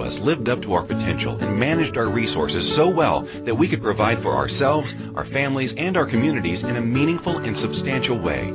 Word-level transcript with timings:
of 0.00 0.06
us 0.06 0.20
lived 0.20 0.48
up 0.48 0.62
to 0.62 0.74
our 0.74 0.82
potential 0.84 1.36
and 1.40 1.58
managed 1.58 1.96
our 1.96 2.08
resources 2.08 2.72
so 2.72 2.88
well 2.88 3.22
that 3.44 3.56
we 3.56 3.66
could 3.66 3.82
provide 3.82 4.22
for 4.22 4.34
ourselves, 4.34 4.94
our 5.16 5.24
families, 5.24 5.74
and 5.74 5.96
our 5.96 6.06
communities 6.06 6.62
in 6.62 6.76
a 6.76 6.80
meaningful 6.80 7.38
and 7.38 7.56
substantial 7.56 8.16
way. 8.16 8.54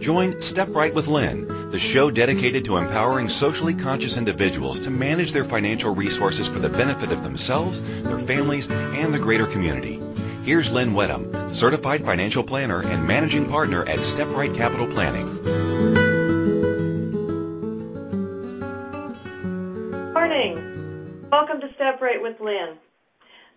Join 0.00 0.40
Step 0.40 0.68
Right 0.70 0.92
with 0.92 1.06
Lynn, 1.06 1.70
the 1.70 1.78
show 1.78 2.10
dedicated 2.10 2.64
to 2.64 2.78
empowering 2.78 3.28
socially 3.28 3.74
conscious 3.74 4.16
individuals 4.16 4.80
to 4.80 4.90
manage 4.90 5.32
their 5.32 5.44
financial 5.44 5.94
resources 5.94 6.48
for 6.48 6.58
the 6.58 6.70
benefit 6.70 7.12
of 7.12 7.22
themselves, 7.22 7.82
their 8.02 8.18
families, 8.18 8.68
and 8.70 9.14
the 9.14 9.18
greater 9.18 9.46
community. 9.46 10.00
Here's 10.42 10.72
Lynn 10.72 10.94
Wedham, 10.94 11.54
certified 11.54 12.04
financial 12.04 12.42
planner 12.42 12.82
and 12.82 13.06
managing 13.06 13.46
partner 13.46 13.86
at 13.86 14.00
Step 14.00 14.28
Right 14.28 14.52
Capital 14.52 14.86
Planning. 14.86 15.59
With 22.30 22.38
Lynn. 22.38 22.78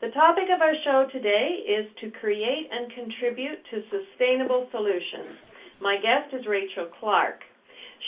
The 0.01 0.09
topic 0.17 0.49
of 0.49 0.57
our 0.65 0.73
show 0.81 1.05
today 1.13 1.61
is 1.61 1.85
to 2.01 2.09
create 2.17 2.65
and 2.73 2.89
contribute 2.89 3.61
to 3.69 3.85
sustainable 3.93 4.65
solutions. 4.73 5.37
My 5.77 6.01
guest 6.01 6.33
is 6.33 6.49
Rachel 6.49 6.89
Clark. 6.99 7.45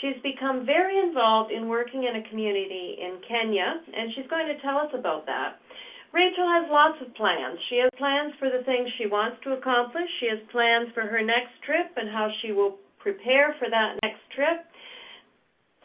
She's 0.02 0.18
become 0.26 0.66
very 0.66 0.98
involved 0.98 1.54
in 1.54 1.70
working 1.70 2.10
in 2.10 2.18
a 2.18 2.28
community 2.30 2.98
in 2.98 3.22
Kenya, 3.30 3.78
and 3.94 4.12
she's 4.18 4.28
going 4.28 4.50
to 4.50 4.60
tell 4.66 4.82
us 4.82 4.90
about 4.98 5.30
that. 5.30 5.62
Rachel 6.12 6.50
has 6.50 6.66
lots 6.74 6.98
of 7.06 7.14
plans. 7.14 7.62
She 7.70 7.78
has 7.86 7.92
plans 8.02 8.34
for 8.42 8.50
the 8.50 8.66
things 8.66 8.90
she 8.98 9.06
wants 9.06 9.38
to 9.46 9.54
accomplish. 9.54 10.10
She 10.20 10.28
has 10.34 10.42
plans 10.52 10.90
for 10.98 11.06
her 11.06 11.22
next 11.22 11.54
trip 11.62 11.94
and 11.96 12.10
how 12.10 12.28
she 12.42 12.52
will 12.52 12.82
prepare 13.00 13.54
for 13.62 13.70
that 13.70 14.02
next 14.02 14.24
trip. 14.34 14.66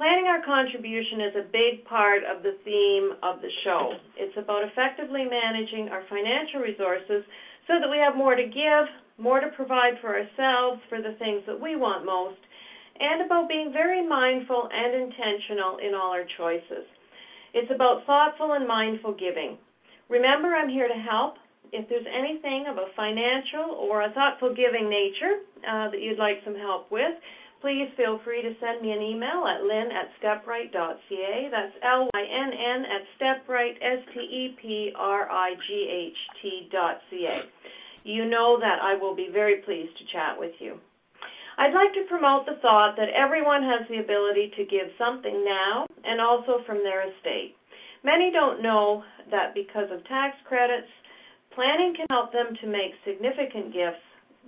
Planning 0.00 0.32
our 0.32 0.40
contribution 0.40 1.20
is 1.20 1.36
a 1.36 1.52
big 1.52 1.84
part 1.84 2.24
of 2.24 2.42
the 2.42 2.56
theme 2.64 3.12
of 3.22 3.42
the 3.44 3.52
show. 3.64 3.92
It's 4.16 4.32
about 4.40 4.64
effectively 4.64 5.28
managing 5.28 5.92
our 5.92 6.00
financial 6.08 6.64
resources 6.64 7.20
so 7.68 7.76
that 7.76 7.90
we 7.90 7.98
have 8.00 8.16
more 8.16 8.34
to 8.34 8.42
give, 8.42 8.88
more 9.18 9.40
to 9.40 9.52
provide 9.52 10.00
for 10.00 10.16
ourselves 10.16 10.80
for 10.88 11.02
the 11.04 11.12
things 11.18 11.42
that 11.44 11.60
we 11.60 11.76
want 11.76 12.06
most, 12.08 12.40
and 12.98 13.20
about 13.20 13.46
being 13.46 13.76
very 13.76 14.00
mindful 14.00 14.70
and 14.72 14.96
intentional 14.96 15.76
in 15.84 15.92
all 15.92 16.16
our 16.16 16.24
choices. 16.38 16.88
It's 17.52 17.68
about 17.68 18.06
thoughtful 18.06 18.54
and 18.54 18.66
mindful 18.66 19.12
giving. 19.20 19.58
Remember, 20.08 20.48
I'm 20.56 20.70
here 20.70 20.88
to 20.88 20.96
help. 20.96 21.34
If 21.76 21.90
there's 21.90 22.08
anything 22.08 22.72
of 22.72 22.78
a 22.78 22.88
financial 22.96 23.76
or 23.76 24.00
a 24.00 24.12
thoughtful 24.16 24.56
giving 24.56 24.88
nature 24.88 25.44
uh, 25.60 25.92
that 25.92 26.00
you'd 26.00 26.16
like 26.16 26.40
some 26.42 26.56
help 26.56 26.90
with, 26.90 27.12
please 27.60 27.88
feel 27.96 28.18
free 28.24 28.42
to 28.42 28.54
send 28.60 28.80
me 28.82 28.92
an 28.92 29.02
email 29.02 29.46
at 29.46 29.62
lynn 29.62 29.92
at 29.92 30.08
stepright.ca. 30.18 31.48
That's 31.50 31.76
L-Y-N-N 31.82 32.84
at 32.84 33.06
stepright, 33.16 33.76
S-T-E-P-R-I-G-H-T 33.80 34.92
dot 36.72 37.00
C-A. 37.10 37.42
You 38.04 38.24
know 38.24 38.58
that 38.60 38.80
I 38.82 38.94
will 38.96 39.14
be 39.14 39.28
very 39.32 39.62
pleased 39.62 39.96
to 39.98 40.04
chat 40.12 40.38
with 40.38 40.52
you. 40.58 40.80
I'd 41.58 41.74
like 41.74 41.92
to 41.92 42.08
promote 42.08 42.46
the 42.46 42.56
thought 42.62 42.96
that 42.96 43.12
everyone 43.12 43.62
has 43.62 43.86
the 43.88 44.00
ability 44.00 44.52
to 44.56 44.64
give 44.64 44.88
something 44.96 45.44
now 45.44 45.84
and 46.04 46.20
also 46.20 46.64
from 46.64 46.78
their 46.78 47.04
estate. 47.04 47.54
Many 48.02 48.32
don't 48.32 48.62
know 48.62 49.04
that 49.30 49.52
because 49.54 49.90
of 49.92 50.00
tax 50.08 50.36
credits, 50.48 50.88
planning 51.54 51.92
can 51.94 52.06
help 52.08 52.32
them 52.32 52.56
to 52.62 52.66
make 52.66 52.96
significant 53.04 53.74
gifts 53.74 54.00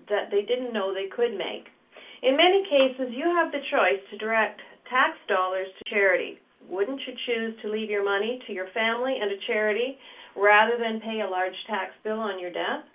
that 0.08 0.30
they 0.30 0.40
didn't 0.40 0.72
know 0.72 0.94
they 0.94 1.12
could 1.14 1.36
make. 1.36 1.68
In 2.22 2.36
many 2.36 2.62
cases, 2.70 3.10
you 3.10 3.26
have 3.34 3.50
the 3.50 3.58
choice 3.66 3.98
to 4.10 4.16
direct 4.16 4.60
tax 4.88 5.18
dollars 5.26 5.66
to 5.66 5.90
charity. 5.90 6.38
Wouldn't 6.70 7.02
you 7.02 7.14
choose 7.26 7.58
to 7.62 7.68
leave 7.68 7.90
your 7.90 8.04
money 8.04 8.38
to 8.46 8.52
your 8.52 8.68
family 8.70 9.18
and 9.20 9.32
a 9.32 9.36
charity 9.48 9.98
rather 10.36 10.78
than 10.78 11.00
pay 11.00 11.20
a 11.20 11.28
large 11.28 11.58
tax 11.66 11.90
bill 12.04 12.20
on 12.20 12.38
your 12.38 12.52
death? 12.52 12.86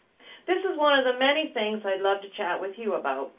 This 0.47 0.63
is 0.63 0.79
one 0.79 0.97
of 0.97 1.03
the 1.03 1.19
many 1.19 1.51
things 1.53 1.83
I'd 1.83 1.99
love 1.99 2.21
to 2.23 2.29
chat 2.39 2.61
with 2.61 2.79
you 2.79 2.93
about. 2.95 3.31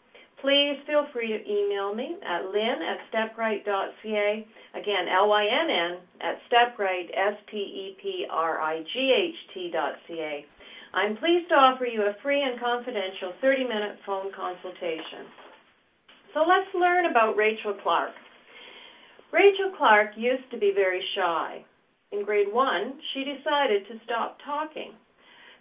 Please 0.45 0.77
feel 0.87 1.07
free 1.11 1.33
to 1.33 1.41
email 1.41 1.95
me 1.95 2.21
at 2.21 2.53
lynn 2.53 2.85
at 2.85 3.01
stepright.ca. 3.09 4.47
Again, 4.77 5.09
L-Y-N-N 5.09 5.99
at 6.21 6.37
stepright, 6.53 7.09
S-T-E-P-R-I-G-H-T 7.17 8.31
dot 9.73 9.95
C-A. 10.07 10.45
I'm 10.93 11.17
pleased 11.17 11.49
to 11.49 11.55
offer 11.55 11.87
you 11.87 12.03
a 12.03 12.13
free 12.23 12.43
and 12.43 12.61
confidential 12.61 13.33
30-minute 13.43 14.05
phone 14.05 14.31
consultation. 14.37 15.48
So 16.35 16.41
let's 16.41 16.75
learn 16.75 17.07
about 17.07 17.37
Rachel 17.37 17.75
Clark. 17.83 18.13
Rachel 19.33 19.73
Clark 19.77 20.13
used 20.17 20.51
to 20.51 20.59
be 20.59 20.73
very 20.75 21.03
shy. 21.15 21.65
In 22.13 22.25
grade 22.25 22.53
one, 22.53 22.99
she 23.13 23.25
decided 23.25 23.87
to 23.89 24.01
stop 24.05 24.39
talking. 24.45 24.93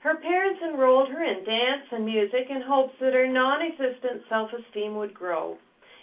Her 0.02 0.16
parents 0.16 0.62
enrolled 0.62 1.10
her 1.10 1.24
in 1.24 1.44
dance 1.44 1.88
and 1.92 2.06
music 2.06 2.48
in 2.50 2.62
hopes 2.62 2.94
that 3.00 3.14
her 3.14 3.28
non 3.28 3.62
existent 3.62 4.24
self 4.30 4.52
esteem 4.54 4.96
would 4.96 5.14
grow. 5.14 5.58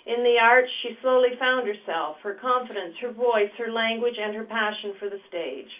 In 0.06 0.22
the 0.22 0.36
arts, 0.38 0.70
she 0.82 0.98
slowly 1.00 1.36
found 1.38 1.66
herself, 1.66 2.16
her 2.22 2.34
confidence, 2.34 2.94
her 3.00 3.12
voice, 3.12 3.50
her 3.56 3.72
language, 3.72 4.18
and 4.20 4.34
her 4.34 4.44
passion 4.44 4.94
for 4.98 5.08
the 5.08 5.20
stage. 5.28 5.70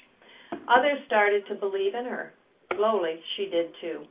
Others 0.69 1.05
started 1.07 1.47
to 1.47 1.55
believe 1.57 1.95
in 1.95 2.07
her. 2.07 2.33
Slowly, 2.75 3.21
she 3.37 3.47
did 3.47 3.75
too. 3.81 4.07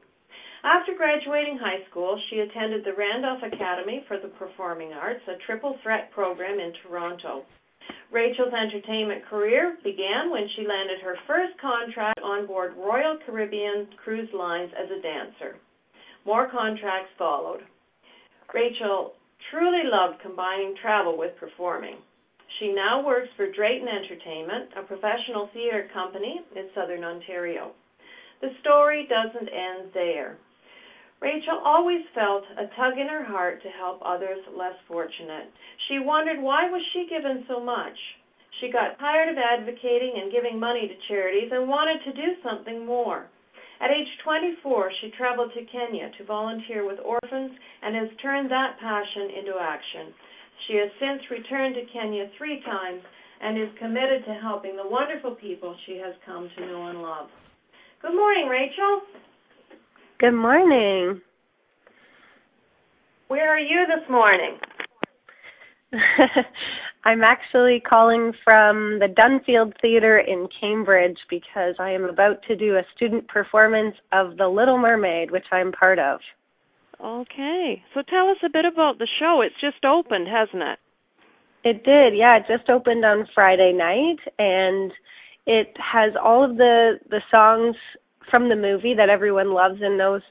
After 0.63 0.96
graduating 0.96 1.57
high 1.57 1.84
school, 1.91 2.18
she 2.29 2.40
attended 2.40 2.85
the 2.85 2.94
Randolph 2.96 3.44
Academy 3.44 4.06
for 4.07 4.18
the 4.18 4.29
Performing 4.29 4.94
Arts, 4.94 5.19
a 5.28 5.35
triple 5.46 5.78
threat 5.84 6.09
program 6.12 6.57
in 6.57 6.72
Toronto. 6.81 7.44
Rachel's 8.13 8.53
entertainment 8.53 9.25
career 9.25 9.75
began 9.84 10.31
when 10.31 10.47
she 10.56 10.66
landed 10.66 11.01
her 11.03 11.18
first 11.28 11.59
contract 11.59 12.22
on 12.24 12.47
board 12.47 12.75
Royal 12.78 13.18
Caribbean 13.25 13.88
Cruise 14.01 14.29
Lines 14.34 14.72
as 14.79 14.90
a 14.90 15.01
dancer. 15.01 15.57
More 16.25 16.50
contracts 16.50 17.12
followed. 17.18 17.63
Rachel 18.53 19.16
truly 19.51 19.84
loved 19.84 20.22
combining 20.22 20.75
travel 20.81 21.18
with 21.18 21.35
performing. 21.40 21.97
She 22.59 22.72
now 22.72 23.06
works 23.06 23.28
for 23.35 23.51
Drayton 23.51 23.90
Entertainment, 23.90 24.69
a 24.78 24.84
professional 24.84 25.50
theater 25.53 25.90
company 25.94 26.40
in 26.56 26.69
southern 26.74 27.03
Ontario. 27.03 27.74
The 28.40 28.56
story 28.62 29.09
doesn't 29.09 29.50
end 29.50 29.91
there. 29.94 30.38
Rachel 31.23 31.63
always 31.63 32.03
felt 32.13 32.44
a 32.59 32.67
tug 32.75 33.00
in 33.00 33.07
her 33.07 33.23
heart 33.23 33.63
to 33.63 33.69
help 33.79 34.03
others 34.03 34.44
less 34.51 34.75
fortunate. 34.91 35.47
She 35.88 36.03
wondered 36.03 36.44
why 36.44 36.67
was 36.67 36.84
she 36.91 37.07
given 37.07 37.45
so 37.47 37.63
much? 37.63 37.95
She 38.59 38.67
got 38.67 39.00
tired 39.00 39.31
of 39.31 39.39
advocating 39.39 40.19
and 40.19 40.35
giving 40.35 40.59
money 40.59 40.83
to 40.83 41.07
charities 41.07 41.47
and 41.56 41.72
wanted 41.72 42.03
to 42.03 42.19
do 42.19 42.35
something 42.44 42.85
more. 42.85 43.31
At 43.79 43.95
age 43.95 44.12
24, 44.25 44.91
she 45.00 45.16
traveled 45.16 45.56
to 45.56 45.63
Kenya 45.72 46.12
to 46.17 46.28
volunteer 46.28 46.83
with 46.85 47.00
orphans 47.00 47.56
and 47.81 47.95
has 47.95 48.12
turned 48.22 48.51
that 48.51 48.75
passion 48.83 49.31
into 49.31 49.56
action. 49.56 50.12
She 50.67 50.75
has 50.75 50.91
since 51.00 51.23
returned 51.31 51.75
to 51.75 51.88
Kenya 51.88 52.28
three 52.38 52.59
times 52.67 53.00
and 53.39 53.56
is 53.56 53.72
committed 53.79 54.28
to 54.28 54.44
helping 54.44 54.75
the 54.75 54.91
wonderful 54.91 55.35
people 55.39 55.73
she 55.85 55.95
has 56.03 56.16
come 56.25 56.51
to 56.51 56.66
know 56.67 56.88
and 56.88 57.01
love. 57.01 57.31
Good 58.01 58.16
morning, 58.16 58.51
Rachel. 58.51 59.07
Good 60.23 60.31
morning. 60.31 61.19
Where 63.28 63.53
are 63.53 63.59
you 63.59 63.85
this 63.88 64.09
morning? 64.09 64.57
I'm 67.03 67.23
actually 67.23 67.81
calling 67.81 68.31
from 68.41 69.00
the 69.00 69.07
Dunfield 69.13 69.73
Theatre 69.81 70.19
in 70.19 70.47
Cambridge 70.62 71.17
because 71.29 71.75
I 71.78 71.89
am 71.89 72.06
about 72.06 72.38
to 72.47 72.56
do 72.56 72.78
a 72.78 72.83
student 72.95 73.28
performance 73.28 73.95
of 74.13 74.38
The 74.38 74.47
Little 74.47 74.78
Mermaid, 74.78 75.29
which 75.29 75.44
I'm 75.51 75.73
part 75.73 76.00
of. 76.00 76.22
Okay. 77.03 77.83
So 77.94 78.01
tell 78.09 78.29
us 78.29 78.38
a 78.45 78.50
bit 78.50 78.63
about 78.63 79.00
the 79.00 79.09
show. 79.19 79.41
It's 79.45 79.59
just 79.59 79.83
opened, 79.83 80.29
hasn't 80.29 80.63
it? 80.63 80.79
It 81.66 81.83
did. 81.83 82.17
Yeah, 82.17 82.38
it 82.38 82.44
just 82.47 82.69
opened 82.69 83.03
on 83.03 83.27
Friday 83.36 83.74
night 83.74 84.19
and 84.39 84.89
it 85.45 85.75
has 85.75 86.13
all 86.24 86.50
of 86.50 86.56
the 86.56 86.94
the 87.09 87.19
songs 87.30 87.75
from 88.30 88.50
the 88.50 88.56
movie 88.56 88.94
that 88.96 89.10
everyone 89.10 89.54
loves 89.54 89.80
and 89.81 89.98
knows 89.98 90.22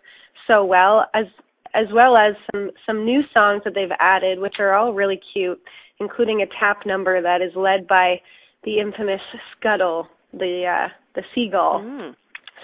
so 0.47 0.65
well, 0.65 1.07
as 1.15 1.27
as 1.75 1.87
well 1.93 2.17
as 2.17 2.35
some 2.53 2.71
some 2.87 3.05
new 3.05 3.23
songs 3.33 3.63
that 3.65 3.75
they've 3.75 3.97
added, 3.99 4.39
which 4.39 4.57
are 4.59 4.75
all 4.75 4.93
really 4.93 5.21
cute, 5.33 5.61
including 6.01 6.43
a 6.43 6.47
tap 6.61 6.85
number 6.87 7.23
that 7.23 7.41
is 7.41 7.53
led 7.57 7.87
by 7.87 8.21
the 8.65 8.79
infamous 8.79 9.21
Scuttle, 9.57 10.09
the 10.33 10.65
uh, 10.67 10.89
the 11.15 11.23
seagull. 11.35 11.81
Mm. 11.81 12.15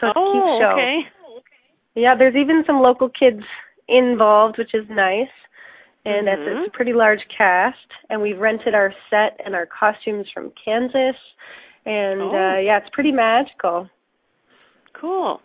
So 0.00 0.08
it's 0.08 0.16
oh, 0.16 0.30
a 0.30 0.32
cute 0.32 0.60
show. 0.60 0.72
okay. 0.72 0.98
Yeah, 1.94 2.14
there's 2.16 2.36
even 2.36 2.62
some 2.66 2.80
local 2.80 3.08
kids 3.08 3.42
involved, 3.88 4.56
which 4.58 4.74
is 4.74 4.84
nice. 4.88 5.26
And 6.04 6.28
mm-hmm. 6.28 6.40
it's, 6.40 6.60
it's 6.66 6.74
a 6.74 6.76
pretty 6.76 6.92
large 6.92 7.18
cast, 7.36 7.76
and 8.08 8.22
we've 8.22 8.38
rented 8.38 8.74
our 8.74 8.94
set 9.10 9.38
and 9.44 9.54
our 9.54 9.66
costumes 9.66 10.26
from 10.32 10.52
Kansas, 10.64 11.16
and 11.84 12.20
oh. 12.22 12.30
uh 12.30 12.60
yeah, 12.60 12.78
it's 12.78 12.88
pretty 12.92 13.12
magical. 13.12 13.88
Cool. 15.00 15.40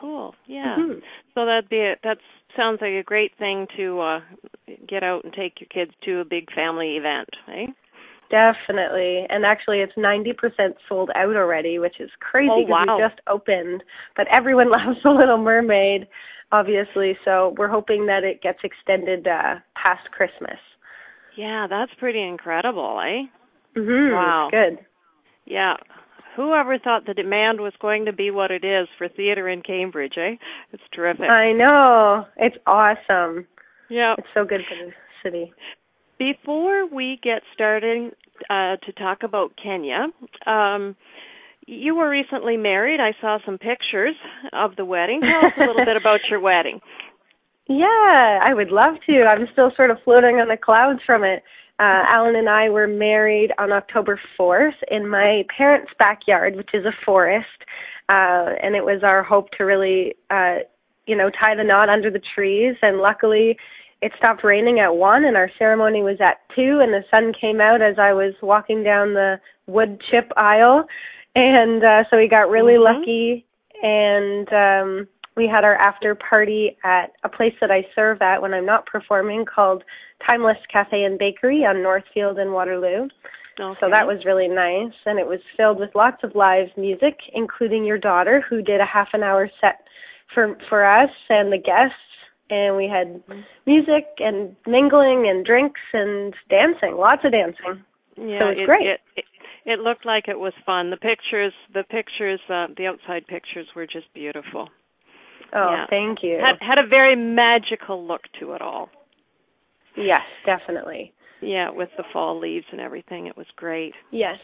Cool. 0.00 0.34
Yeah. 0.46 0.76
Mm-hmm. 0.78 0.98
So 1.34 1.46
that'd 1.46 1.68
be 1.68 1.80
a, 1.80 1.94
that 2.04 2.18
sounds 2.56 2.78
like 2.80 2.92
a 2.92 3.02
great 3.02 3.32
thing 3.38 3.66
to 3.76 4.00
uh 4.00 4.20
get 4.86 5.02
out 5.02 5.24
and 5.24 5.32
take 5.32 5.60
your 5.60 5.68
kids 5.68 5.96
to 6.04 6.20
a 6.20 6.24
big 6.24 6.52
family 6.54 6.96
event, 6.96 7.28
eh? 7.48 7.66
Definitely. 8.30 9.24
And 9.30 9.44
actually 9.46 9.78
it's 9.78 9.94
90% 9.96 10.74
sold 10.88 11.10
out 11.14 11.34
already, 11.34 11.78
which 11.78 11.98
is 11.98 12.10
crazy 12.20 12.50
because 12.66 12.66
oh, 12.68 12.86
wow. 12.86 12.96
we 12.96 13.02
just 13.02 13.20
opened. 13.26 13.82
But 14.16 14.26
everyone 14.30 14.70
loves 14.70 14.98
The 15.02 15.10
Little 15.10 15.38
Mermaid, 15.38 16.06
obviously, 16.52 17.16
so 17.24 17.54
we're 17.56 17.68
hoping 17.68 18.06
that 18.06 18.24
it 18.24 18.42
gets 18.42 18.58
extended 18.62 19.26
uh 19.26 19.56
past 19.74 20.10
Christmas. 20.12 20.58
Yeah, 21.36 21.66
that's 21.68 21.92
pretty 21.98 22.22
incredible, 22.22 23.00
eh? 23.00 23.26
Mhm. 23.78 24.12
Wow. 24.12 24.48
Good. 24.50 24.78
Yeah. 25.46 25.74
Whoever 26.38 26.78
thought 26.78 27.04
the 27.04 27.14
demand 27.14 27.60
was 27.60 27.72
going 27.80 28.04
to 28.04 28.12
be 28.12 28.30
what 28.30 28.52
it 28.52 28.64
is 28.64 28.86
for 28.96 29.08
theater 29.08 29.48
in 29.48 29.60
Cambridge, 29.60 30.14
eh? 30.16 30.36
It's 30.72 30.82
terrific. 30.94 31.28
I 31.28 31.50
know. 31.52 32.26
It's 32.36 32.54
awesome. 32.64 33.44
Yeah. 33.90 34.14
It's 34.16 34.28
so 34.34 34.44
good 34.44 34.60
for 34.68 34.86
the 34.86 34.92
city. 35.24 35.52
Before 36.16 36.86
we 36.86 37.18
get 37.24 37.42
started 37.52 38.12
uh, 38.48 38.76
to 38.86 38.92
talk 38.96 39.24
about 39.24 39.54
Kenya, 39.60 40.06
um, 40.46 40.94
you 41.66 41.96
were 41.96 42.08
recently 42.08 42.56
married. 42.56 43.00
I 43.00 43.20
saw 43.20 43.38
some 43.44 43.58
pictures 43.58 44.14
of 44.52 44.76
the 44.76 44.84
wedding. 44.84 45.20
Tell 45.20 45.48
us 45.48 45.54
a 45.56 45.66
little 45.66 45.84
bit 45.84 45.96
about 45.96 46.20
your 46.30 46.40
wedding. 46.40 46.78
Yeah, 47.70 48.40
I 48.42 48.54
would 48.54 48.70
love 48.70 48.94
to. 49.06 49.24
I'm 49.24 49.46
still 49.52 49.70
sort 49.76 49.90
of 49.90 49.98
floating 50.02 50.36
on 50.36 50.48
the 50.48 50.56
clouds 50.56 51.00
from 51.04 51.22
it. 51.22 51.42
Uh, 51.80 52.02
Alan 52.08 52.34
and 52.34 52.48
I 52.48 52.68
were 52.70 52.88
married 52.88 53.52
on 53.58 53.70
October 53.72 54.20
4th 54.38 54.74
in 54.90 55.08
my 55.08 55.44
parents' 55.56 55.92
backyard, 55.98 56.56
which 56.56 56.70
is 56.74 56.84
a 56.84 56.92
forest. 57.04 57.46
Uh, 58.08 58.54
and 58.62 58.74
it 58.74 58.84
was 58.84 59.02
our 59.04 59.22
hope 59.22 59.50
to 59.58 59.64
really, 59.64 60.14
uh, 60.30 60.56
you 61.06 61.16
know, 61.16 61.30
tie 61.30 61.54
the 61.54 61.62
knot 61.62 61.88
under 61.88 62.10
the 62.10 62.22
trees. 62.34 62.74
And 62.82 62.98
luckily, 62.98 63.56
it 64.00 64.12
stopped 64.16 64.44
raining 64.44 64.78
at 64.78 64.94
one 64.94 65.24
and 65.24 65.36
our 65.36 65.50
ceremony 65.58 66.02
was 66.02 66.20
at 66.20 66.40
two 66.54 66.80
and 66.80 66.92
the 66.92 67.04
sun 67.10 67.32
came 67.38 67.60
out 67.60 67.82
as 67.82 67.98
I 67.98 68.12
was 68.12 68.34
walking 68.42 68.84
down 68.84 69.14
the 69.14 69.40
wood 69.66 70.00
chip 70.10 70.30
aisle 70.36 70.84
and 71.34 71.84
uh 71.84 72.04
so 72.10 72.16
we 72.16 72.28
got 72.28 72.48
really 72.48 72.74
mm-hmm. 72.74 72.98
lucky 73.00 73.44
and 73.82 74.48
um 74.52 75.08
we 75.38 75.48
had 75.48 75.62
our 75.62 75.76
after 75.76 76.16
party 76.16 76.76
at 76.82 77.12
a 77.22 77.28
place 77.28 77.54
that 77.60 77.70
I 77.70 77.86
serve 77.94 78.20
at 78.20 78.42
when 78.42 78.52
I'm 78.52 78.66
not 78.66 78.86
performing 78.86 79.44
called 79.46 79.84
Timeless 80.26 80.58
Cafe 80.70 81.00
and 81.00 81.16
Bakery 81.16 81.58
on 81.64 81.80
Northfield 81.80 82.38
and 82.38 82.52
Waterloo. 82.52 83.06
Okay. 83.58 83.78
So 83.80 83.88
that 83.88 84.06
was 84.06 84.24
really 84.26 84.48
nice 84.48 84.94
and 85.06 85.18
it 85.18 85.26
was 85.26 85.38
filled 85.56 85.78
with 85.78 85.90
lots 85.94 86.18
of 86.24 86.34
live 86.34 86.68
music 86.76 87.16
including 87.34 87.84
your 87.84 87.98
daughter 87.98 88.44
who 88.50 88.62
did 88.62 88.80
a 88.80 88.84
half 88.84 89.08
an 89.14 89.22
hour 89.22 89.48
set 89.60 89.86
for 90.34 90.56
for 90.68 90.84
us 90.84 91.10
and 91.28 91.52
the 91.52 91.58
guests 91.58 91.94
and 92.50 92.76
we 92.76 92.88
had 92.88 93.22
music 93.66 94.06
and 94.18 94.56
mingling 94.66 95.28
and 95.28 95.44
drinks 95.44 95.80
and 95.92 96.34
dancing, 96.50 96.96
lots 96.96 97.22
of 97.24 97.32
dancing. 97.32 97.84
Yeah, 98.16 98.40
so 98.40 98.44
it 98.46 98.48
was 98.48 98.58
it, 98.58 98.66
great. 98.66 98.86
It, 98.86 99.00
it, 99.16 99.24
it 99.66 99.78
looked 99.80 100.06
like 100.06 100.28
it 100.28 100.38
was 100.38 100.54
fun. 100.64 100.90
The 100.90 100.96
pictures, 100.96 101.52
the 101.74 101.84
pictures, 101.84 102.40
uh, 102.48 102.66
the 102.76 102.86
outside 102.86 103.26
pictures 103.26 103.66
were 103.76 103.86
just 103.86 104.12
beautiful. 104.14 104.70
Oh, 105.54 105.70
yeah. 105.72 105.86
thank 105.88 106.18
you. 106.22 106.38
Had 106.40 106.56
had 106.60 106.78
a 106.78 106.86
very 106.86 107.16
magical 107.16 108.06
look 108.06 108.22
to 108.40 108.52
it 108.52 108.62
all. 108.62 108.90
Yes, 109.96 110.22
definitely. 110.46 111.12
Yeah, 111.40 111.70
with 111.70 111.88
the 111.96 112.04
fall 112.12 112.38
leaves 112.38 112.66
and 112.72 112.80
everything, 112.80 113.26
it 113.26 113.36
was 113.36 113.46
great. 113.56 113.94
Yes. 114.10 114.36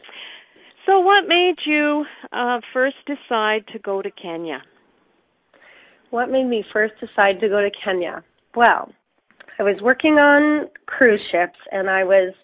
So, 0.86 1.00
what 1.00 1.26
made 1.26 1.56
you 1.66 2.04
uh, 2.32 2.60
first 2.72 2.96
decide 3.06 3.66
to 3.72 3.78
go 3.78 4.02
to 4.02 4.10
Kenya? 4.10 4.62
What 6.10 6.30
made 6.30 6.44
me 6.44 6.64
first 6.72 6.94
decide 7.00 7.40
to 7.40 7.48
go 7.48 7.60
to 7.60 7.70
Kenya? 7.84 8.22
Well, 8.54 8.92
I 9.58 9.62
was 9.62 9.76
working 9.82 10.14
on 10.14 10.68
cruise 10.86 11.20
ships 11.32 11.58
and 11.72 11.88
I 11.90 12.04
was 12.04 12.34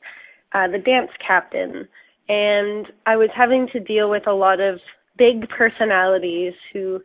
uh, 0.53 0.67
the 0.67 0.79
dance 0.79 1.11
captain, 1.25 1.87
and 2.29 2.87
I 3.07 3.17
was 3.17 3.29
having 3.37 3.69
to 3.73 3.81
deal 3.81 4.11
with 4.11 4.27
a 4.27 4.33
lot 4.33 4.59
of 4.61 4.81
big 5.17 5.49
personalities 5.49 6.55
who 6.73 7.01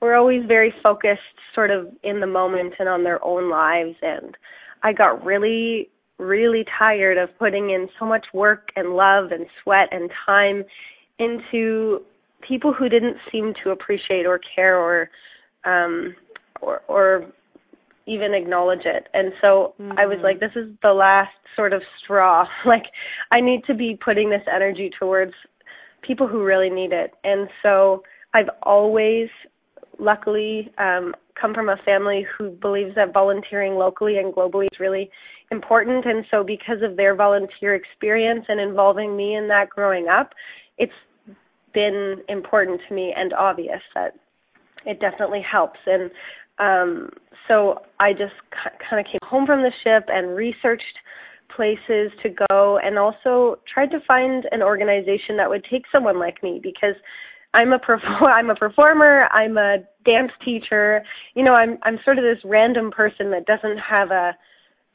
were 0.00 0.14
always 0.14 0.42
very 0.46 0.72
focused 0.82 1.20
sort 1.54 1.70
of 1.70 1.88
in 2.02 2.20
the 2.20 2.26
moment 2.26 2.74
and 2.78 2.88
on 2.88 3.04
their 3.04 3.22
own 3.24 3.50
lives 3.50 3.96
and 4.02 4.36
I 4.82 4.92
got 4.92 5.24
really 5.24 5.88
really 6.18 6.64
tired 6.78 7.16
of 7.16 7.36
putting 7.38 7.70
in 7.70 7.88
so 7.98 8.04
much 8.04 8.26
work 8.34 8.68
and 8.76 8.96
love 8.96 9.30
and 9.30 9.46
sweat 9.62 9.88
and 9.92 10.10
time 10.26 10.64
into 11.18 12.00
people 12.46 12.72
who 12.72 12.88
didn't 12.88 13.16
seem 13.30 13.52
to 13.62 13.70
appreciate 13.70 14.26
or 14.26 14.40
care 14.54 14.76
or 14.76 15.10
um 15.64 16.14
or 16.60 16.80
or 16.88 17.26
even 18.06 18.32
acknowledge 18.32 18.86
it. 18.86 19.06
And 19.12 19.32
so 19.42 19.74
mm-hmm. 19.80 19.98
I 19.98 20.06
was 20.06 20.18
like 20.22 20.40
this 20.40 20.52
is 20.56 20.70
the 20.82 20.92
last 20.92 21.30
sort 21.54 21.72
of 21.72 21.82
straw. 22.02 22.46
like 22.66 22.84
I 23.30 23.40
need 23.40 23.62
to 23.66 23.74
be 23.74 23.98
putting 24.02 24.30
this 24.30 24.42
energy 24.52 24.90
towards 24.98 25.32
people 26.02 26.26
who 26.26 26.42
really 26.42 26.70
need 26.70 26.92
it. 26.92 27.12
And 27.24 27.48
so 27.62 28.02
I've 28.34 28.48
always 28.62 29.28
luckily 29.98 30.70
um 30.78 31.14
come 31.40 31.54
from 31.54 31.68
a 31.68 31.76
family 31.84 32.26
who 32.36 32.50
believes 32.50 32.94
that 32.96 33.12
volunteering 33.12 33.74
locally 33.74 34.18
and 34.18 34.34
globally 34.34 34.64
is 34.64 34.80
really 34.80 35.08
important. 35.50 36.04
And 36.04 36.24
so 36.30 36.42
because 36.42 36.82
of 36.82 36.96
their 36.96 37.14
volunteer 37.14 37.74
experience 37.74 38.44
and 38.48 38.60
involving 38.60 39.16
me 39.16 39.36
in 39.36 39.48
that 39.48 39.70
growing 39.70 40.08
up 40.08 40.30
it's 40.78 40.92
been 41.74 42.16
important 42.28 42.80
to 42.88 42.94
me 42.94 43.12
and 43.16 43.32
obvious 43.32 43.80
that 43.94 44.14
it 44.86 45.00
definitely 45.00 45.42
helps. 45.42 45.78
And 45.86 46.10
um 46.58 47.10
so 47.46 47.82
I 48.00 48.12
just 48.12 48.34
kind 48.52 49.00
of 49.00 49.06
came 49.06 49.20
home 49.22 49.46
from 49.46 49.62
the 49.62 49.72
ship 49.84 50.04
and 50.08 50.36
researched 50.36 50.84
places 51.54 52.12
to 52.22 52.28
go 52.50 52.78
and 52.82 52.98
also 52.98 53.58
tried 53.72 53.90
to 53.90 53.98
find 54.06 54.44
an 54.50 54.62
organization 54.62 55.36
that 55.38 55.48
would 55.48 55.64
take 55.70 55.84
someone 55.90 56.18
like 56.18 56.42
me 56.42 56.60
because 56.62 56.94
I'm 57.54 57.72
a 57.72 57.78
perform 57.78 58.24
I'm 58.34 58.50
a 58.50 58.54
performer, 58.54 59.24
I'm 59.32 59.56
a 59.56 59.78
dance 60.04 60.32
teacher. 60.44 61.02
You 61.34 61.44
know, 61.44 61.54
I'm 61.54 61.78
I'm 61.82 61.98
sort 62.04 62.18
of 62.18 62.24
this 62.24 62.42
random 62.44 62.90
person 62.90 63.30
that 63.30 63.46
doesn't 63.46 63.78
have 63.78 64.10
a 64.10 64.32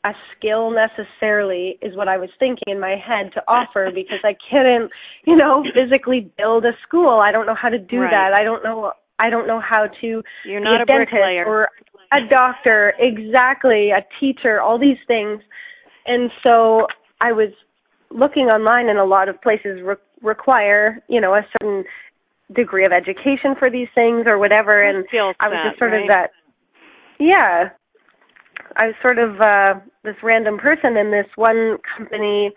a 0.05 0.11
skill 0.35 0.69
necessarily 0.71 1.77
is 1.81 1.95
what 1.95 2.09
I 2.09 2.17
was 2.17 2.29
thinking 2.37 2.67
in 2.67 2.79
my 2.79 2.97
head 2.97 3.31
to 3.35 3.43
offer 3.47 3.89
because 3.95 4.19
I 4.23 4.35
couldn't, 4.49 4.91
you 5.25 5.35
know, 5.35 5.63
physically 5.73 6.29
build 6.37 6.65
a 6.65 6.71
school. 6.85 7.19
I 7.19 7.31
don't 7.31 7.45
know 7.45 7.55
how 7.55 7.69
to 7.69 7.79
do 7.79 7.99
right. 7.99 8.11
that. 8.11 8.33
I 8.33 8.43
don't 8.43 8.63
know 8.63 8.91
I 9.19 9.29
don't 9.29 9.47
know 9.47 9.61
how 9.61 9.87
to 10.01 10.23
You're 10.45 10.59
not 10.59 10.81
a, 10.81 10.83
a 10.83 10.85
dentist 10.85 11.11
bricklayer. 11.11 11.45
or 11.45 11.69
a 12.11 12.27
doctor, 12.29 12.93
exactly, 12.99 13.89
a 13.91 14.05
teacher, 14.19 14.61
all 14.61 14.79
these 14.79 14.97
things. 15.07 15.41
And 16.05 16.29
so 16.43 16.87
I 17.21 17.31
was 17.31 17.49
looking 18.11 18.45
online 18.45 18.89
and 18.89 18.99
a 18.99 19.05
lot 19.05 19.29
of 19.29 19.41
places 19.41 19.81
re- 19.83 19.95
require, 20.21 21.01
you 21.07 21.21
know, 21.21 21.33
a 21.33 21.41
certain 21.53 21.85
degree 22.53 22.85
of 22.85 22.91
education 22.91 23.55
for 23.57 23.69
these 23.69 23.87
things 23.95 24.23
or 24.27 24.37
whatever 24.37 24.81
and 24.83 25.05
I 25.39 25.47
was 25.47 25.57
just 25.69 25.79
sort 25.79 25.91
right? 25.91 26.01
of 26.01 26.07
that 26.07 26.31
yeah. 27.19 27.69
I 28.75 28.87
was 28.87 28.95
sort 29.01 29.17
of 29.17 29.41
uh 29.41 29.79
this 30.03 30.15
random 30.23 30.57
person 30.57 30.97
in 30.97 31.11
this 31.11 31.27
one 31.35 31.77
company 31.97 32.51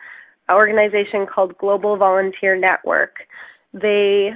organization 0.50 1.26
called 1.33 1.57
Global 1.59 1.97
Volunteer 1.97 2.57
Network. 2.59 3.16
They 3.73 4.31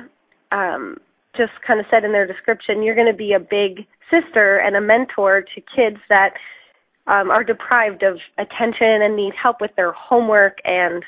um 0.53 0.97
just 1.37 1.53
kind 1.67 1.81
of 1.81 1.87
said 1.91 2.05
in 2.05 2.13
their 2.13 2.27
description, 2.27 2.83
you're 2.83 2.97
going 2.97 3.11
to 3.11 3.17
be 3.17 3.33
a 3.33 3.39
big 3.39 3.87
sister 4.11 4.59
and 4.59 4.75
a 4.75 4.81
mentor 4.81 5.43
to 5.43 5.61
kids 5.61 5.99
that 6.09 6.31
um, 7.07 7.31
are 7.31 7.45
deprived 7.45 8.03
of 8.03 8.19
attention 8.37 9.03
and 9.03 9.15
need 9.15 9.33
help 9.41 9.61
with 9.61 9.71
their 9.77 9.93
homework 9.93 10.59
and 10.65 11.05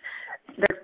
their 0.56 0.81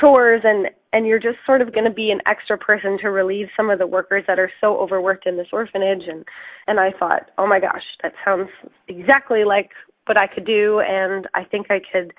chores 0.00 0.42
and 0.44 0.68
and 0.92 1.06
you're 1.06 1.18
just 1.18 1.38
sort 1.44 1.60
of 1.60 1.74
going 1.74 1.84
to 1.84 1.92
be 1.92 2.10
an 2.10 2.20
extra 2.26 2.56
person 2.56 2.96
to 3.02 3.10
relieve 3.10 3.48
some 3.56 3.68
of 3.70 3.78
the 3.78 3.86
workers 3.86 4.24
that 4.26 4.38
are 4.38 4.50
so 4.60 4.78
overworked 4.78 5.26
in 5.26 5.36
this 5.36 5.48
orphanage 5.52 6.02
and 6.08 6.24
and 6.66 6.80
I 6.80 6.90
thought, 6.98 7.30
"Oh 7.38 7.46
my 7.46 7.60
gosh, 7.60 7.84
that 8.02 8.12
sounds 8.24 8.48
exactly 8.88 9.44
like 9.44 9.70
what 10.06 10.16
I 10.16 10.26
could 10.26 10.46
do 10.46 10.80
and 10.80 11.28
I 11.34 11.44
think 11.44 11.70
I 11.70 11.80
could 11.92 12.12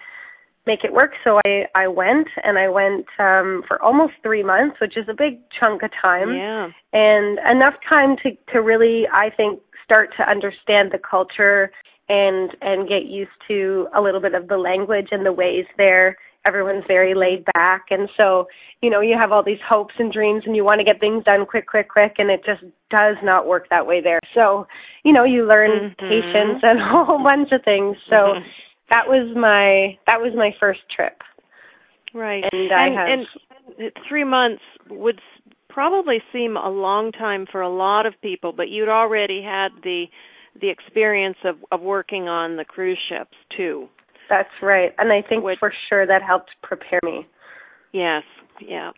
make 0.66 0.84
it 0.84 0.94
work." 0.94 1.12
So 1.24 1.40
I 1.46 1.66
I 1.76 1.88
went 1.88 2.28
and 2.44 2.58
I 2.58 2.70
went 2.70 3.06
um 3.20 3.64
for 3.68 3.82
almost 3.82 4.14
3 4.24 4.44
months, 4.44 4.80
which 4.80 4.98
is 4.98 5.08
a 5.10 5.14
big 5.14 5.40
chunk 5.60 5.84
of 5.84 5.92
time. 6.02 6.34
Yeah. 6.34 6.70
And 6.94 7.40
enough 7.40 7.76
time 7.88 8.16
to 8.24 8.32
to 8.54 8.62
really 8.62 9.08
I 9.12 9.30
think 9.36 9.60
start 9.84 10.10
to 10.18 10.30
understand 10.30 10.92
the 10.92 11.00
culture 11.00 11.72
and 12.10 12.52
and 12.62 12.88
get 12.88 13.06
used 13.06 13.38
to 13.48 13.88
a 13.96 14.02
little 14.02 14.22
bit 14.22 14.34
of 14.34 14.48
the 14.48 14.58
language 14.58 15.08
and 15.12 15.26
the 15.26 15.32
ways 15.32 15.66
there 15.78 16.18
everyone's 16.48 16.86
very 16.88 17.14
laid 17.14 17.46
back. 17.54 17.88
And 17.90 18.10
so 18.16 18.48
you 18.82 18.90
know 18.90 19.02
you 19.02 19.16
have 19.20 19.32
all 19.32 19.44
these 19.44 19.62
hopes 19.68 19.96
and 20.00 20.12
dreams 20.12 20.44
and 20.46 20.56
you 20.56 20.64
want 20.64 20.80
to 20.80 20.86
get 20.86 21.00
things 21.00 21.24
done 21.24 21.46
quick 21.46 21.68
quick 21.68 21.90
quick 21.90 22.14
and 22.18 22.32
it 22.32 22.42
just 22.46 22.62
does 22.90 23.18
not 23.24 23.48
work 23.48 23.68
that 23.70 23.86
way 23.86 24.02
there. 24.02 24.20
So 24.34 24.68
you 25.04 25.14
know 25.14 25.24
you 25.24 25.48
learn 25.48 25.72
mm-hmm. 25.72 26.08
patience 26.08 26.64
and 26.64 26.80
a 26.82 27.06
whole 27.06 27.24
bunch 27.24 27.50
of 27.52 27.64
things. 27.64 27.98
So 28.10 28.16
mm-hmm. 28.16 28.48
that 28.90 29.08
was 29.08 29.36
my 29.36 29.98
that 30.08 30.20
was 30.22 30.34
my 30.36 30.52
first 30.60 30.82
trip. 30.96 31.22
Right. 32.14 32.44
And 32.52 32.72
i 32.72 32.90
have 32.90 33.08
and 33.10 33.92
3 34.08 34.24
months 34.24 34.64
would 34.90 35.20
probably 35.70 36.18
seem 36.34 36.58
a 36.58 36.70
long 36.70 37.12
time 37.12 37.46
for 37.52 37.62
a 37.62 37.70
lot 37.70 38.06
of 38.06 38.14
people 38.22 38.52
but 38.52 38.70
you'd 38.70 38.90
already 38.90 39.44
had 39.44 39.70
the 39.84 40.06
the 40.60 40.70
experience 40.70 41.38
of 41.44 41.58
of 41.72 41.82
working 41.82 42.28
on 42.28 42.56
the 42.56 42.66
cruise 42.66 42.98
ships 43.10 43.38
too 43.56 43.88
That's 44.30 44.50
right. 44.62 44.94
And 44.98 45.12
I 45.12 45.22
think 45.28 45.44
Which- 45.44 45.60
for 45.60 45.72
sure 45.90 46.06
that 46.06 46.22
helped 46.22 46.52
prepare 46.64 47.00
me 47.04 47.26
Yes. 47.94 48.24
Yeah. 48.60 48.92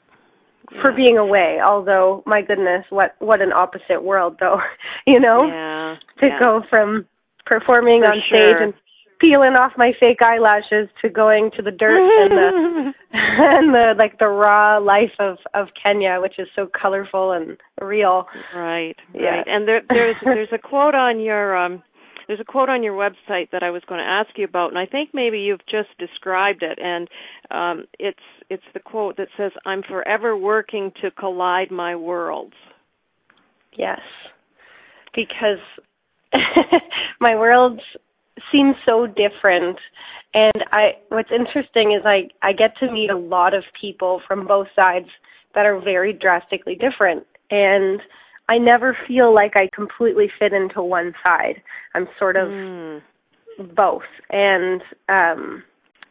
for 0.81 0.91
Yeah. 0.91 0.95
being 0.95 1.17
away. 1.17 1.59
Although, 1.63 2.23
my 2.25 2.41
goodness, 2.41 2.85
what 2.89 3.15
what 3.19 3.41
an 3.41 3.51
opposite 3.53 4.01
world 4.03 4.37
though. 4.39 4.61
you 5.07 5.19
know? 5.19 5.45
Yeah. 5.47 5.95
To 6.21 6.27
yeah. 6.27 6.39
go 6.39 6.61
from 6.69 7.05
performing 7.45 8.01
For 8.01 8.13
on 8.13 8.21
stage 8.31 8.55
and 8.59 8.73
peeling 9.19 9.53
off 9.55 9.73
my 9.77 9.91
fake 9.99 10.21
eyelashes 10.21 10.87
to 11.01 11.09
going 11.09 11.51
to 11.57 11.61
the 11.61 11.71
dirt 11.71 11.99
and 11.99 12.31
the 12.31 12.93
and 13.13 13.73
the 13.73 13.93
like 13.97 14.17
the 14.19 14.27
raw 14.27 14.77
life 14.77 15.11
of 15.19 15.37
of 15.53 15.67
Kenya, 15.81 16.19
which 16.21 16.39
is 16.39 16.47
so 16.55 16.67
colorful 16.79 17.31
and 17.33 17.57
real. 17.81 18.27
Right, 18.55 18.95
Yeah. 19.13 19.29
right. 19.37 19.47
And 19.47 19.67
there 19.67 19.81
there's 19.89 20.15
there's 20.23 20.49
a 20.53 20.57
quote 20.57 20.95
on 20.95 21.19
your 21.19 21.57
um 21.57 21.83
there's 22.29 22.39
a 22.39 22.45
quote 22.45 22.69
on 22.69 22.83
your 22.83 22.93
website 22.93 23.49
that 23.51 23.63
I 23.63 23.71
was 23.71 23.81
going 23.89 23.97
to 23.97 24.05
ask 24.05 24.29
you 24.37 24.45
about 24.45 24.69
and 24.69 24.77
I 24.77 24.85
think 24.85 25.09
maybe 25.13 25.39
you've 25.39 25.65
just 25.65 25.89
described 25.97 26.61
it 26.61 26.77
and 26.79 27.07
um 27.49 27.85
it's 27.97 28.19
it's 28.51 28.63
the 28.75 28.79
quote 28.79 29.17
that 29.17 29.29
says 29.35 29.51
I'm 29.65 29.81
forever 29.81 30.37
working 30.37 30.91
to 31.01 31.09
collide 31.09 31.71
my 31.71 31.95
worlds. 31.95 32.53
Yes. 33.75 33.99
Because 35.15 35.57
my 37.19 37.35
worlds 37.35 37.81
seem 38.51 38.73
so 38.85 39.07
different 39.07 39.79
and 40.35 40.63
I 40.71 40.91
what's 41.09 41.31
interesting 41.31 41.93
is 41.93 42.05
I 42.05 42.29
I 42.43 42.53
get 42.53 42.77
to 42.79 42.91
meet 42.91 43.09
a 43.09 43.17
lot 43.17 43.55
of 43.55 43.63
people 43.81 44.21
from 44.27 44.45
both 44.45 44.67
sides 44.75 45.07
that 45.55 45.65
are 45.65 45.81
very 45.81 46.13
drastically 46.13 46.75
different 46.75 47.25
and 47.49 47.99
I 48.49 48.57
never 48.57 48.97
feel 49.07 49.33
like 49.33 49.55
I 49.55 49.69
completely 49.73 50.29
fit 50.39 50.51
into 50.53 50.81
one 50.81 51.13
side. 51.23 51.61
I'm 51.93 52.07
sort 52.17 52.35
of 52.35 52.49
Mm. 52.49 53.01
both 53.75 54.07
and 54.29 54.81
um 55.09 55.63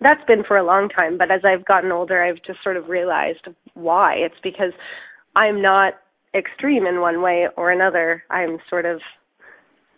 that's 0.02 0.22
been 0.26 0.44
for 0.44 0.58
a 0.58 0.62
long 0.62 0.86
time 0.90 1.16
but 1.16 1.30
as 1.30 1.40
i've 1.44 1.64
gotten 1.64 1.90
older 1.90 2.22
i've 2.22 2.42
just 2.42 2.62
sort 2.62 2.76
of 2.76 2.90
realized 2.90 3.48
why 3.72 4.12
it's 4.14 4.38
because 4.42 4.72
i'm 5.34 5.62
not 5.62 5.94
extreme 6.34 6.86
in 6.86 7.00
one 7.00 7.22
way 7.22 7.48
or 7.56 7.70
another 7.70 8.22
i'm 8.30 8.58
sort 8.68 8.84
of 8.84 9.00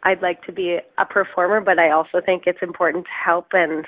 i'd 0.04 0.22
like 0.22 0.40
to 0.44 0.52
be 0.52 0.78
a 0.98 1.04
performer 1.04 1.60
but 1.60 1.78
i 1.80 1.90
also 1.90 2.20
think 2.24 2.44
it's 2.46 2.62
important 2.62 3.04
to 3.04 3.10
help 3.24 3.48
and 3.52 3.84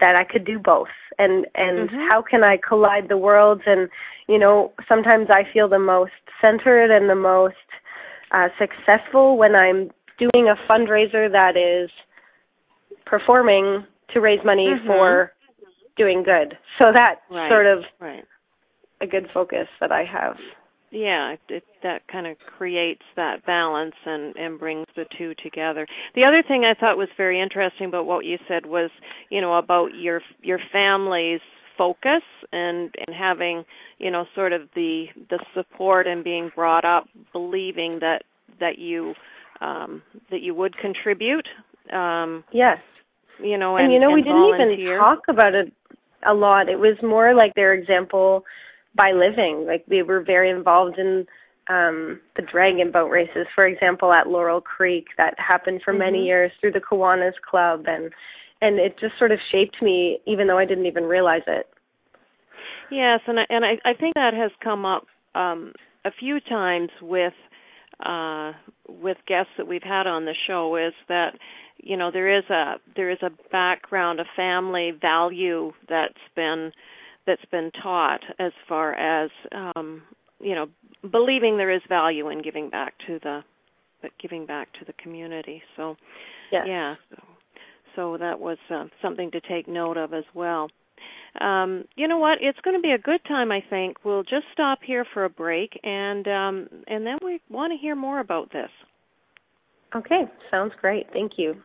that 0.00 0.16
i 0.16 0.24
could 0.24 0.46
do 0.46 0.58
both 0.58 0.88
and 1.18 1.46
and 1.54 1.90
Mhm. 1.90 2.08
how 2.08 2.22
can 2.22 2.42
i 2.42 2.56
collide 2.56 3.08
the 3.10 3.18
worlds 3.18 3.62
and 3.66 3.90
you 4.28 4.38
know 4.38 4.72
sometimes 4.88 5.28
i 5.28 5.44
feel 5.52 5.68
the 5.68 5.78
most 5.78 6.12
centered 6.40 6.90
and 6.90 7.10
the 7.10 7.14
most 7.14 7.68
uh 8.32 8.48
successful 8.58 9.36
when 9.36 9.54
i'm 9.54 9.90
doing 10.18 10.48
a 10.48 10.56
fundraiser 10.70 11.30
that 11.30 11.56
is 11.56 11.90
performing 13.04 13.84
to 14.12 14.20
raise 14.20 14.42
money 14.44 14.74
Mhm. 14.74 14.86
for 14.86 15.32
doing 15.96 16.22
good. 16.22 16.56
So 16.78 16.92
that's 16.92 17.20
Right. 17.30 17.48
sort 17.48 17.66
of 17.66 17.84
Right. 18.00 18.24
a 19.00 19.06
good 19.06 19.30
focus 19.30 19.68
that 19.80 19.92
I 19.92 20.04
have. 20.04 20.38
Yeah, 20.90 21.30
it, 21.32 21.40
it, 21.48 21.64
that 21.82 22.06
kind 22.06 22.26
of 22.26 22.38
creates 22.38 23.02
that 23.16 23.44
balance 23.44 23.96
and 24.04 24.36
and 24.36 24.58
brings 24.58 24.86
the 24.94 25.04
two 25.16 25.34
together. 25.34 25.86
The 26.14 26.24
other 26.24 26.42
thing 26.42 26.64
I 26.64 26.74
thought 26.74 26.96
was 26.96 27.08
very 27.16 27.40
interesting 27.40 27.86
about 27.88 28.06
what 28.06 28.24
you 28.24 28.38
said 28.46 28.64
was, 28.64 28.90
you 29.28 29.40
know, 29.40 29.54
about 29.54 29.94
your 29.94 30.22
your 30.42 30.60
family's 30.70 31.40
focus 31.76 32.22
and 32.52 32.94
and 33.06 33.14
having, 33.16 33.64
you 33.98 34.10
know, 34.10 34.24
sort 34.34 34.52
of 34.52 34.62
the 34.74 35.06
the 35.30 35.38
support 35.54 36.06
and 36.06 36.24
being 36.24 36.50
brought 36.54 36.84
up 36.84 37.04
believing 37.32 37.98
that 38.00 38.22
that 38.60 38.78
you 38.78 39.14
um 39.60 40.02
that 40.30 40.40
you 40.40 40.54
would 40.54 40.76
contribute 40.78 41.46
um 41.92 42.44
Yes. 42.52 42.78
you 43.42 43.58
know 43.58 43.76
And, 43.76 43.86
and 43.86 43.94
you 43.94 44.00
know, 44.00 44.10
we 44.10 44.22
didn't 44.22 44.54
even 44.54 44.98
talk 44.98 45.20
about 45.28 45.54
it 45.54 45.72
a 46.26 46.34
lot. 46.34 46.68
It 46.68 46.78
was 46.78 46.96
more 47.02 47.34
like 47.34 47.54
their 47.54 47.74
example 47.74 48.44
by 48.96 49.12
living. 49.12 49.66
Like 49.66 49.84
we 49.88 50.02
were 50.02 50.22
very 50.22 50.50
involved 50.50 50.98
in 50.98 51.26
um 51.68 52.20
the 52.36 52.42
dragon 52.42 52.90
boat 52.90 53.08
races, 53.08 53.46
for 53.54 53.66
example, 53.66 54.12
at 54.12 54.26
Laurel 54.26 54.60
Creek 54.60 55.06
that 55.16 55.34
happened 55.38 55.82
for 55.84 55.92
many 55.92 56.18
Mhm. 56.18 56.26
years 56.26 56.52
through 56.60 56.72
the 56.72 56.80
Kiwanis 56.80 57.34
Club 57.48 57.84
and 57.86 58.12
and 58.64 58.78
it 58.78 58.98
just 58.98 59.18
sort 59.18 59.30
of 59.30 59.38
shaped 59.52 59.76
me 59.82 60.18
even 60.26 60.46
though 60.46 60.58
I 60.58 60.64
didn't 60.64 60.86
even 60.86 61.04
realize 61.04 61.42
it. 61.46 61.66
Yes, 62.90 63.20
and 63.26 63.40
I, 63.40 63.44
and 63.48 63.64
I, 63.64 63.72
I 63.84 63.94
think 63.94 64.14
that 64.14 64.32
has 64.34 64.50
come 64.62 64.86
up 64.86 65.04
um, 65.34 65.72
a 66.04 66.10
few 66.18 66.40
times 66.40 66.88
with 67.02 67.34
uh, 68.04 68.52
with 68.88 69.18
guests 69.26 69.52
that 69.58 69.68
we've 69.68 69.82
had 69.82 70.06
on 70.06 70.24
the 70.24 70.34
show. 70.46 70.76
Is 70.76 70.94
that 71.08 71.32
you 71.78 71.96
know 71.96 72.10
there 72.10 72.38
is 72.38 72.44
a 72.50 72.74
there 72.96 73.10
is 73.10 73.18
a 73.22 73.30
background, 73.52 74.20
a 74.20 74.24
family 74.36 74.92
value 74.98 75.72
that's 75.88 76.14
been 76.34 76.72
that's 77.26 77.44
been 77.50 77.70
taught 77.82 78.20
as 78.38 78.52
far 78.68 78.94
as 78.94 79.30
um, 79.52 80.02
you 80.40 80.54
know 80.54 80.66
believing 81.10 81.58
there 81.58 81.74
is 81.74 81.82
value 81.88 82.30
in 82.30 82.42
giving 82.42 82.70
back 82.70 82.94
to 83.06 83.18
the 83.22 83.40
but 84.02 84.10
giving 84.20 84.46
back 84.46 84.72
to 84.74 84.84
the 84.86 84.92
community. 85.02 85.62
So 85.76 85.96
Yes. 86.52 86.66
yeah, 86.68 86.94
so, 87.10 87.22
so 87.96 88.16
that 88.18 88.40
was 88.40 88.58
uh, 88.70 88.86
something 89.02 89.30
to 89.32 89.40
take 89.40 89.68
note 89.68 89.96
of 89.96 90.12
as 90.14 90.24
well. 90.34 90.68
Um, 91.40 91.84
you 91.96 92.06
know 92.06 92.18
what? 92.18 92.38
It's 92.40 92.58
going 92.60 92.76
to 92.76 92.82
be 92.82 92.92
a 92.92 92.98
good 92.98 93.20
time, 93.26 93.50
I 93.50 93.62
think. 93.68 94.04
We'll 94.04 94.22
just 94.22 94.46
stop 94.52 94.78
here 94.84 95.04
for 95.12 95.24
a 95.24 95.30
break, 95.30 95.78
and 95.82 96.26
um, 96.28 96.68
and 96.86 97.04
then 97.04 97.18
we 97.22 97.40
want 97.48 97.72
to 97.72 97.76
hear 97.76 97.96
more 97.96 98.20
about 98.20 98.52
this. 98.52 98.70
Okay, 99.94 100.24
sounds 100.50 100.72
great. 100.80 101.06
Thank 101.12 101.32
you. 101.38 101.56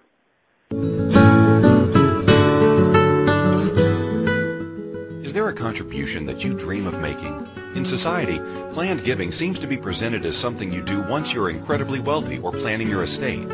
Is 5.23 5.33
there 5.33 5.47
a 5.47 5.53
contribution 5.53 6.25
that 6.25 6.43
you 6.43 6.53
dream 6.53 6.87
of 6.87 6.99
making? 6.99 7.47
In 7.75 7.85
society, 7.85 8.39
planned 8.73 9.03
giving 9.03 9.31
seems 9.31 9.59
to 9.59 9.67
be 9.67 9.77
presented 9.77 10.25
as 10.25 10.35
something 10.35 10.73
you 10.73 10.81
do 10.81 11.01
once 11.03 11.31
you're 11.31 11.51
incredibly 11.51 11.99
wealthy 11.99 12.39
or 12.39 12.51
planning 12.51 12.89
your 12.89 13.03
estate. 13.03 13.47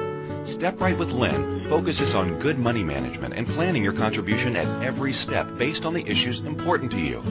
Step 0.46 0.80
Right 0.80 0.98
with 0.98 1.12
Lynn 1.12 1.66
focuses 1.66 2.14
on 2.14 2.40
good 2.40 2.60
money 2.60 2.84
management 2.84 3.34
and 3.34 3.48
planning 3.48 3.84
your 3.84 3.94
contribution 3.94 4.56
at 4.56 4.84
every 4.84 5.12
step 5.12 5.58
based 5.58 5.86
on 5.86 5.94
the 5.94 6.08
issues 6.08 6.40
important 6.40 6.92
to 6.92 7.00
you. 7.00 7.22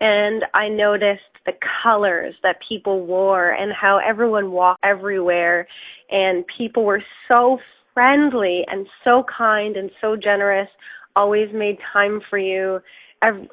and 0.00 0.44
I 0.54 0.68
noticed 0.68 1.22
the 1.44 1.52
colors 1.82 2.34
that 2.42 2.56
people 2.68 3.04
wore 3.06 3.50
and 3.50 3.72
how 3.72 3.98
everyone 3.98 4.52
walked 4.52 4.84
everywhere 4.84 5.66
and 6.10 6.44
people 6.56 6.84
were 6.84 7.02
so 7.26 7.58
friendly 7.94 8.64
and 8.68 8.86
so 9.02 9.24
kind 9.36 9.76
and 9.76 9.90
so 10.00 10.14
generous, 10.16 10.68
always 11.16 11.48
made 11.52 11.78
time 11.92 12.20
for 12.30 12.38
you. 12.38 12.80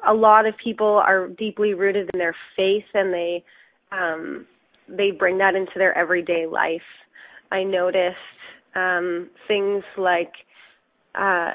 A 0.06 0.14
lot 0.14 0.46
of 0.46 0.54
people 0.62 0.86
are 0.86 1.28
deeply 1.28 1.74
rooted 1.74 2.08
in 2.14 2.18
their 2.18 2.36
faith 2.56 2.84
and 2.94 3.12
they 3.12 3.44
um 3.90 4.46
they 4.88 5.10
bring 5.10 5.38
that 5.38 5.56
into 5.56 5.72
their 5.76 5.96
everyday 5.98 6.46
life. 6.46 6.80
I 7.50 7.64
noticed 7.64 8.16
um 8.76 9.30
things 9.48 9.82
like 9.96 10.32
uh 11.14 11.52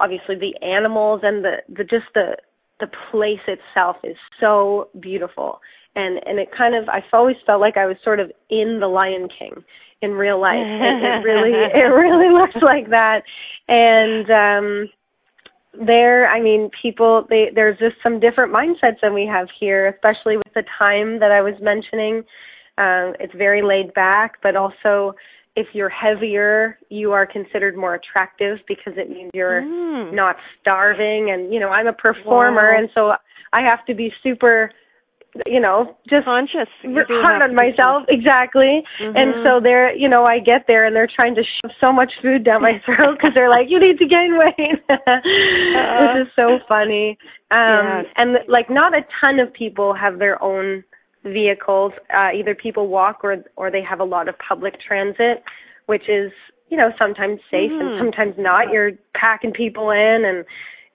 obviously 0.00 0.34
the 0.34 0.54
animals 0.66 1.20
and 1.22 1.44
the 1.44 1.56
the 1.68 1.84
just 1.84 2.06
the 2.14 2.36
the 2.80 2.88
place 3.10 3.40
itself 3.46 3.96
is 4.02 4.16
so 4.40 4.88
beautiful 5.00 5.60
and 5.96 6.20
and 6.26 6.38
it 6.38 6.48
kind 6.56 6.74
of 6.74 6.88
I've 6.88 7.02
always 7.12 7.36
felt 7.46 7.60
like 7.60 7.76
I 7.76 7.86
was 7.86 7.96
sort 8.04 8.20
of 8.20 8.30
in 8.48 8.78
the 8.80 8.86
Lion 8.88 9.28
King 9.38 9.64
in 10.02 10.12
real 10.12 10.40
life. 10.40 10.56
it, 10.58 11.02
it 11.02 11.24
really 11.24 11.52
it 11.74 11.88
really 11.88 12.32
looks 12.32 12.62
like 12.62 12.90
that. 12.90 13.22
And 13.68 14.30
um 14.30 14.90
there 15.86 16.28
I 16.28 16.40
mean 16.40 16.70
people 16.82 17.26
they 17.28 17.50
there's 17.54 17.78
just 17.78 17.96
some 18.02 18.20
different 18.20 18.52
mindsets 18.52 19.00
than 19.02 19.14
we 19.14 19.26
have 19.26 19.48
here, 19.58 19.88
especially 19.88 20.36
with 20.36 20.52
the 20.54 20.64
time 20.78 21.20
that 21.20 21.30
I 21.30 21.42
was 21.42 21.54
mentioning. 21.60 22.22
Um 22.78 23.14
it's 23.20 23.34
very 23.36 23.62
laid 23.62 23.92
back, 23.94 24.38
but 24.42 24.56
also 24.56 25.14
if 25.60 25.66
you're 25.74 25.90
heavier, 25.90 26.78
you 26.88 27.12
are 27.12 27.26
considered 27.26 27.76
more 27.76 27.94
attractive 27.94 28.58
because 28.66 28.94
it 28.96 29.10
means 29.10 29.30
you're 29.34 29.62
mm. 29.62 30.14
not 30.14 30.36
starving. 30.60 31.30
And 31.30 31.52
you 31.52 31.60
know, 31.60 31.68
I'm 31.68 31.86
a 31.86 31.92
performer, 31.92 32.72
wow. 32.72 32.78
and 32.78 32.88
so 32.94 33.12
I 33.52 33.60
have 33.60 33.84
to 33.86 33.94
be 33.94 34.10
super 34.22 34.70
you 35.46 35.60
know 35.60 35.96
just 36.08 36.24
conscious 36.24 36.66
hard 36.82 37.40
on 37.40 37.54
myself 37.54 38.02
exactly 38.08 38.82
mm-hmm. 39.00 39.16
and 39.16 39.32
so 39.44 39.60
they're 39.62 39.94
you 39.94 40.08
know 40.08 40.24
i 40.24 40.40
get 40.40 40.66
there 40.66 40.84
and 40.84 40.96
they're 40.96 41.06
trying 41.14 41.36
to 41.36 41.42
shove 41.42 41.70
so 41.80 41.92
much 41.92 42.10
food 42.20 42.42
down 42.42 42.60
my 42.60 42.82
throat 42.84 43.16
because 43.16 43.30
they're 43.32 43.48
like 43.48 43.66
you 43.68 43.78
need 43.78 43.96
to 43.96 44.06
gain 44.06 44.36
weight 44.36 44.82
uh, 44.90 45.14
which 46.00 46.26
is 46.26 46.32
so 46.34 46.58
funny 46.68 47.16
um 47.52 48.02
yes. 48.02 48.06
and 48.16 48.38
like 48.48 48.68
not 48.68 48.92
a 48.92 49.02
ton 49.20 49.38
of 49.38 49.52
people 49.52 49.94
have 49.94 50.18
their 50.18 50.42
own 50.42 50.82
vehicles. 51.24 51.92
Uh, 52.14 52.30
either 52.34 52.54
people 52.54 52.88
walk 52.88 53.20
or 53.22 53.36
or 53.56 53.70
they 53.70 53.82
have 53.82 54.00
a 54.00 54.04
lot 54.04 54.28
of 54.28 54.34
public 54.38 54.74
transit, 54.80 55.42
which 55.86 56.08
is 56.08 56.32
you 56.68 56.76
know 56.76 56.90
sometimes 56.98 57.40
safe 57.50 57.70
mm-hmm. 57.70 57.80
and 57.80 57.98
sometimes 57.98 58.34
not. 58.38 58.70
You're 58.72 58.92
packing 59.14 59.52
people 59.52 59.90
in, 59.90 60.24
and 60.24 60.40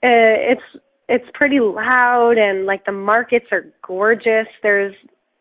uh, 0.03 0.51
it's 0.51 0.82
it's 1.08 1.25
pretty 1.34 1.60
loud 1.60 2.38
and 2.38 2.65
like 2.65 2.86
the 2.86 2.91
markets 2.91 3.46
are 3.51 3.65
gorgeous. 3.86 4.48
There's 4.63 4.94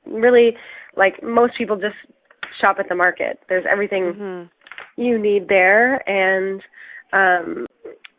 really 0.07 0.57
like 0.97 1.23
most 1.23 1.55
people 1.57 1.77
just 1.77 1.97
shop 2.61 2.77
at 2.79 2.89
the 2.89 2.95
market. 2.95 3.41
There's 3.49 3.65
everything 3.71 4.13
mm-hmm. 4.15 5.01
you 5.01 5.19
need 5.19 5.49
there 5.49 6.09
and 6.09 6.61
um 7.13 7.67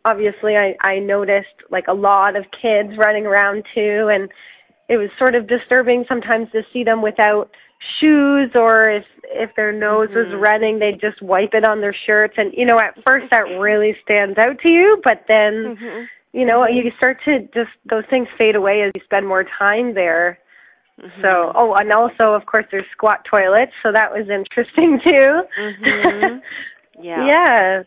obviously 0.05 0.55
I 0.55 0.75
I 0.81 0.99
noticed 0.99 1.55
like 1.69 1.85
a 1.87 1.93
lot 1.93 2.35
of 2.35 2.45
kids 2.51 2.97
running 2.97 3.25
around 3.25 3.63
too 3.73 4.09
and 4.11 4.29
it 4.87 4.97
was 4.97 5.09
sort 5.17 5.35
of 5.35 5.47
disturbing 5.47 6.05
sometimes 6.07 6.47
to 6.51 6.61
see 6.71 6.83
them 6.83 7.01
without 7.01 7.49
shoes 7.99 8.51
or 8.55 8.89
if 8.89 9.03
if 9.25 9.49
their 9.55 9.71
nose 9.71 10.09
mm-hmm. 10.09 10.31
was 10.31 10.39
running 10.39 10.79
they'd 10.79 11.01
just 11.01 11.21
wipe 11.21 11.53
it 11.53 11.63
on 11.63 11.81
their 11.81 11.95
shirts 12.05 12.35
and 12.37 12.53
you 12.55 12.65
know 12.65 12.79
at 12.79 12.95
first 13.03 13.25
that 13.31 13.45
really 13.59 13.95
stands 14.03 14.37
out 14.37 14.57
to 14.59 14.69
you 14.69 14.99
but 15.03 15.23
then 15.27 15.75
mm-hmm. 15.75 16.03
you 16.33 16.45
know 16.45 16.65
you 16.67 16.89
start 16.97 17.17
to 17.25 17.39
just 17.53 17.69
those 17.89 18.03
things 18.09 18.27
fade 18.37 18.55
away 18.55 18.81
as 18.81 18.91
you 18.95 19.01
spend 19.03 19.27
more 19.27 19.45
time 19.59 19.93
there 19.93 20.39
mm-hmm. 20.99 21.21
so 21.21 21.51
oh 21.55 21.73
and 21.75 21.91
also 21.91 22.33
of 22.33 22.45
course 22.45 22.65
there's 22.71 22.85
squat 22.91 23.19
toilets 23.29 23.73
so 23.83 23.91
that 23.91 24.11
was 24.11 24.27
interesting 24.29 24.99
too 25.03 25.41
mhm 25.59 26.39
yeah 27.01 27.25
yeah 27.27 27.83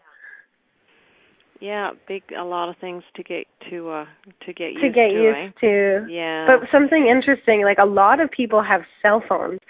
yeah, 1.61 1.91
big 2.07 2.23
a 2.38 2.45
lot 2.45 2.69
of 2.69 2.77
things 2.81 3.03
to 3.16 3.23
get 3.23 3.47
to 3.71 3.90
uh 3.90 4.05
to 4.47 4.53
get 4.53 4.73
used 4.73 4.83
to 4.83 4.88
get 4.88 5.09
to, 5.09 5.23
used 5.23 5.57
eh? 5.57 5.61
to. 5.61 6.07
Yeah. 6.11 6.47
But 6.47 6.68
something 6.71 7.07
interesting, 7.07 7.62
like 7.62 7.79
a 7.79 7.87
lot 7.87 8.21
of 8.21 8.31
people 8.31 8.62
have 8.62 8.83
cell 9.03 9.23
phones. 9.29 9.61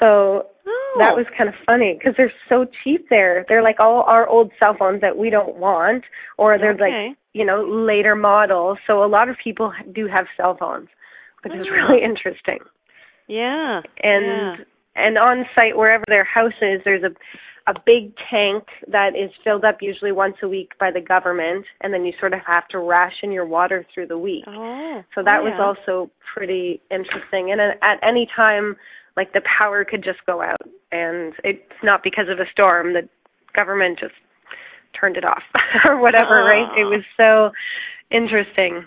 So 0.00 0.46
oh. 0.66 0.96
that 1.00 1.14
was 1.14 1.26
kind 1.36 1.48
of 1.48 1.54
funny 1.66 1.96
because 1.98 2.14
they're 2.16 2.32
so 2.48 2.66
cheap 2.82 3.06
there. 3.10 3.44
They're 3.48 3.62
like 3.62 3.78
all 3.78 4.02
our 4.06 4.26
old 4.28 4.52
cell 4.58 4.74
phones 4.78 5.00
that 5.02 5.16
we 5.16 5.30
don't 5.30 5.56
want 5.56 6.04
or 6.38 6.58
they're 6.58 6.72
okay. 6.72 7.08
like, 7.08 7.18
you 7.32 7.44
know, 7.44 7.64
later 7.64 8.16
models. 8.16 8.78
So 8.86 9.04
a 9.04 9.06
lot 9.06 9.28
of 9.28 9.36
people 9.42 9.72
do 9.94 10.08
have 10.08 10.26
cell 10.36 10.56
phones, 10.58 10.88
which 11.42 11.52
oh. 11.54 11.60
is 11.60 11.66
really 11.70 12.02
interesting. 12.02 12.58
Yeah. 13.28 13.82
And 14.02 14.26
yeah. 14.26 14.56
and 14.96 15.18
on 15.18 15.44
site 15.54 15.76
wherever 15.76 16.04
their 16.08 16.24
house 16.24 16.56
is, 16.62 16.80
there's 16.84 17.04
a 17.04 17.10
a 17.66 17.74
big 17.86 18.12
tank 18.30 18.64
that 18.88 19.16
is 19.16 19.30
filled 19.42 19.64
up 19.64 19.78
usually 19.80 20.12
once 20.12 20.36
a 20.42 20.48
week 20.48 20.72
by 20.78 20.90
the 20.90 21.00
government 21.00 21.64
and 21.80 21.94
then 21.94 22.04
you 22.04 22.12
sort 22.20 22.34
of 22.34 22.40
have 22.46 22.68
to 22.68 22.78
ration 22.78 23.32
your 23.32 23.46
water 23.46 23.86
through 23.92 24.06
the 24.06 24.18
week. 24.18 24.44
Oh. 24.46 25.02
So 25.14 25.22
that 25.22 25.38
oh, 25.40 25.44
was 25.44 25.58
also 25.58 26.10
pretty 26.34 26.82
interesting 26.90 27.50
and 27.52 27.60
at 27.60 27.98
any 28.06 28.28
time 28.36 28.76
like 29.16 29.32
the 29.32 29.40
power 29.58 29.84
could 29.84 30.04
just 30.04 30.18
go 30.26 30.42
out 30.42 30.60
and 30.92 31.32
it's 31.42 31.80
not 31.82 32.02
because 32.02 32.26
of 32.30 32.38
a 32.38 32.50
storm 32.52 32.92
the 32.92 33.08
government 33.54 33.98
just 33.98 34.14
turned 34.98 35.16
it 35.16 35.24
off 35.24 35.42
or 35.86 36.00
whatever 36.00 36.34
oh. 36.38 36.44
right 36.44 36.78
it 36.78 36.84
was 36.84 37.04
so 37.16 37.50
interesting 38.10 38.84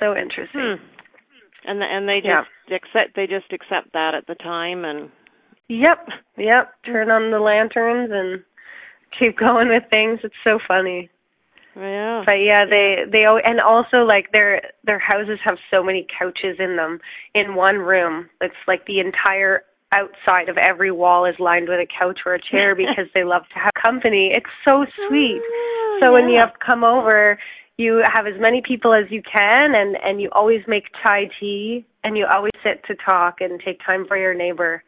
so 0.00 0.16
interesting 0.16 0.76
hmm. 0.76 1.70
and 1.70 1.80
the, 1.80 1.84
and 1.84 2.08
they 2.08 2.18
just 2.18 2.48
yeah. 2.68 2.76
accept 2.76 3.14
they 3.14 3.26
just 3.26 3.52
accept 3.52 3.92
that 3.92 4.14
at 4.14 4.26
the 4.26 4.34
time 4.36 4.84
and 4.84 5.10
Yep, 5.68 6.08
yep. 6.38 6.72
Turn 6.84 7.10
on 7.10 7.30
the 7.30 7.40
lanterns 7.40 8.10
and 8.12 8.42
keep 9.18 9.38
going 9.38 9.68
with 9.68 9.84
things. 9.90 10.20
It's 10.24 10.34
so 10.44 10.58
funny. 10.66 11.10
Yeah. 11.76 12.22
But 12.26 12.40
yeah, 12.42 12.64
they 12.68 13.04
they 13.10 13.24
and 13.24 13.60
also 13.60 13.98
like 13.98 14.32
their 14.32 14.62
their 14.84 14.98
houses 14.98 15.38
have 15.44 15.58
so 15.70 15.82
many 15.84 16.06
couches 16.18 16.56
in 16.58 16.76
them 16.76 16.98
in 17.34 17.54
one 17.54 17.76
room. 17.76 18.28
It's 18.40 18.54
like 18.66 18.86
the 18.86 18.98
entire 18.98 19.62
outside 19.92 20.48
of 20.48 20.58
every 20.58 20.90
wall 20.90 21.24
is 21.24 21.36
lined 21.38 21.68
with 21.68 21.78
a 21.78 21.86
couch 21.86 22.20
or 22.26 22.34
a 22.34 22.40
chair 22.50 22.74
because 22.76 23.06
they 23.14 23.24
love 23.24 23.42
to 23.54 23.60
have 23.60 23.72
company. 23.80 24.32
It's 24.34 24.50
so 24.64 24.86
sweet. 25.08 25.40
Oh, 25.40 25.98
so 26.00 26.06
yeah. 26.06 26.12
when 26.12 26.28
you 26.28 26.38
have 26.40 26.52
come 26.64 26.82
over, 26.82 27.38
you 27.76 28.02
have 28.12 28.26
as 28.26 28.40
many 28.40 28.60
people 28.66 28.92
as 28.92 29.04
you 29.10 29.22
can 29.22 29.74
and 29.74 29.96
and 30.02 30.20
you 30.20 30.30
always 30.32 30.62
make 30.66 30.84
chai 31.02 31.30
tea 31.38 31.86
and 32.02 32.16
you 32.16 32.26
always 32.26 32.52
sit 32.64 32.82
to 32.86 32.94
talk 33.04 33.36
and 33.40 33.60
take 33.64 33.78
time 33.86 34.04
for 34.08 34.16
your 34.16 34.34
neighbor 34.34 34.82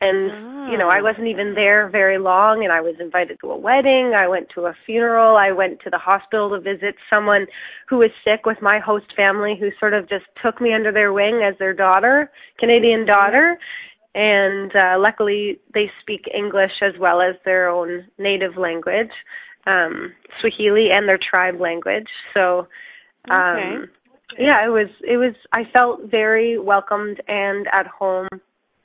and 0.00 0.30
oh. 0.30 0.70
you 0.70 0.78
know 0.78 0.88
i 0.88 1.00
wasn't 1.00 1.26
even 1.26 1.54
there 1.54 1.88
very 1.88 2.18
long 2.18 2.64
and 2.64 2.72
i 2.72 2.80
was 2.80 2.94
invited 3.00 3.38
to 3.40 3.50
a 3.50 3.56
wedding 3.56 4.12
i 4.16 4.26
went 4.26 4.48
to 4.54 4.62
a 4.62 4.74
funeral 4.86 5.36
i 5.36 5.50
went 5.50 5.78
to 5.82 5.90
the 5.90 5.98
hospital 5.98 6.50
to 6.50 6.60
visit 6.60 6.94
someone 7.08 7.46
who 7.88 7.98
was 7.98 8.10
sick 8.24 8.44
with 8.44 8.58
my 8.60 8.78
host 8.78 9.06
family 9.16 9.56
who 9.58 9.70
sort 9.78 9.94
of 9.94 10.08
just 10.08 10.24
took 10.42 10.60
me 10.60 10.72
under 10.72 10.92
their 10.92 11.12
wing 11.12 11.42
as 11.46 11.56
their 11.58 11.74
daughter 11.74 12.30
canadian 12.58 13.00
mm-hmm. 13.00 13.08
daughter 13.08 13.58
and 14.14 14.72
uh 14.74 14.98
luckily 14.98 15.58
they 15.72 15.90
speak 16.00 16.22
english 16.36 16.82
as 16.82 16.92
well 17.00 17.20
as 17.20 17.34
their 17.44 17.68
own 17.68 18.04
native 18.18 18.56
language 18.56 19.12
um 19.66 20.12
swahili 20.40 20.88
and 20.92 21.08
their 21.08 21.18
tribe 21.18 21.60
language 21.60 22.08
so 22.32 22.66
um 23.30 23.56
okay. 23.56 23.92
yeah 24.38 24.64
it 24.64 24.70
was 24.70 24.88
it 25.02 25.16
was 25.16 25.34
i 25.52 25.62
felt 25.72 26.00
very 26.10 26.58
welcomed 26.58 27.20
and 27.28 27.66
at 27.72 27.86
home 27.86 28.28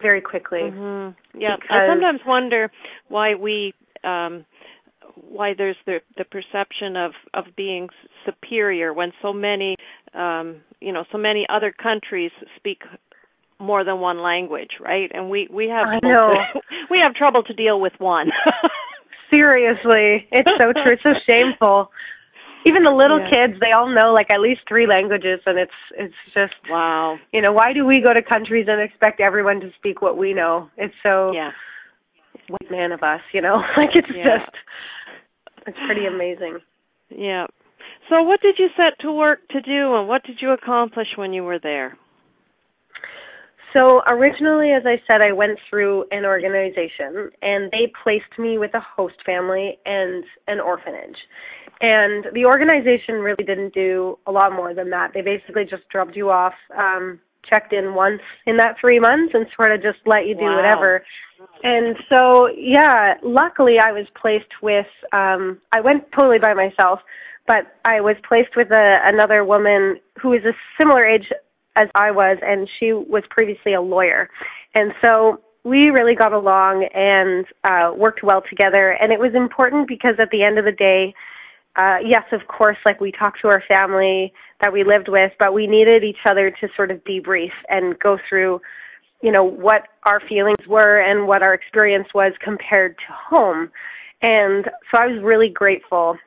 very 0.02 0.22
quickly. 0.22 0.62
Mm-hmm. 0.62 1.40
Yeah. 1.40 1.58
I 1.70 1.88
sometimes 1.88 2.22
wonder 2.26 2.72
why 3.08 3.36
we 3.36 3.74
um 4.04 4.46
why 5.16 5.54
there's 5.58 5.76
the 5.86 6.00
the 6.18 6.24
perception 6.24 6.96
of 6.96 7.12
of 7.34 7.46
being 7.56 7.90
superior 8.26 8.94
when 8.94 9.12
so 9.22 9.34
many 9.34 9.76
um 10.14 10.62
you 10.80 10.94
know 10.94 11.04
so 11.12 11.18
many 11.18 11.46
other 11.50 11.72
countries 11.72 12.32
speak 12.56 12.82
more 13.60 13.84
than 13.84 14.00
one 14.00 14.22
language, 14.22 14.72
right? 14.80 15.12
And 15.14 15.30
we 15.30 15.48
we 15.52 15.68
have 15.68 15.88
I 15.88 16.00
know. 16.02 16.34
To, 16.54 16.62
we 16.90 17.00
have 17.04 17.14
trouble 17.14 17.44
to 17.44 17.54
deal 17.54 17.80
with 17.80 17.94
one. 17.98 18.30
Seriously, 19.30 20.28
it's 20.32 20.50
so 20.58 20.72
true. 20.74 20.94
It's 20.94 21.04
so 21.04 21.14
shameful 21.28 21.92
even 22.65 22.84
the 22.84 22.91
little 22.91 23.19
yeah. 23.19 23.48
kids 23.48 23.60
they 23.60 23.72
all 23.72 23.88
know 23.88 24.13
like 24.13 24.30
at 24.30 24.41
least 24.41 24.62
three 24.67 24.88
languages 24.88 25.39
and 25.45 25.58
it's 25.58 25.80
it's 25.98 26.22
just 26.34 26.56
wow. 26.69 27.17
you 27.32 27.41
know 27.41 27.54
why 27.54 27.74
do 27.74 27.86
we 27.86 28.02
go 28.02 28.13
to 28.13 28.22
countries 28.22 28.65
and 28.67 28.82
expect 28.82 29.19
everyone 29.19 29.60
to 29.60 29.69
speak 29.78 30.02
what 30.02 30.17
we 30.17 30.34
know? 30.34 30.69
It's 30.78 30.95
so 31.04 31.32
yeah. 31.32 31.52
white 32.48 32.72
man 32.72 32.91
of 32.91 33.04
us 33.04 33.22
you 33.34 33.41
know? 33.41 33.62
Like 33.78 33.95
it's 33.95 34.08
yeah. 34.13 34.39
just 34.39 34.56
it's 35.67 35.78
pretty 35.86 36.06
amazing. 36.06 36.60
Yeah. 37.10 37.48
So 38.10 38.24
what 38.24 38.41
did 38.41 38.56
you 38.58 38.67
set 38.76 39.00
to 39.02 39.12
work 39.12 39.39
to 39.50 39.62
do 39.62 39.95
and 39.95 40.08
what 40.08 40.24
did 40.24 40.38
you 40.41 40.52
accomplish 40.52 41.08
when 41.15 41.34
you 41.34 41.43
were 41.43 41.60
there? 41.60 41.98
So 43.74 44.02
originally, 44.08 44.72
as 44.72 44.84
I 44.86 44.95
said, 45.06 45.22
I 45.22 45.32
went 45.32 45.60
through 45.69 46.06
an 46.12 46.26
organization 46.26 47.30
and 47.41 47.72
they 47.72 47.91
placed 48.04 48.39
me 48.39 48.58
with 48.58 48.74
a 48.74 48.80
host 48.80 49.15
family 49.26 49.78
and 49.86 50.24
an 50.48 50.60
orphanage. 50.60 51.17
And 51.82 52.26
the 52.34 52.46
organization 52.46 53.15
really 53.15 53.44
didn't 53.44 53.74
do 53.74 54.20
a 54.28 54.32
lot 54.32 54.52
more 54.52 54.74
than 54.74 54.89
that. 54.89 55.12
They 55.13 55.22
basically 55.22 55.63
just 55.63 55.88
dropped 55.89 56.15
you 56.15 56.30
off 56.30 56.54
um, 56.78 57.20
checked 57.50 57.74
in 57.74 57.96
once 57.96 58.22
in 58.46 58.58
that 58.58 58.76
three 58.80 59.00
months 59.00 59.34
and 59.34 59.46
sort 59.56 59.72
of 59.72 59.82
just 59.82 60.00
let 60.06 60.28
you 60.28 60.36
do 60.36 60.44
wow. 60.44 60.56
whatever. 60.56 61.04
And 61.63 61.96
so, 62.10 62.48
yeah, 62.56 63.15
luckily 63.24 63.78
I 63.82 63.92
was 63.92 64.06
placed 64.20 64.62
with, 64.62 64.86
um, 65.13 65.60
I 65.72 65.82
went 65.82 66.04
totally 66.15 66.39
by 66.39 66.54
myself, 66.54 67.00
but 67.48 67.80
I 67.86 68.02
was 68.02 68.15
placed 68.28 68.56
with 68.56 68.72
a, 68.72 69.00
another 69.04 69.44
woman 69.44 69.98
who 70.22 70.30
was 70.30 70.42
a 70.46 70.54
similar 70.78 71.06
age 71.06 71.32
as 71.76 71.88
I 71.96 72.12
was, 72.12 72.38
and 72.42 72.70
she 72.80 72.92
was 72.94 73.24
previously 73.30 73.74
a 73.74 73.82
lawyer. 73.82 74.30
And 74.76 74.92
so 75.02 75.39
we 75.63 75.89
really 75.89 76.15
got 76.15 76.34
along 76.34 76.88
and 76.94 77.46
uh, 77.63 77.96
worked 77.96 78.22
well 78.24 78.42
together. 78.48 78.92
And 78.92 79.12
it 79.13 79.20
was 79.20 79.32
important 79.34 79.88
because 79.88 80.15
at 80.20 80.30
the 80.32 80.44
end 80.44 80.60
of 80.60 80.65
the 80.65 80.72
day, 80.72 81.13
uh, 81.75 81.97
yes, 82.05 82.23
of 82.32 82.41
course, 82.47 82.77
like 82.86 82.99
we 82.99 83.12
talked 83.12 83.39
to 83.41 83.47
our 83.47 83.63
family 83.67 84.34
that 84.62 84.73
we 84.73 84.84
lived 84.84 85.08
with, 85.08 85.32
but 85.39 85.53
we 85.53 85.67
needed 85.67 86.03
each 86.03 86.25
other 86.25 86.51
to 86.51 86.67
sort 86.75 86.91
of 86.91 87.03
debrief 87.03 87.51
and 87.69 87.97
go 87.99 88.17
through, 88.27 88.60
you 89.21 89.32
know, 89.32 89.43
what 89.43 89.84
our 90.03 90.19
feelings 90.27 90.67
were 90.67 90.99
and 90.99 91.27
what 91.27 91.41
our 91.41 91.53
experience 91.53 92.08
was 92.13 92.34
compared 92.43 92.97
to 92.97 93.13
home. 93.13 93.69
And 94.21 94.65
so 94.91 94.97
I 94.97 95.08
was 95.08 95.23
really 95.23 95.49
grateful 95.49 96.17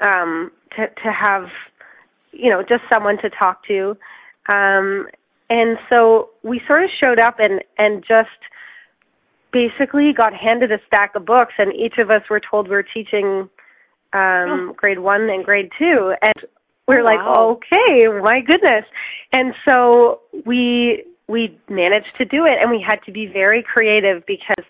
um, 0.00 0.50
to 0.76 0.86
to 0.86 1.12
have, 1.12 1.48
you 2.32 2.50
know, 2.50 2.62
just 2.62 2.82
someone 2.88 3.18
to 3.18 3.30
talk 3.30 3.66
to. 3.66 3.96
Um, 4.48 5.08
and 5.50 5.76
so 5.90 6.30
we 6.42 6.60
sort 6.66 6.84
of 6.84 6.90
showed 6.98 7.18
up 7.18 7.36
and 7.38 7.62
and 7.76 8.02
just 8.02 8.28
basically 9.52 10.12
got 10.16 10.32
handed 10.34 10.72
a 10.72 10.78
stack 10.86 11.14
of 11.14 11.26
books, 11.26 11.54
and 11.58 11.74
each 11.74 11.98
of 11.98 12.10
us 12.10 12.22
were 12.30 12.40
told 12.40 12.68
we 12.68 12.72
we're 12.72 12.82
teaching 12.82 13.50
um, 14.12 14.70
oh. 14.70 14.74
grade 14.76 15.00
one 15.00 15.28
and 15.28 15.44
grade 15.44 15.70
two, 15.78 16.14
and 16.22 16.48
we're 16.86 17.04
wow. 17.04 17.10
like, 17.10 17.36
okay, 17.36 18.20
my 18.22 18.40
goodness. 18.40 18.84
And 19.32 19.54
so 19.64 20.20
we 20.46 21.04
we 21.28 21.58
managed 21.68 22.16
to 22.16 22.24
do 22.24 22.46
it, 22.46 22.56
and 22.60 22.70
we 22.70 22.82
had 22.86 23.00
to 23.04 23.12
be 23.12 23.26
very 23.26 23.62
creative 23.62 24.24
because 24.26 24.64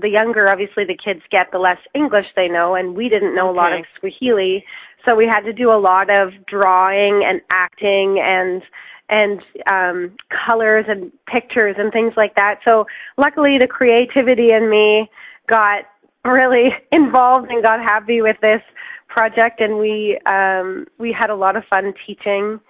the 0.00 0.08
younger, 0.08 0.48
obviously, 0.48 0.84
the 0.84 0.96
kids 0.96 1.20
get, 1.30 1.48
the 1.50 1.58
less 1.58 1.78
English 1.94 2.26
they 2.36 2.48
know, 2.48 2.74
and 2.74 2.94
we 2.94 3.08
didn't 3.08 3.34
know 3.34 3.50
okay. 3.50 3.58
a 3.58 3.60
lot 3.60 3.72
of 3.72 3.84
Swahili, 3.98 4.64
so 5.04 5.14
we 5.14 5.26
had 5.26 5.40
to 5.42 5.52
do 5.52 5.70
a 5.70 5.78
lot 5.78 6.10
of 6.10 6.30
drawing 6.46 7.22
and 7.26 7.40
acting 7.52 8.18
and 8.22 8.62
and 9.10 9.42
um 9.66 10.16
colors 10.46 10.86
and 10.88 11.12
pictures 11.26 11.76
and 11.78 11.92
things 11.92 12.14
like 12.16 12.34
that. 12.36 12.60
So 12.64 12.86
luckily 13.18 13.58
the 13.58 13.68
creativity 13.68 14.50
in 14.50 14.70
me 14.70 15.10
got 15.46 15.84
really 16.24 16.70
involved 16.92 17.50
and 17.50 17.62
got 17.62 17.80
happy 17.80 18.22
with 18.22 18.36
this 18.40 18.62
project 19.08 19.60
and 19.60 19.78
we 19.78 20.18
um 20.26 20.86
we 20.98 21.14
had 21.16 21.30
a 21.30 21.36
lot 21.36 21.56
of 21.56 21.62
fun 21.68 21.92
teaching. 22.06 22.60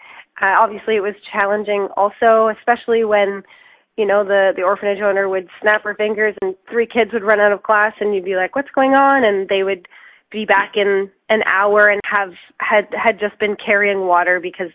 Uh, 0.42 0.54
obviously 0.58 0.96
it 0.96 1.00
was 1.00 1.14
challenging 1.32 1.88
also, 1.96 2.50
especially 2.58 3.04
when 3.04 3.42
you 3.96 4.04
know 4.04 4.24
the 4.24 4.52
the 4.56 4.62
orphanage 4.62 5.00
owner 5.02 5.28
would 5.28 5.48
snap 5.60 5.84
her 5.84 5.94
fingers 5.94 6.34
and 6.42 6.54
three 6.70 6.86
kids 6.86 7.12
would 7.12 7.22
run 7.22 7.40
out 7.40 7.52
of 7.52 7.62
class 7.62 7.92
and 8.00 8.14
you'd 8.14 8.24
be 8.24 8.36
like 8.36 8.56
what's 8.56 8.70
going 8.74 8.92
on 8.92 9.24
and 9.24 9.48
they 9.48 9.62
would 9.62 9.86
be 10.30 10.44
back 10.44 10.72
in 10.74 11.08
an 11.28 11.42
hour 11.50 11.88
and 11.88 12.00
have 12.04 12.32
had 12.58 12.88
had 12.92 13.20
just 13.20 13.38
been 13.38 13.56
carrying 13.64 14.06
water 14.06 14.40
because 14.40 14.70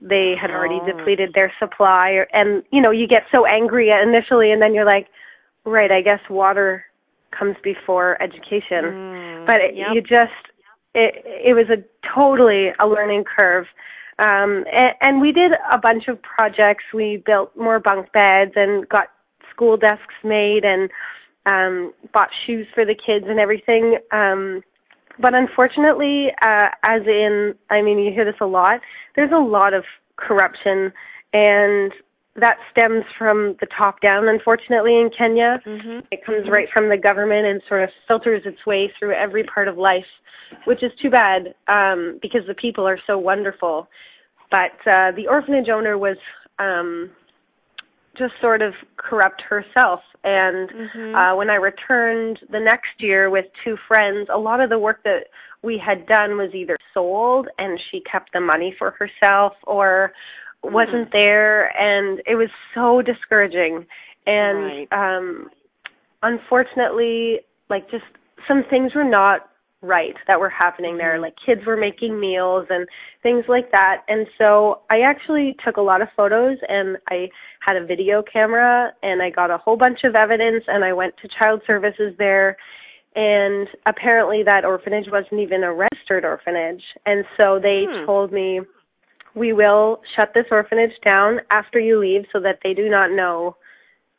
they 0.00 0.34
had 0.40 0.50
already 0.50 0.78
oh. 0.82 0.86
depleted 0.86 1.32
their 1.34 1.52
supply 1.58 2.24
and 2.32 2.62
you 2.72 2.80
know 2.80 2.90
you 2.90 3.06
get 3.06 3.22
so 3.30 3.46
angry 3.46 3.90
initially 3.90 4.50
and 4.50 4.60
then 4.60 4.74
you're 4.74 4.84
like 4.86 5.06
right 5.64 5.90
i 5.90 6.00
guess 6.00 6.20
water 6.30 6.84
comes 7.36 7.56
before 7.62 8.20
education. 8.22 8.84
Mm, 8.84 9.46
but 9.46 9.56
it, 9.56 9.76
yep. 9.76 9.88
you 9.94 10.00
just 10.00 10.52
it 10.94 11.22
it 11.24 11.54
was 11.54 11.66
a 11.70 11.82
totally 12.14 12.70
a 12.80 12.86
learning 12.86 13.24
curve. 13.24 13.66
Um 14.18 14.64
and, 14.72 14.94
and 15.00 15.20
we 15.20 15.32
did 15.32 15.52
a 15.70 15.78
bunch 15.78 16.08
of 16.08 16.18
projects. 16.22 16.84
We 16.94 17.22
built 17.24 17.56
more 17.56 17.78
bunk 17.80 18.12
beds 18.12 18.52
and 18.56 18.88
got 18.88 19.08
school 19.52 19.76
desks 19.76 20.14
made 20.24 20.64
and 20.64 20.90
um 21.46 21.92
bought 22.12 22.30
shoes 22.46 22.66
for 22.74 22.84
the 22.84 22.94
kids 22.94 23.26
and 23.28 23.38
everything. 23.38 23.98
Um 24.12 24.62
but 25.18 25.32
unfortunately, 25.34 26.28
uh, 26.42 26.68
as 26.82 27.00
in, 27.06 27.54
I 27.70 27.80
mean, 27.80 27.98
you 27.98 28.12
hear 28.12 28.26
this 28.26 28.34
a 28.40 28.44
lot, 28.46 28.80
there's 29.14 29.32
a 29.32 29.38
lot 29.38 29.72
of 29.72 29.84
corruption 30.16 30.92
and 31.32 31.92
that 32.38 32.56
stems 32.70 33.04
from 33.18 33.56
the 33.60 33.66
top 33.76 34.00
down, 34.00 34.28
unfortunately, 34.28 34.94
in 34.94 35.10
Kenya. 35.16 35.60
Mm-hmm. 35.66 36.06
It 36.10 36.24
comes 36.24 36.48
right 36.50 36.68
from 36.72 36.88
the 36.88 36.96
government 36.96 37.46
and 37.46 37.62
sort 37.68 37.82
of 37.82 37.90
filters 38.06 38.42
its 38.44 38.64
way 38.66 38.90
through 38.98 39.14
every 39.14 39.44
part 39.44 39.68
of 39.68 39.78
life, 39.78 40.04
which 40.66 40.82
is 40.82 40.92
too 41.00 41.10
bad 41.10 41.54
um, 41.68 42.18
because 42.20 42.42
the 42.46 42.54
people 42.54 42.86
are 42.86 42.98
so 43.06 43.18
wonderful. 43.18 43.88
But 44.50 44.78
uh, 44.88 45.12
the 45.16 45.26
orphanage 45.28 45.68
owner 45.68 45.98
was 45.98 46.16
um, 46.58 47.10
just 48.18 48.34
sort 48.40 48.62
of 48.62 48.74
corrupt 48.96 49.42
herself. 49.42 50.00
And 50.24 50.70
mm-hmm. 50.70 51.14
uh, 51.14 51.36
when 51.36 51.50
I 51.50 51.56
returned 51.56 52.40
the 52.50 52.60
next 52.60 52.98
year 52.98 53.30
with 53.30 53.46
two 53.64 53.76
friends, 53.88 54.28
a 54.32 54.38
lot 54.38 54.60
of 54.60 54.70
the 54.70 54.78
work 54.78 55.02
that 55.04 55.28
we 55.62 55.80
had 55.84 56.06
done 56.06 56.36
was 56.36 56.50
either 56.54 56.76
sold 56.94 57.48
and 57.58 57.78
she 57.90 58.00
kept 58.10 58.32
the 58.32 58.40
money 58.40 58.74
for 58.78 58.94
herself 58.98 59.52
or. 59.64 60.12
Wasn't 60.72 61.10
there 61.12 61.76
and 61.76 62.20
it 62.26 62.36
was 62.36 62.48
so 62.74 63.02
discouraging 63.02 63.86
right. 64.26 64.88
and 64.92 64.92
um 64.92 65.50
unfortunately 66.22 67.40
like 67.70 67.90
just 67.90 68.04
some 68.48 68.64
things 68.70 68.92
were 68.94 69.04
not 69.04 69.48
right 69.82 70.14
that 70.26 70.40
were 70.40 70.50
happening 70.50 70.96
there. 70.96 71.14
Mm-hmm. 71.14 71.22
Like 71.22 71.34
kids 71.44 71.60
were 71.66 71.76
making 71.76 72.18
meals 72.18 72.66
and 72.70 72.86
things 73.22 73.44
like 73.48 73.70
that. 73.72 74.02
And 74.08 74.26
so 74.38 74.80
I 74.90 75.00
actually 75.00 75.56
took 75.64 75.76
a 75.76 75.82
lot 75.82 76.02
of 76.02 76.08
photos 76.16 76.58
and 76.68 76.96
I 77.08 77.28
had 77.60 77.76
a 77.76 77.84
video 77.84 78.22
camera 78.22 78.92
and 79.02 79.22
I 79.22 79.30
got 79.30 79.50
a 79.50 79.58
whole 79.58 79.76
bunch 79.76 80.00
of 80.04 80.14
evidence 80.14 80.64
and 80.66 80.84
I 80.84 80.92
went 80.92 81.14
to 81.22 81.28
child 81.38 81.62
services 81.66 82.14
there 82.18 82.56
and 83.14 83.66
apparently 83.86 84.42
that 84.44 84.64
orphanage 84.64 85.06
wasn't 85.10 85.40
even 85.40 85.64
a 85.64 85.72
registered 85.72 86.24
orphanage. 86.24 86.82
And 87.06 87.24
so 87.36 87.58
they 87.60 87.84
hmm. 87.88 88.06
told 88.06 88.32
me 88.32 88.60
we 89.36 89.52
will 89.52 90.00
shut 90.16 90.32
this 90.34 90.46
orphanage 90.50 90.96
down 91.04 91.40
after 91.50 91.78
you 91.78 92.00
leave 92.00 92.24
so 92.32 92.40
that 92.40 92.60
they 92.64 92.72
do 92.72 92.88
not 92.88 93.12
know 93.12 93.56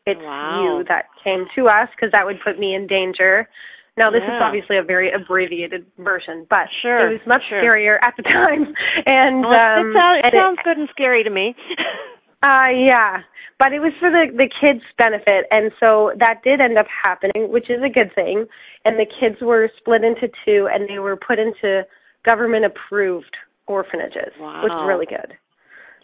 it's 0.06 0.22
wow. 0.24 0.78
you 0.78 0.84
that 0.88 1.06
came 1.22 1.46
to 1.56 1.68
us 1.68 1.90
because 1.96 2.14
that 2.14 2.26
would 2.26 2.38
put 2.46 2.58
me 2.58 2.74
in 2.74 2.88
danger. 2.88 3.50
Now, 3.98 4.12
this 4.12 4.22
yeah. 4.24 4.38
is 4.38 4.42
obviously 4.42 4.78
a 4.78 4.84
very 4.84 5.12
abbreviated 5.12 5.86
version, 5.98 6.46
but 6.50 6.70
sure, 6.82 7.10
it 7.10 7.14
was 7.14 7.28
much 7.28 7.42
sure. 7.50 7.62
scarier 7.62 7.98
at 8.02 8.14
the 8.16 8.24
time. 8.30 8.72
And 9.06 9.42
well, 9.42 9.58
um, 9.58 9.90
it, 9.90 9.98
sounds, 9.98 10.22
it 10.24 10.34
sounds 10.38 10.60
good 10.64 10.78
and 10.78 10.88
scary 10.94 11.24
to 11.24 11.32
me. 11.32 11.56
uh, 12.44 12.70
yeah, 12.72 13.26
but 13.58 13.74
it 13.74 13.80
was 13.80 13.92
for 14.00 14.12
the 14.12 14.30
the 14.32 14.48
kids' 14.48 14.86
benefit, 14.98 15.50
and 15.50 15.72
so 15.80 16.14
that 16.20 16.42
did 16.44 16.62
end 16.62 16.78
up 16.78 16.86
happening, 16.88 17.52
which 17.52 17.70
is 17.70 17.82
a 17.84 17.90
good 17.90 18.14
thing. 18.14 18.46
And 18.86 19.00
the 19.00 19.10
kids 19.20 19.42
were 19.42 19.70
split 19.78 20.04
into 20.06 20.30
two, 20.46 20.70
and 20.72 20.88
they 20.88 21.00
were 21.00 21.18
put 21.18 21.40
into 21.40 21.82
government-approved 22.24 23.36
orphanages, 23.68 24.34
wow. 24.40 24.64
which 24.64 24.72
is 24.72 24.88
really 24.88 25.06
good. 25.06 25.34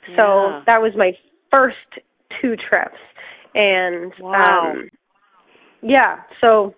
Yeah. 0.09 0.15
So 0.17 0.63
that 0.65 0.81
was 0.81 0.93
my 0.95 1.11
first 1.49 1.77
two 2.41 2.55
trips, 2.55 2.99
and 3.55 4.11
wow. 4.19 4.71
um, 4.71 4.89
yeah, 5.81 6.17
so 6.41 6.75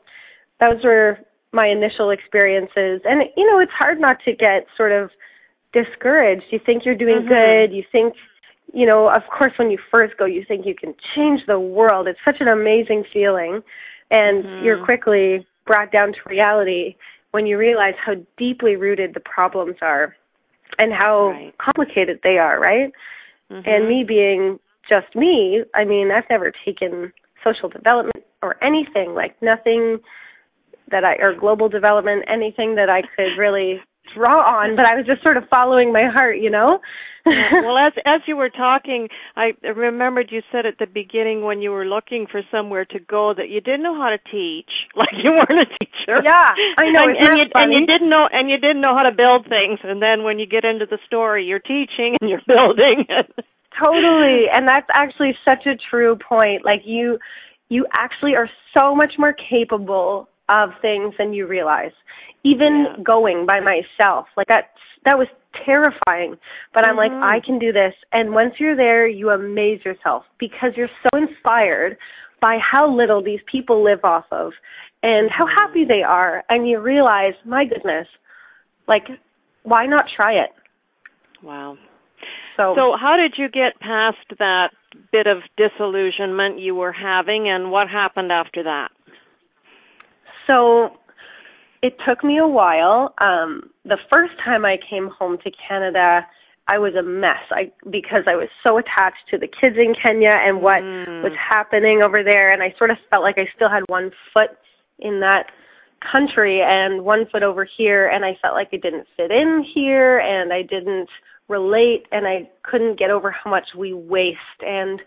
those 0.59 0.83
were 0.83 1.19
my 1.55 1.67
initial 1.67 2.11
experiences 2.11 3.01
and 3.05 3.23
you 3.35 3.49
know 3.49 3.59
it's 3.59 3.71
hard 3.71 3.99
not 3.99 4.17
to 4.25 4.31
get 4.31 4.67
sort 4.75 4.91
of 4.91 5.09
discouraged 5.73 6.43
you 6.51 6.59
think 6.63 6.83
you're 6.85 6.97
doing 6.97 7.23
mm-hmm. 7.23 7.69
good 7.69 7.75
you 7.75 7.83
think 7.91 8.13
you 8.73 8.85
know 8.85 9.07
of 9.09 9.21
course 9.35 9.53
when 9.57 9.71
you 9.71 9.77
first 9.89 10.15
go 10.17 10.25
you 10.25 10.43
think 10.47 10.65
you 10.65 10.75
can 10.75 10.93
change 11.15 11.39
the 11.47 11.59
world 11.59 12.07
it's 12.07 12.19
such 12.25 12.35
an 12.41 12.47
amazing 12.47 13.03
feeling 13.11 13.61
and 14.11 14.43
mm-hmm. 14.43 14.65
you're 14.65 14.83
quickly 14.83 15.47
brought 15.65 15.91
down 15.91 16.11
to 16.11 16.19
reality 16.29 16.95
when 17.31 17.45
you 17.45 17.57
realize 17.57 17.95
how 18.05 18.13
deeply 18.37 18.75
rooted 18.75 19.13
the 19.13 19.21
problems 19.21 19.75
are 19.81 20.15
and 20.77 20.93
how 20.93 21.29
right. 21.29 21.53
complicated 21.57 22.19
they 22.23 22.37
are 22.37 22.59
right 22.59 22.91
mm-hmm. 23.51 23.67
and 23.67 23.87
me 23.87 24.03
being 24.07 24.59
just 24.87 25.15
me 25.15 25.63
i 25.73 25.83
mean 25.83 26.11
i've 26.11 26.29
never 26.29 26.51
taken 26.63 27.11
social 27.43 27.69
development 27.69 28.25
or 28.41 28.63
anything 28.63 29.13
like 29.13 29.35
nothing 29.41 29.99
that 30.91 31.03
I 31.03 31.15
or 31.15 31.33
global 31.33 31.69
development, 31.69 32.25
anything 32.27 32.75
that 32.75 32.89
I 32.89 33.01
could 33.01 33.37
really 33.37 33.81
draw 34.15 34.39
on, 34.39 34.75
but 34.75 34.85
I 34.85 34.95
was 34.95 35.05
just 35.05 35.21
sort 35.21 35.37
of 35.37 35.43
following 35.49 35.91
my 35.91 36.07
heart, 36.11 36.37
you 36.39 36.49
know. 36.49 36.79
well, 37.25 37.77
as 37.77 37.93
as 38.05 38.21
you 38.27 38.37
were 38.37 38.49
talking, 38.49 39.09
I 39.35 39.51
remembered 39.67 40.29
you 40.31 40.41
said 40.51 40.65
at 40.65 40.77
the 40.79 40.85
beginning 40.85 41.43
when 41.43 41.61
you 41.61 41.71
were 41.71 41.85
looking 41.85 42.27
for 42.31 42.41
somewhere 42.51 42.85
to 42.85 42.99
go 42.99 43.33
that 43.35 43.49
you 43.49 43.61
didn't 43.61 43.83
know 43.83 43.95
how 43.95 44.09
to 44.09 44.21
teach, 44.31 44.69
like 44.95 45.13
you 45.13 45.31
weren't 45.31 45.67
a 45.67 45.69
teacher. 45.81 46.21
Yeah, 46.23 46.53
I 46.77 46.89
know. 46.91 47.03
And, 47.03 47.17
and 47.17 47.37
you 47.37 47.45
funny? 47.51 47.75
and 47.75 47.81
you 47.81 47.85
didn't 47.85 48.09
know 48.09 48.29
and 48.31 48.49
you 48.49 48.57
didn't 48.57 48.81
know 48.81 48.95
how 48.95 49.03
to 49.03 49.15
build 49.15 49.49
things, 49.49 49.79
and 49.83 50.01
then 50.01 50.23
when 50.23 50.39
you 50.39 50.45
get 50.45 50.63
into 50.65 50.85
the 50.85 50.99
story, 51.05 51.45
you're 51.45 51.59
teaching 51.59 52.15
and 52.21 52.29
you're 52.29 52.45
building. 52.47 53.05
totally, 53.79 54.45
and 54.53 54.67
that's 54.67 54.87
actually 54.93 55.35
such 55.43 55.65
a 55.65 55.75
true 55.89 56.17
point. 56.17 56.63
Like 56.63 56.81
you, 56.85 57.17
you 57.69 57.85
actually 57.91 58.35
are 58.35 58.49
so 58.73 58.95
much 58.95 59.13
more 59.17 59.33
capable 59.33 60.29
of 60.49 60.69
things 60.81 61.13
than 61.17 61.33
you 61.33 61.47
realize. 61.47 61.91
Even 62.43 62.85
yeah. 62.87 63.03
going 63.03 63.45
by 63.45 63.59
myself, 63.59 64.27
like 64.37 64.47
that 64.47 64.71
that 65.05 65.17
was 65.17 65.27
terrifying. 65.65 66.35
But 66.73 66.83
I'm 66.83 66.95
like, 66.95 67.11
Mhm. 67.11 67.23
I 67.23 67.39
can 67.39 67.59
do 67.59 67.71
this. 67.71 67.93
And 68.11 68.33
once 68.33 68.59
you're 68.59 68.75
there, 68.75 69.07
you 69.07 69.29
amaze 69.29 69.85
yourself 69.85 70.25
because 70.39 70.75
you're 70.75 70.89
so 71.03 71.17
inspired 71.17 71.97
by 72.41 72.57
how 72.59 72.87
little 72.89 73.21
these 73.21 73.41
people 73.49 73.83
live 73.83 74.03
off 74.03 74.25
of 74.31 74.53
and 75.03 75.29
how 75.31 75.45
happy 75.45 75.85
they 75.85 76.01
are. 76.03 76.43
And 76.49 76.67
you 76.67 76.79
realize, 76.79 77.33
my 77.45 77.65
goodness, 77.65 78.07
like, 78.87 79.07
why 79.63 79.85
not 79.85 80.05
try 80.15 80.33
it? 80.33 80.51
Wow. 81.43 81.77
So, 82.57 82.73
So, 82.75 82.95
how 82.99 83.15
did 83.15 83.37
you 83.37 83.49
get 83.49 83.79
past 83.79 84.17
that 84.39 84.71
bit 85.11 85.27
of 85.27 85.43
disillusionment 85.57 86.59
you 86.59 86.73
were 86.73 86.91
having, 86.91 87.47
and 87.47 87.71
what 87.71 87.89
happened 87.89 88.31
after 88.31 88.63
that? 88.63 88.91
So 90.47 90.91
it 91.81 91.95
took 92.07 92.23
me 92.23 92.37
a 92.37 92.47
while. 92.47 93.13
Um, 93.19 93.69
the 93.83 93.97
first 94.09 94.33
time 94.43 94.65
I 94.65 94.77
came 94.89 95.09
home 95.09 95.37
to 95.43 95.51
Canada, 95.67 96.25
I 96.67 96.79
was 96.79 96.95
a 96.95 97.03
mess. 97.03 97.43
I 97.51 97.71
because 97.89 98.23
I 98.27 98.35
was 98.35 98.47
so 98.63 98.77
attached 98.77 99.29
to 99.31 99.37
the 99.37 99.47
kids 99.47 99.75
in 99.77 99.93
Kenya 100.01 100.39
and 100.43 100.61
what 100.61 100.81
Mm. 100.81 101.21
was 101.23 101.33
happening 101.33 102.01
over 102.01 102.23
there, 102.23 102.51
and 102.51 102.63
I 102.63 102.73
sort 102.77 102.89
of 102.89 102.97
felt 103.09 103.23
like 103.23 103.37
I 103.37 103.47
still 103.55 103.69
had 103.69 103.83
one 103.87 104.11
foot 104.33 104.51
in 104.99 105.19
that 105.19 105.51
country 106.11 106.61
and 106.61 107.03
one 107.03 107.25
foot 107.27 107.43
over 107.43 107.65
here, 107.65 108.07
and 108.07 108.25
I 108.25 108.35
felt 108.41 108.55
like 108.55 108.69
I 108.73 108.77
didn't 108.77 109.07
fit 109.15 109.31
in 109.31 109.63
here, 109.73 110.19
and 110.19 110.51
I 110.53 110.61
didn't 110.63 111.09
relate, 111.47 112.07
and 112.11 112.27
I 112.27 112.49
couldn't 112.63 112.97
get 112.97 113.11
over 113.11 113.29
how 113.31 113.49
much 113.49 113.75
we 113.75 113.93
waste 113.93 114.61
and 114.65 115.01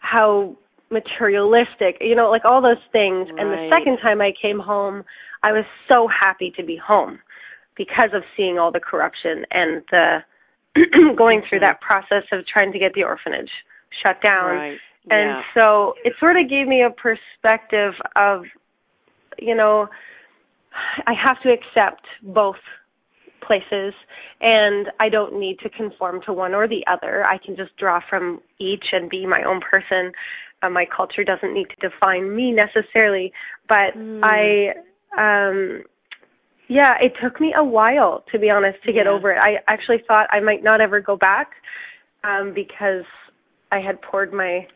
how 0.00 0.56
materialistic, 0.90 1.96
you 2.00 2.14
know, 2.14 2.30
like 2.30 2.44
all 2.44 2.60
those 2.60 2.82
things. 2.92 3.28
And 3.28 3.50
the 3.50 3.70
second 3.70 3.98
time 4.02 4.20
I 4.20 4.32
came 4.40 4.58
home, 4.58 5.04
I 5.42 5.52
was 5.52 5.64
so 5.88 6.08
happy 6.08 6.52
to 6.56 6.64
be 6.64 6.76
home 6.76 7.20
because 7.76 8.10
of 8.12 8.22
seeing 8.36 8.58
all 8.58 8.72
the 8.72 8.80
corruption 8.80 9.44
and 9.50 9.82
the 9.90 10.18
going 11.16 11.42
through 11.48 11.60
that 11.60 11.80
process 11.80 12.24
of 12.32 12.46
trying 12.46 12.72
to 12.72 12.78
get 12.78 12.92
the 12.94 13.02
orphanage 13.02 13.50
shut 14.02 14.20
down. 14.22 14.56
Right. 14.56 14.78
And 15.08 15.30
yeah. 15.30 15.42
so 15.54 15.94
it 16.04 16.12
sort 16.20 16.36
of 16.36 16.48
gave 16.48 16.66
me 16.66 16.82
a 16.82 16.90
perspective 16.90 17.94
of, 18.16 18.42
you 19.38 19.54
know, 19.54 19.88
I 21.06 21.14
have 21.14 21.40
to 21.42 21.50
accept 21.50 22.06
both 22.22 22.56
places 23.44 23.94
and 24.40 24.88
I 25.00 25.08
don't 25.08 25.38
need 25.38 25.58
to 25.60 25.68
conform 25.70 26.20
to 26.26 26.32
one 26.32 26.54
or 26.54 26.68
the 26.68 26.84
other. 26.90 27.24
I 27.24 27.38
can 27.38 27.56
just 27.56 27.76
draw 27.76 28.00
from 28.08 28.40
each 28.58 28.84
and 28.92 29.10
be 29.10 29.26
my 29.26 29.42
own 29.42 29.60
person. 29.60 30.12
Uh, 30.62 30.68
my 30.68 30.86
culture 30.94 31.24
doesn't 31.24 31.54
need 31.54 31.66
to 31.70 31.88
define 31.88 32.34
me 32.36 32.52
necessarily, 32.52 33.32
but 33.68 33.94
Mm. 33.96 34.20
I 34.22 34.74
um 35.16 35.84
yeah, 36.68 36.94
it 37.00 37.14
took 37.20 37.40
me 37.40 37.52
a 37.56 37.64
while 37.64 38.22
to 38.30 38.38
be 38.38 38.50
honest 38.50 38.82
to 38.84 38.92
get 38.92 39.06
Yeah. 39.06 39.12
over 39.12 39.32
it. 39.32 39.38
I 39.38 39.60
actually 39.66 39.98
thought 40.06 40.28
I 40.30 40.40
might 40.40 40.62
not 40.62 40.80
ever 40.80 41.00
go 41.00 41.16
back 41.16 41.52
um 42.24 42.52
because 42.52 43.04
I 43.72 43.80
had 43.80 44.00
poured 44.02 44.32
my 44.32 44.66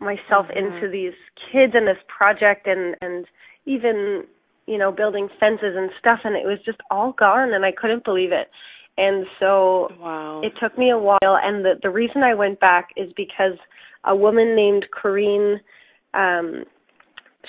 myself 0.00 0.48
Mhm. 0.48 0.56
into 0.56 0.88
these 0.88 1.14
kids 1.50 1.74
and 1.74 1.86
this 1.86 2.02
project 2.08 2.66
and 2.66 2.96
and 3.00 3.26
even 3.64 4.26
you 4.66 4.76
know 4.76 4.92
building 4.92 5.28
fences 5.40 5.74
and 5.76 5.90
stuff 5.98 6.20
and 6.24 6.36
it 6.36 6.44
was 6.46 6.60
just 6.62 6.80
all 6.90 7.12
gone 7.12 7.54
and 7.54 7.64
I 7.64 7.72
couldn't 7.72 8.04
believe 8.04 8.32
it. 8.32 8.50
And 8.98 9.26
so 9.40 9.90
wow. 9.98 10.42
it 10.42 10.52
took 10.60 10.76
me 10.76 10.90
a 10.90 10.98
while 10.98 11.36
and 11.42 11.64
the 11.64 11.78
the 11.82 11.90
reason 11.90 12.22
I 12.22 12.34
went 12.34 12.60
back 12.60 12.90
is 12.96 13.10
because 13.14 13.56
a 14.04 14.14
woman 14.16 14.54
named 14.56 14.86
Corrine 14.92 15.56
um 16.14 16.64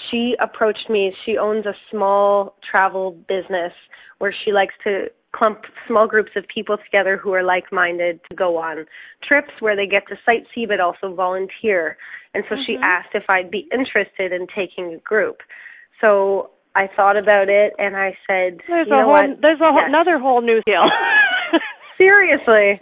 she 0.10 0.36
approached 0.42 0.89
me. 0.89 1.13
She 1.26 1.38
owns 1.38 1.66
a 1.68 1.74
small 1.92 2.56
travel 2.70 3.12
business 3.28 3.72
where 4.18 4.34
she 4.44 4.52
likes 4.52 4.74
to 4.84 5.06
clump 5.36 5.62
small 5.88 6.08
groups 6.08 6.32
of 6.36 6.46
people 6.54 6.78
together 6.78 7.16
who 7.18 7.32
are 7.34 7.44
like-minded 7.44 8.20
to 8.30 8.36
go 8.36 8.58
on 8.58 8.86
trips 9.28 9.52
where 9.60 9.76
they 9.76 9.86
get 9.88 10.04
to 10.08 10.16
sightsee 10.28 10.68
but 10.68 10.80
also 10.80 11.13
volunteer. 11.13 11.98
And 12.34 12.44
so 12.50 12.56
she 12.66 12.76
Mhm. 12.78 12.84
asked 12.84 13.13
if 13.13 13.30
I'd 13.30 13.52
be 13.52 13.68
interested 13.72 14.32
in 14.32 14.48
taking 14.48 14.94
a 14.96 14.98
group. 14.98 15.42
So 16.02 16.50
I 16.76 16.88
thought 16.88 17.16
about 17.18 17.50
it 17.50 17.74
and 17.78 17.96
I 17.96 18.18
said, 18.28 18.62
there's 18.68 18.88
you 18.88 18.94
a 18.94 18.98
know 18.98 19.04
whole 19.06 19.13
what? 19.13 19.42
there's 19.42 19.62
a 19.62 19.70
whole, 19.72 19.78
Yes. 19.80 19.89
another 19.89 20.18
whole 20.18 20.42
new 20.42 20.60
deal. 20.66 20.89
Seriously, 21.98 22.80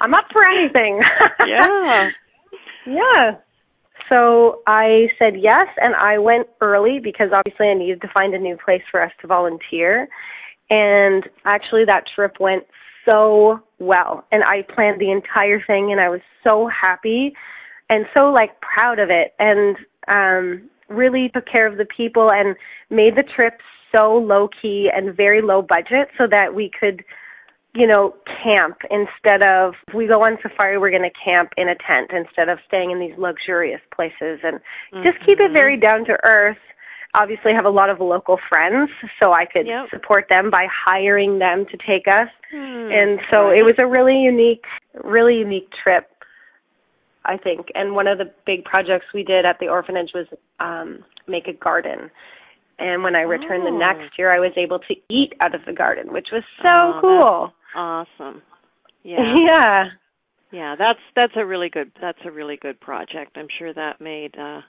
I'm 0.00 0.12
up 0.14 0.26
for 0.30 0.44
anything. 0.44 1.00
yeah. 1.46 2.10
Yeah. 2.86 3.32
So 4.08 4.60
I 4.66 5.08
said 5.18 5.34
yes, 5.38 5.68
and 5.78 5.94
I 5.94 6.18
went 6.18 6.48
early 6.60 6.98
because 7.02 7.30
obviously 7.32 7.68
I 7.68 7.74
needed 7.74 8.00
to 8.02 8.08
find 8.12 8.34
a 8.34 8.38
new 8.38 8.56
place 8.62 8.82
for 8.90 9.02
us 9.02 9.12
to 9.20 9.26
volunteer. 9.26 10.08
And 10.70 11.24
actually, 11.44 11.84
that 11.86 12.04
trip 12.14 12.36
went 12.40 12.64
so 13.04 13.60
well, 13.78 14.24
and 14.32 14.42
I 14.44 14.62
planned 14.74 15.00
the 15.00 15.10
entire 15.10 15.62
thing, 15.66 15.92
and 15.92 16.00
I 16.00 16.08
was 16.08 16.20
so 16.42 16.68
happy 16.68 17.34
and 17.90 18.06
so 18.14 18.30
like 18.32 18.60
proud 18.60 18.98
of 18.98 19.10
it, 19.10 19.34
and 19.38 19.76
um 20.08 20.70
really 20.88 21.30
took 21.32 21.46
care 21.46 21.66
of 21.66 21.78
the 21.78 21.86
people 21.86 22.30
and 22.30 22.56
made 22.90 23.16
the 23.16 23.24
trip 23.34 23.54
so 23.90 24.16
low 24.16 24.48
key 24.60 24.90
and 24.94 25.16
very 25.16 25.40
low 25.40 25.62
budget 25.62 26.08
so 26.18 26.26
that 26.30 26.54
we 26.54 26.70
could 26.78 27.02
you 27.74 27.86
know, 27.86 28.14
camp 28.42 28.78
instead 28.90 29.44
of 29.46 29.74
if 29.88 29.94
we 29.94 30.06
go 30.06 30.22
on 30.22 30.38
safari, 30.42 30.78
we're 30.78 30.90
going 30.90 31.02
to 31.02 31.10
camp 31.24 31.50
in 31.56 31.68
a 31.68 31.74
tent 31.74 32.10
instead 32.14 32.48
of 32.48 32.58
staying 32.68 32.90
in 32.92 33.00
these 33.00 33.14
luxurious 33.18 33.80
places 33.94 34.38
and 34.44 34.60
just 35.02 35.18
keep 35.26 35.40
it 35.40 35.50
very 35.52 35.76
down 35.78 36.04
to 36.04 36.16
earth. 36.22 36.56
Obviously, 37.16 37.52
have 37.52 37.64
a 37.64 37.70
lot 37.70 37.90
of 37.90 38.00
local 38.00 38.38
friends, 38.48 38.90
so 39.20 39.32
I 39.32 39.44
could 39.46 39.66
Yep. 39.66 39.90
support 39.90 40.26
them 40.28 40.50
by 40.50 40.66
hiring 40.70 41.38
them 41.38 41.64
to 41.66 41.76
take 41.86 42.06
us. 42.08 42.28
Hmm. 42.50 42.90
And 42.90 43.20
so 43.30 43.50
it 43.50 43.62
was 43.62 43.74
a 43.78 43.86
really 43.86 44.18
unique, 44.18 44.64
really 45.02 45.36
unique 45.36 45.68
trip, 45.82 46.10
I 47.24 47.36
think. 47.36 47.68
And 47.74 47.94
one 47.94 48.06
of 48.08 48.18
the 48.18 48.30
big 48.46 48.64
projects 48.64 49.06
we 49.14 49.22
did 49.22 49.44
at 49.44 49.58
the 49.60 49.68
orphanage 49.68 50.10
was 50.12 50.26
um, 50.60 51.04
make 51.28 51.46
a 51.46 51.52
garden. 51.52 52.10
And 52.80 53.04
when 53.04 53.14
I 53.14 53.22
returned 53.22 53.62
Oh. 53.62 53.70
the 53.70 53.78
next 53.78 54.18
year, 54.18 54.32
I 54.32 54.40
was 54.40 54.50
able 54.56 54.80
to 54.80 54.94
eat 55.08 55.34
out 55.40 55.54
of 55.54 55.64
the 55.66 55.72
garden, 55.72 56.12
which 56.12 56.28
was 56.32 56.42
so 56.62 56.68
Oh, 56.68 56.98
cool. 57.00 57.52
Awesome. 57.74 58.42
Yeah. 59.06 59.18
yeah. 59.36 59.84
Yeah, 60.50 60.76
that's 60.78 61.00
that's 61.14 61.34
a 61.36 61.44
really 61.44 61.68
good 61.68 61.92
that's 62.00 62.20
a 62.24 62.30
really 62.30 62.56
good 62.56 62.80
project. 62.80 63.36
I'm 63.36 63.48
sure 63.58 63.74
that 63.74 64.00
made 64.00 64.34
uh 64.38 64.62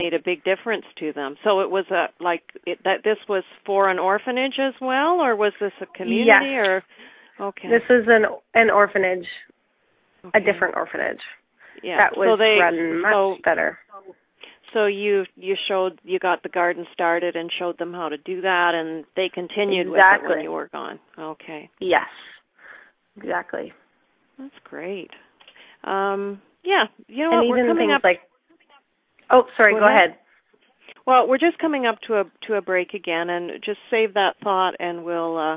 made 0.00 0.14
a 0.14 0.22
big 0.24 0.44
difference 0.44 0.84
to 1.00 1.12
them. 1.12 1.34
So 1.42 1.58
it 1.58 1.68
was 1.68 1.84
a 1.90 2.06
like 2.22 2.42
it, 2.66 2.78
that 2.84 3.02
this 3.02 3.16
was 3.28 3.42
for 3.66 3.88
an 3.90 3.98
orphanage 3.98 4.60
as 4.60 4.74
well 4.80 5.14
or 5.14 5.34
was 5.34 5.54
this 5.60 5.72
a 5.80 5.86
community 5.86 6.28
Yes. 6.28 6.44
or 6.54 6.82
okay. 7.40 7.68
This 7.68 7.82
is 7.90 8.06
an 8.06 8.26
an 8.54 8.70
orphanage, 8.70 9.26
a 10.34 10.38
different 10.38 10.76
orphanage 10.76 11.18
yeah. 11.82 11.96
that 11.98 12.16
was 12.16 12.28
so 12.28 12.36
they 12.36 12.58
run 12.60 13.02
much 13.02 13.12
so 13.12 13.36
better. 13.44 13.78
So 14.72 14.86
you 14.86 15.24
you 15.36 15.54
showed 15.68 16.00
you 16.04 16.18
got 16.18 16.42
the 16.42 16.48
garden 16.48 16.86
started 16.92 17.36
and 17.36 17.50
showed 17.58 17.78
them 17.78 17.92
how 17.92 18.08
to 18.08 18.16
do 18.18 18.40
that 18.42 18.72
and 18.74 19.04
they 19.16 19.30
continued 19.32 19.88
with 19.88 20.00
it 20.00 20.28
when 20.28 20.40
you 20.40 20.52
were 20.52 20.68
gone. 20.72 20.98
Okay. 21.18 21.70
Yes, 21.80 22.08
exactly. 23.16 23.72
That's 24.38 24.54
great. 24.64 25.10
Um 25.84 26.40
yeah, 26.64 26.84
you 27.06 27.24
know 27.24 27.38
and 27.38 27.48
what? 27.48 27.58
We're 27.58 27.66
coming 27.66 27.92
up 27.92 28.02
like, 28.04 28.20
oh, 29.30 29.44
sorry, 29.56 29.74
Go 29.74 29.80
go, 29.80 29.86
ahead. 29.86 30.10
ahead. 30.10 30.18
Well, 31.06 31.26
we're 31.26 31.38
just 31.38 31.58
coming 31.58 31.86
up 31.86 31.96
to 32.06 32.20
a 32.20 32.24
to 32.46 32.54
a 32.54 32.60
break 32.60 32.92
again, 32.92 33.30
and 33.30 33.50
just 33.64 33.78
save 33.90 34.12
that 34.14 34.34
thought, 34.44 34.72
and 34.78 35.04
we'll 35.04 35.38
uh, 35.38 35.56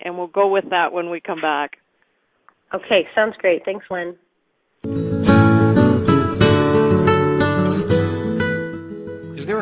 and 0.00 0.16
we'll 0.16 0.28
go 0.28 0.48
with 0.48 0.64
that 0.70 0.92
when 0.92 1.10
we 1.10 1.20
come 1.20 1.40
back. 1.40 1.72
Okay, 2.72 3.08
sounds 3.14 3.34
great. 3.38 3.62
Thanks, 3.64 3.84
Lynn. 3.90 4.16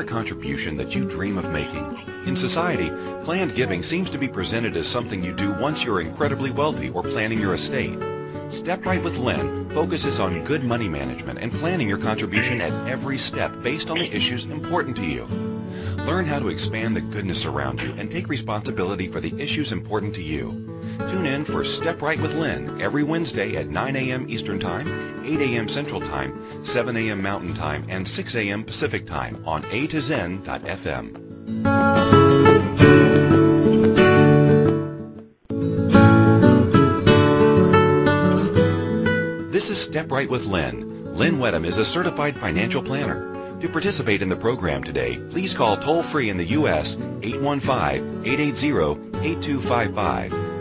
There 0.00 0.06
a 0.06 0.18
contribution 0.18 0.78
that 0.78 0.94
you 0.94 1.04
dream 1.04 1.36
of 1.36 1.50
making? 1.52 1.84
In 2.24 2.34
society, 2.34 2.88
planned 3.24 3.54
giving 3.54 3.82
seems 3.82 4.08
to 4.10 4.18
be 4.18 4.28
presented 4.28 4.74
as 4.76 4.88
something 4.88 5.22
you 5.22 5.34
do 5.34 5.52
once 5.52 5.84
you're 5.84 6.00
incredibly 6.00 6.50
wealthy 6.50 6.88
or 6.88 7.02
planning 7.02 7.38
your 7.38 7.52
estate. 7.52 7.98
Step 8.48 8.86
Right 8.86 9.02
with 9.02 9.18
Lynn 9.18 9.68
focuses 9.68 10.18
on 10.18 10.44
good 10.44 10.64
money 10.64 10.88
management 10.88 11.38
and 11.38 11.52
planning 11.52 11.88
your 11.88 11.98
contribution 11.98 12.62
at 12.62 12.88
every 12.88 13.18
step 13.18 13.62
based 13.62 13.90
on 13.90 13.98
the 13.98 14.10
issues 14.10 14.46
important 14.46 14.96
to 14.96 15.04
you. 15.04 15.26
Learn 16.06 16.24
how 16.24 16.38
to 16.38 16.48
expand 16.48 16.96
the 16.96 17.02
goodness 17.02 17.44
around 17.44 17.82
you 17.82 17.92
and 17.98 18.10
take 18.10 18.28
responsibility 18.28 19.08
for 19.08 19.20
the 19.20 19.38
issues 19.38 19.70
important 19.70 20.14
to 20.14 20.22
you. 20.22 20.69
Tune 21.08 21.26
in 21.26 21.44
for 21.44 21.64
Step 21.64 22.02
Right 22.02 22.20
with 22.20 22.34
Lynn 22.34 22.80
every 22.80 23.02
Wednesday 23.02 23.56
at 23.56 23.68
9 23.68 23.96
a.m. 23.96 24.26
Eastern 24.28 24.58
Time, 24.58 25.22
8 25.24 25.40
a.m. 25.40 25.68
Central 25.68 26.00
Time, 26.00 26.64
7 26.64 26.96
a.m. 26.96 27.22
Mountain 27.22 27.54
Time, 27.54 27.84
and 27.88 28.06
6 28.06 28.34
a.m. 28.34 28.64
Pacific 28.64 29.06
Time 29.06 29.42
on 29.46 29.64
A 29.70 29.86
to 29.86 30.00
Zen.fm. 30.00 31.30
This 39.52 39.70
is 39.70 39.80
Step 39.80 40.10
Right 40.10 40.28
with 40.28 40.46
Lynn. 40.46 41.14
Lynn 41.14 41.38
Wedham 41.38 41.64
is 41.64 41.78
a 41.78 41.84
certified 41.84 42.38
financial 42.38 42.82
planner. 42.82 43.58
To 43.60 43.68
participate 43.68 44.22
in 44.22 44.30
the 44.30 44.36
program 44.36 44.82
today, 44.82 45.18
please 45.18 45.52
call 45.52 45.76
toll 45.76 46.02
free 46.02 46.30
in 46.30 46.38
the 46.38 46.46
U.S. 46.46 46.96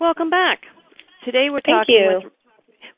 Welcome 0.00 0.30
back. 0.30 0.62
Today 1.24 1.50
we're 1.50 1.60
Thank 1.60 1.86
talking 1.86 1.94
you. 1.94 2.20
with 2.24 2.32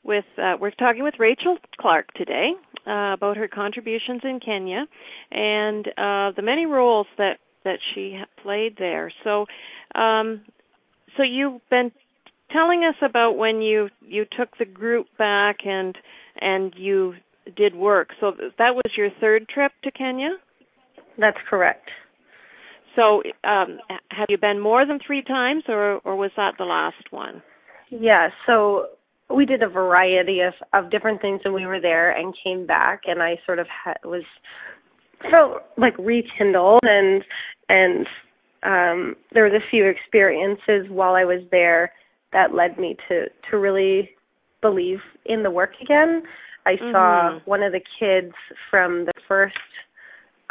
with 0.03 0.25
uh, 0.37 0.55
we're 0.59 0.71
talking 0.71 1.03
with 1.03 1.15
Rachel 1.19 1.57
Clark 1.79 2.13
today 2.13 2.51
uh, 2.87 3.13
about 3.13 3.37
her 3.37 3.47
contributions 3.47 4.21
in 4.23 4.39
Kenya 4.43 4.85
and 5.31 5.87
uh, 5.87 6.31
the 6.35 6.41
many 6.41 6.65
roles 6.65 7.07
that 7.17 7.37
that 7.63 7.77
she 7.93 8.19
played 8.41 8.75
there. 8.77 9.11
So, 9.23 9.45
um, 9.93 10.41
so 11.15 11.23
you've 11.23 11.61
been 11.69 11.91
telling 12.51 12.83
us 12.83 12.95
about 13.07 13.37
when 13.37 13.61
you 13.61 13.89
you 14.01 14.25
took 14.37 14.57
the 14.57 14.65
group 14.65 15.07
back 15.17 15.57
and 15.65 15.95
and 16.39 16.73
you 16.75 17.13
did 17.55 17.75
work. 17.75 18.09
So 18.19 18.31
that 18.57 18.75
was 18.75 18.91
your 18.97 19.09
third 19.19 19.47
trip 19.49 19.71
to 19.83 19.91
Kenya. 19.91 20.31
That's 21.17 21.37
correct. 21.49 21.89
So, 22.95 23.23
um, 23.43 23.79
have 24.09 24.27
you 24.27 24.37
been 24.37 24.59
more 24.59 24.85
than 24.85 24.99
three 25.05 25.21
times, 25.21 25.63
or 25.67 25.99
or 26.03 26.15
was 26.15 26.31
that 26.35 26.55
the 26.57 26.65
last 26.65 27.11
one? 27.11 27.41
Yeah, 27.89 28.29
so 28.47 28.87
we 29.35 29.45
did 29.45 29.63
a 29.63 29.67
variety 29.69 30.41
of 30.41 30.53
of 30.73 30.91
different 30.91 31.21
things 31.21 31.41
when 31.43 31.53
we 31.53 31.65
were 31.65 31.79
there 31.79 32.11
and 32.11 32.33
came 32.43 32.65
back 32.65 33.01
and 33.05 33.21
I 33.21 33.39
sort 33.45 33.59
of 33.59 33.67
ha- 33.67 33.93
was 34.03 34.23
felt 35.29 35.63
like 35.77 35.93
rekindled 35.97 36.81
and 36.83 37.23
and 37.69 38.07
um 38.63 39.15
there 39.33 39.43
was 39.43 39.53
a 39.53 39.69
few 39.69 39.85
experiences 39.85 40.89
while 40.89 41.13
I 41.15 41.25
was 41.25 41.41
there 41.51 41.91
that 42.33 42.53
led 42.53 42.77
me 42.77 42.95
to 43.07 43.25
to 43.49 43.57
really 43.57 44.09
believe 44.61 44.99
in 45.25 45.43
the 45.43 45.51
work 45.51 45.71
again. 45.81 46.23
I 46.65 46.77
saw 46.77 47.31
Mhm. 47.31 47.41
one 47.45 47.63
of 47.63 47.71
the 47.71 47.81
kids 47.99 48.33
from 48.69 49.05
the 49.05 49.13
first 49.27 49.57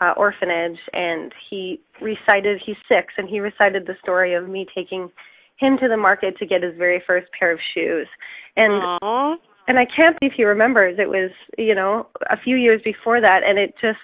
uh, 0.01 0.15
orphanage, 0.17 0.79
and 0.93 1.33
he 1.49 1.79
recited. 2.01 2.61
He's 2.65 2.77
six, 2.89 3.15
and 3.17 3.29
he 3.29 3.39
recited 3.39 3.87
the 3.87 3.97
story 4.03 4.35
of 4.35 4.49
me 4.49 4.67
taking 4.75 5.13
him 5.61 5.77
to 5.79 5.89
the 5.89 5.97
market 5.97 6.37
to 6.39 6.47
get 6.47 6.63
his 6.63 6.75
very 6.77 7.03
first 7.07 7.29
pair 7.39 7.53
of 7.53 7.59
shoes. 7.75 8.09
And 8.57 8.83
Aww. 9.03 9.37
and 9.69 9.79
I 9.79 9.87
can't 9.95 10.19
believe 10.19 10.33
he 10.37 10.45
remembers. 10.45 10.97
It 10.99 11.09
was 11.09 11.31
you 11.59 11.75
know 11.75 12.09
a 12.31 12.37
few 12.43 12.57
years 12.57 12.81
before 12.83 13.21
that, 13.21 13.41
and 13.47 13.59
it 13.59 13.75
just 13.81 13.99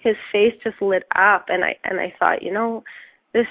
his 0.00 0.14
face 0.30 0.54
just 0.62 0.80
lit 0.80 1.04
up, 1.16 1.46
and 1.48 1.64
I 1.64 1.76
and 1.84 1.98
I 1.98 2.12
thought, 2.18 2.42
you 2.42 2.52
know, 2.52 2.84
this 3.32 3.46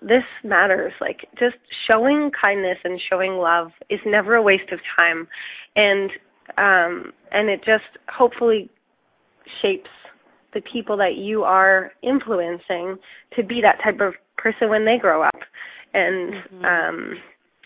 this 0.00 0.24
matters. 0.44 0.92
Like 1.00 1.20
just 1.38 1.56
showing 1.86 2.30
kindness 2.40 2.78
and 2.84 3.00
showing 3.10 3.32
love 3.32 3.72
is 3.90 4.00
never 4.06 4.36
a 4.36 4.42
waste 4.42 4.72
of 4.72 4.78
time, 4.96 5.26
and 5.76 6.10
um 6.56 7.12
and 7.32 7.50
it 7.50 7.60
just 7.64 7.98
hopefully 8.08 8.70
shapes 9.60 9.90
the 10.54 10.60
people 10.60 10.96
that 10.98 11.16
you 11.16 11.42
are 11.44 11.92
influencing 12.02 12.96
to 13.34 13.42
be 13.42 13.60
that 13.62 13.78
type 13.82 14.00
of 14.00 14.14
person 14.36 14.68
when 14.68 14.84
they 14.84 14.98
grow 14.98 15.22
up 15.22 15.40
and 15.94 16.34
Mhm. 16.34 16.64
um 16.64 17.22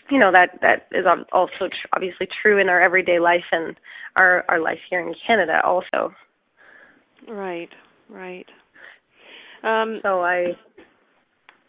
you 0.09 0.19
know 0.19 0.31
that 0.31 0.59
that 0.61 0.87
is 0.91 1.05
also 1.31 1.67
tr- 1.67 1.87
obviously 1.93 2.27
true 2.41 2.57
in 2.59 2.69
our 2.69 2.81
everyday 2.81 3.19
life 3.19 3.45
and 3.51 3.75
our 4.15 4.45
our 4.47 4.59
life 4.59 4.79
here 4.89 4.99
in 4.99 5.13
Canada 5.25 5.61
also 5.63 6.13
Right, 7.27 7.69
right. 8.09 8.47
Um, 9.63 9.99
so 10.03 10.21
I 10.23 10.55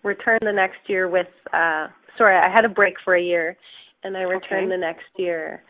returned 0.04 0.42
the 0.42 0.52
next 0.52 0.78
year 0.88 1.08
with 1.08 1.26
uh 1.52 1.88
sorry 2.16 2.36
I 2.36 2.48
had 2.52 2.64
a 2.64 2.68
break 2.68 2.94
for 3.04 3.14
a 3.16 3.22
year 3.22 3.56
and 4.04 4.16
I 4.16 4.22
returned 4.22 4.66
Okay. 4.66 4.70
the 4.70 4.76
next 4.78 5.08
year 5.16 5.62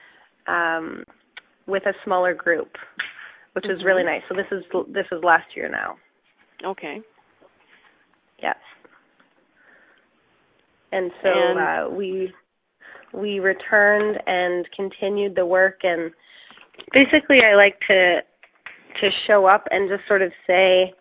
um 0.47 1.05
with 1.67 1.87
a 1.87 1.95
smaller 2.05 2.35
group 2.35 2.77
which 3.55 3.65
was 3.67 3.83
really 3.85 4.05
nice 4.05 4.23
so 4.29 4.35
this 4.35 4.47
is 4.53 4.63
this 4.93 5.07
is 5.13 5.23
last 5.25 5.57
year 5.57 5.69
now 5.69 5.97
okay. 6.65 7.01
Yes. 8.43 8.57
And 10.93 11.11
so 11.23 11.29
And- 11.29 11.59
uh, 11.59 11.91
we 11.91 12.33
we 13.13 13.41
returned 13.41 14.19
and 14.27 14.67
continued 14.77 15.35
the 15.35 15.47
work 15.47 15.79
and 15.83 16.11
basically 16.93 17.39
I 17.43 17.55
like 17.55 17.79
to 17.89 18.21
to 19.01 19.11
show 19.27 19.47
up 19.47 19.67
and 19.71 19.89
just 19.89 20.07
sort 20.07 20.21
of 20.21 20.31
say 20.47 20.93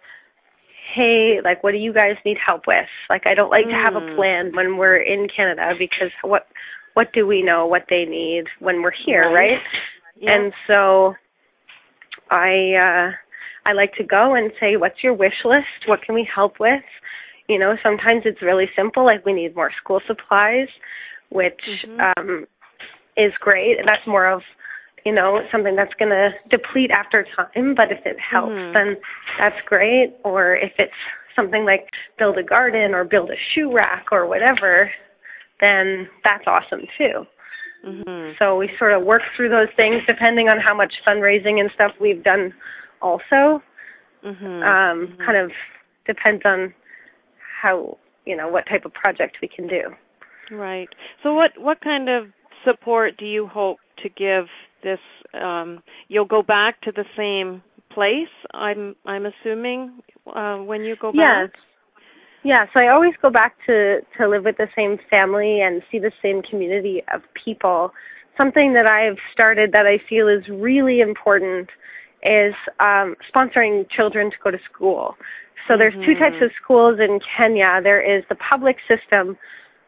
hey 0.93 1.41
like 1.43 1.61
what 1.63 1.71
do 1.71 1.77
you 1.77 1.91
guys 1.91 2.15
need 2.25 2.37
help 2.37 2.61
with 2.65 2.87
like 3.09 3.27
I 3.27 3.33
don't 3.33 3.49
like 3.49 3.65
to 3.65 3.73
have 3.73 3.95
a 3.95 3.99
Mm. 3.99 4.15
plan 4.15 4.55
when 4.55 4.77
we're 4.77 4.95
in 4.97 5.27
Canada 5.27 5.73
because 5.77 6.11
what 6.21 6.47
what 6.93 7.11
do 7.11 7.27
we 7.27 7.41
know 7.43 7.65
what 7.67 7.83
they 7.89 8.05
need 8.05 8.45
when 8.59 8.81
we're 8.81 8.91
here 9.05 9.29
Right. 9.29 9.51
right 9.51 9.61
Yeah. 10.15 10.31
and 10.33 10.53
so 10.65 11.13
I 12.31 12.73
uh 12.75 13.11
I 13.69 13.73
like 13.73 13.93
to 13.95 14.03
go 14.05 14.33
and 14.33 14.51
say, 14.61 14.77
What's 14.77 15.03
your 15.03 15.13
wish 15.13 15.43
list? 15.43 15.87
What 15.87 16.01
can 16.01 16.15
we 16.15 16.23
help 16.33 16.57
with? 16.59 16.81
You 17.47 17.57
know, 17.59 17.75
sometimes 17.81 18.23
it's 18.25 18.41
really 18.41 18.69
simple, 18.75 19.05
like 19.05 19.25
we 19.25 19.33
need 19.33 19.55
more 19.55 19.71
school 19.81 20.01
supplies, 20.05 20.67
which 21.29 21.61
Mhm. 21.85 22.13
um 22.17 22.47
is 23.15 23.33
great. 23.39 23.79
And 23.79 23.87
that's 23.87 24.05
more 24.05 24.27
of, 24.27 24.43
you 25.05 25.11
know, 25.11 25.41
something 25.51 25.75
that's 25.75 25.93
gonna 25.95 26.29
deplete 26.49 26.91
after 26.91 27.23
time, 27.35 27.73
but 27.73 27.91
if 27.91 28.05
it 28.05 28.19
helps 28.19 28.53
Mhm. 28.53 28.73
then 28.73 28.97
that's 29.39 29.59
great. 29.61 30.13
Or 30.23 30.55
if 30.55 30.73
it's 30.77 30.93
something 31.35 31.65
like 31.65 31.89
build 32.17 32.37
a 32.37 32.43
garden 32.43 32.93
or 32.93 33.03
build 33.03 33.29
a 33.31 33.37
shoe 33.53 33.71
rack 33.71 34.07
or 34.11 34.25
whatever, 34.25 34.91
then 35.61 36.09
that's 36.23 36.45
awesome 36.47 36.85
too. 36.97 37.25
Mhm. 37.85 38.37
So 38.37 38.57
we 38.57 38.75
sort 38.77 38.91
of 38.91 39.03
work 39.03 39.21
through 39.35 39.49
those 39.49 39.69
things 39.75 40.03
depending 40.05 40.49
on 40.49 40.59
how 40.59 40.73
much 40.73 40.93
fundraising 41.05 41.59
and 41.61 41.71
stuff 41.71 41.93
we've 41.99 42.23
done 42.23 42.53
also. 43.01 43.63
Mhm. 44.23 44.63
Um 44.63 45.07
Mhm. 45.07 45.25
kind 45.25 45.37
of 45.37 45.51
depends 46.05 46.43
on 46.45 46.73
how, 47.61 47.97
you 48.25 48.35
know, 48.35 48.47
what 48.47 48.65
type 48.67 48.85
of 48.85 48.93
project 48.93 49.37
we 49.41 49.47
can 49.47 49.67
do. 49.67 49.81
Right. 50.51 50.89
So 51.23 51.33
what 51.33 51.51
what 51.57 51.81
kind 51.81 52.09
of 52.09 52.25
support 52.65 53.17
do 53.17 53.25
you 53.25 53.47
hope 53.47 53.77
to 54.03 54.09
give 54.09 54.45
this 54.83 54.99
um 55.33 55.81
you'll 56.07 56.25
go 56.25 56.41
back 56.41 56.81
to 56.81 56.91
the 56.91 57.05
same 57.17 57.61
place 57.93 58.29
I'm 58.53 58.95
I'm 59.05 59.25
assuming 59.25 59.99
uh 60.33 60.57
when 60.57 60.83
you 60.83 60.95
go 60.99 61.11
Yes. 61.13 61.25
back? 61.25 61.51
Yeah, 62.43 62.65
so 62.73 62.79
I 62.79 62.89
always 62.93 63.13
go 63.21 63.29
back 63.29 63.55
to 63.65 63.99
to 64.17 64.27
live 64.29 64.45
with 64.45 64.57
the 64.57 64.67
same 64.75 64.97
family 65.09 65.59
and 65.61 65.81
see 65.91 65.99
the 65.99 66.11
same 66.21 66.41
community 66.49 67.03
of 67.13 67.21
people. 67.43 67.91
Something 68.37 68.73
that 68.73 68.85
I've 68.85 69.17
started 69.33 69.71
that 69.71 69.85
I 69.85 69.97
feel 70.07 70.27
is 70.27 70.43
really 70.49 71.01
important 71.01 71.69
is 72.23 72.53
um 72.79 73.15
sponsoring 73.33 73.85
children 73.89 74.31
to 74.31 74.37
go 74.43 74.51
to 74.51 74.59
school. 74.71 75.15
So 75.67 75.77
there's 75.77 75.93
two 76.05 76.15
Mhm. 76.15 76.19
types 76.19 76.41
of 76.41 76.51
schools 76.61 76.99
in 76.99 77.19
Kenya. 77.19 77.81
There 77.81 78.01
is 78.01 78.25
the 78.27 78.35
public 78.35 78.77
system 78.87 79.37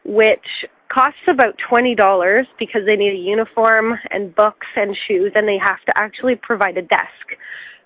which 0.04 0.66
costs 0.90 1.28
about 1.28 1.58
$20 1.58 2.48
because 2.58 2.86
they 2.86 2.96
need 2.96 3.14
a 3.14 3.18
uniform 3.18 4.00
and 4.10 4.34
books 4.34 4.68
and 4.76 4.98
shoes 5.08 5.32
and 5.36 5.48
they 5.48 5.58
have 5.58 5.82
to 5.86 5.98
actually 5.98 6.36
provide 6.36 6.78
a 6.78 6.82
desk. 6.82 7.38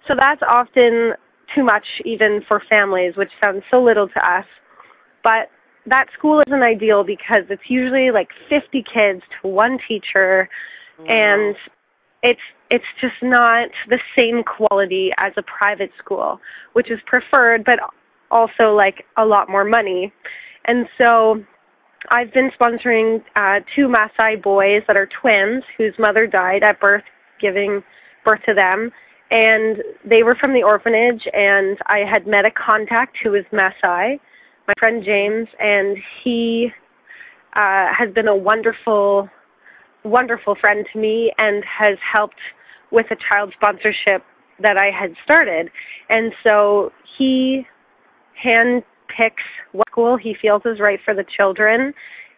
So 0.08 0.16
that's 0.16 0.42
often 0.44 1.14
too 1.54 1.64
much 1.64 1.86
even 2.06 2.42
for 2.48 2.62
families, 2.70 3.16
which 3.16 3.32
sounds 3.42 3.64
so 3.70 3.82
little 3.82 4.08
to 4.08 4.20
us. 4.20 4.46
But 5.24 5.50
that 5.86 6.08
school 6.18 6.42
isn't 6.48 6.64
ideal 6.64 7.04
because 7.04 7.44
it's 7.50 7.70
usually 7.70 8.12
like 8.12 8.30
50 8.50 8.84
kids 8.84 9.22
to 9.42 9.48
one 9.48 9.78
teacher 9.88 10.48
and 11.08 11.56
it's 12.22 12.40
it's 12.74 12.84
just 13.00 13.22
not 13.22 13.70
the 13.88 14.00
same 14.18 14.42
quality 14.44 15.12
as 15.20 15.32
a 15.38 15.44
private 15.44 15.92
school, 16.04 16.40
which 16.74 16.90
is 16.90 16.98
preferred 17.06 17.64
but 17.64 17.78
also 18.32 18.74
like 18.76 19.06
a 19.16 19.26
lot 19.26 19.48
more 19.48 19.64
money. 19.64 20.12
And 20.66 20.88
so 20.98 21.44
I've 22.10 22.34
been 22.34 22.50
sponsoring 22.60 23.22
uh 23.36 23.60
two 23.76 23.88
Maasai 23.88 24.42
boys 24.42 24.82
that 24.88 24.98
are 24.98 25.08
twins 25.22 25.64
whose 25.78 25.94
mother 26.00 26.26
died 26.26 26.64
at 26.64 26.80
birth 26.80 27.04
giving 27.40 27.84
birth 28.26 28.40
to 28.48 28.56
them 28.56 28.90
and 29.30 29.78
they 30.04 30.24
were 30.24 30.36
from 30.36 30.54
the 30.54 30.64
orphanage 30.64 31.22
and 31.32 31.78
I 31.86 32.00
had 32.12 32.26
met 32.26 32.44
a 32.44 32.52
contact 32.52 33.18
who 33.24 33.32
was 33.32 33.46
Maasai, 33.54 34.20
my 34.68 34.74
friend 34.80 35.04
James, 35.06 35.48
and 35.60 35.96
he 36.24 36.70
uh 37.56 37.94
has 37.96 38.12
been 38.16 38.28
a 38.28 38.36
wonderful 38.36 39.30
wonderful 40.04 40.56
friend 40.60 40.88
to 40.92 41.00
me 41.00 41.32
and 41.38 41.64
has 41.64 42.00
helped 42.02 42.42
with 42.94 43.08
a 43.12 43.18
child 43.28 43.52
sponsorship 43.58 44.24
that 44.62 44.78
I 44.78 44.90
had 44.98 45.12
started. 45.26 45.70
And 46.10 46.32
so 46.44 46.92
he 47.18 47.64
hand 48.42 48.84
picks 49.10 49.44
what 49.74 49.88
school 49.92 50.16
he 50.18 50.36
feels 50.42 50.62
is 50.66 50.80
right 50.80 51.00
for 51.04 51.14
the 51.14 51.26
children 51.38 51.94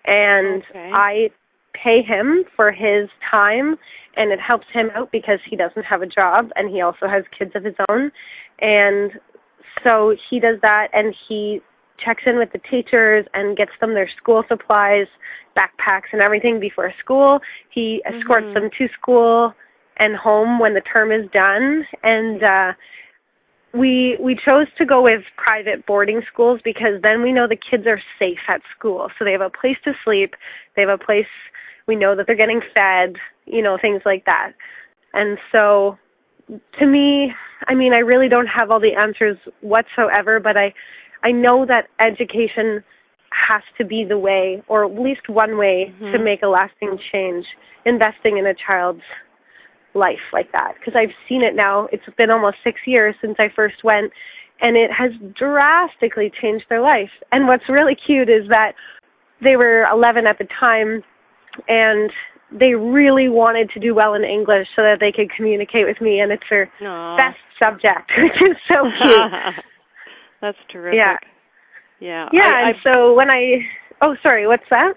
and 0.05 0.63
Okay. 0.69 0.91
I 0.93 1.29
pay 1.73 2.01
him 2.01 2.43
for 2.55 2.71
his 2.71 3.09
time 3.29 3.75
and 4.15 4.31
it 4.31 4.39
helps 4.39 4.65
him 4.73 4.89
out 4.95 5.11
because 5.11 5.39
he 5.49 5.55
doesn't 5.55 5.83
have 5.83 6.01
a 6.01 6.05
job 6.07 6.49
and 6.55 6.69
he 6.69 6.81
also 6.81 7.07
has 7.07 7.23
kids 7.37 7.51
of 7.55 7.63
his 7.63 7.75
own 7.89 8.11
and 8.59 9.11
so 9.83 10.15
he 10.29 10.39
does 10.39 10.57
that 10.61 10.87
and 10.93 11.13
he 11.27 11.59
checks 12.03 12.23
in 12.25 12.37
with 12.37 12.49
the 12.53 12.59
teachers 12.69 13.25
and 13.33 13.57
gets 13.57 13.71
them 13.81 13.93
their 13.93 14.09
school 14.21 14.43
supplies 14.47 15.07
backpacks 15.57 16.11
and 16.13 16.21
everything 16.21 16.59
before 16.59 16.93
school 17.03 17.39
he 17.69 18.01
escorts 18.05 18.45
Mm-hmm. 18.47 18.61
them 18.61 18.69
to 18.77 18.87
school 18.99 19.53
and 19.97 20.15
home 20.15 20.59
when 20.59 20.73
the 20.73 20.81
term 20.81 21.11
is 21.11 21.29
done. 21.31 21.85
And 22.03 22.43
uh 22.43 22.73
we 23.73 24.17
we 24.21 24.35
chose 24.35 24.67
to 24.77 24.85
go 24.85 25.01
with 25.03 25.21
private 25.37 25.85
boarding 25.85 26.21
schools 26.31 26.61
because 26.63 27.01
then 27.01 27.21
we 27.21 27.31
know 27.31 27.47
the 27.47 27.57
kids 27.57 27.85
are 27.87 28.01
safe 28.17 28.39
at 28.47 28.61
school. 28.77 29.09
So 29.17 29.25
they 29.25 29.31
have 29.33 29.41
a 29.41 29.49
place 29.49 29.77
to 29.83 29.93
sleep. 30.03 30.35
They 30.75 30.81
have 30.81 30.89
a 30.89 31.03
place 31.03 31.27
we 31.87 31.95
know 31.95 32.15
that 32.15 32.25
they're 32.27 32.35
getting 32.35 32.61
fed 32.73 33.15
you 33.45 33.61
know 33.61 33.77
things 33.79 34.01
like 34.05 34.25
that. 34.25 34.53
And 35.13 35.37
so 35.51 35.97
to 36.79 36.85
me 36.85 37.33
i 37.67 37.73
mean 37.73 37.93
i 37.93 37.97
really 37.97 38.29
don't 38.29 38.47
have 38.47 38.69
all 38.69 38.79
the 38.79 38.93
answers 38.93 39.37
whatsoever 39.61 40.39
but 40.39 40.55
i 40.55 40.71
i 41.23 41.31
know 41.31 41.65
that 41.65 41.87
education 41.99 42.83
has 43.31 43.63
to 43.77 43.83
be 43.83 44.05
the 44.07 44.17
way 44.17 44.61
or 44.67 44.85
at 44.85 44.99
least 44.99 45.27
one 45.27 45.57
way 45.57 45.91
to 45.99 46.17
Mhm. 46.19 46.23
make 46.23 46.43
a 46.43 46.47
lasting 46.47 46.99
change 47.11 47.45
investing 47.85 48.37
in 48.37 48.45
a 48.45 48.53
child's 48.53 49.01
life 49.95 50.23
like 50.33 50.51
that 50.51 50.73
because 50.79 50.93
I've 50.95 51.15
seen 51.27 51.41
it 51.41 51.55
now. 51.55 51.87
It's 51.91 52.03
been 52.17 52.29
almost 52.29 52.57
6 52.63 52.79
years 52.85 53.15
since 53.21 53.35
I 53.39 53.47
first 53.55 53.83
went 53.83 54.11
and 54.61 54.77
it 54.77 54.91
has 54.91 55.11
drastically 55.37 56.31
changed 56.41 56.65
their 56.69 56.81
life. 56.81 57.09
And 57.31 57.47
what's 57.47 57.67
really 57.69 57.95
cute 57.95 58.29
is 58.29 58.47
that 58.49 58.73
they 59.43 59.55
were 59.55 59.85
11 59.91 60.27
at 60.27 60.37
the 60.37 60.47
time 60.59 61.03
and 61.67 62.11
they 62.51 62.73
really 62.75 63.27
wanted 63.27 63.69
to 63.73 63.79
do 63.79 63.93
well 63.95 64.13
in 64.13 64.23
English 64.23 64.67
so 64.75 64.81
that 64.83 64.97
they 64.99 65.11
could 65.11 65.31
communicate 65.35 65.85
with 65.87 65.99
me 65.99 66.19
and 66.19 66.31
it's 66.31 66.43
their 66.49 66.71
Aw. 66.81 67.17
best 67.17 67.39
subject, 67.59 68.11
which 68.17 68.51
is 68.51 68.57
so 68.67 68.87
cute. 69.01 69.21
That's 70.41 70.57
terrific. 70.71 70.99
Yeah. 71.01 71.17
Yeah. 71.99 72.27
yeah, 72.33 72.51
I, 72.53 72.69
and 72.69 72.75
so 72.83 73.13
when 73.13 73.29
I 73.29 73.63
Oh, 74.01 74.15
sorry, 74.21 74.47
what's 74.47 74.67
that? 74.69 74.93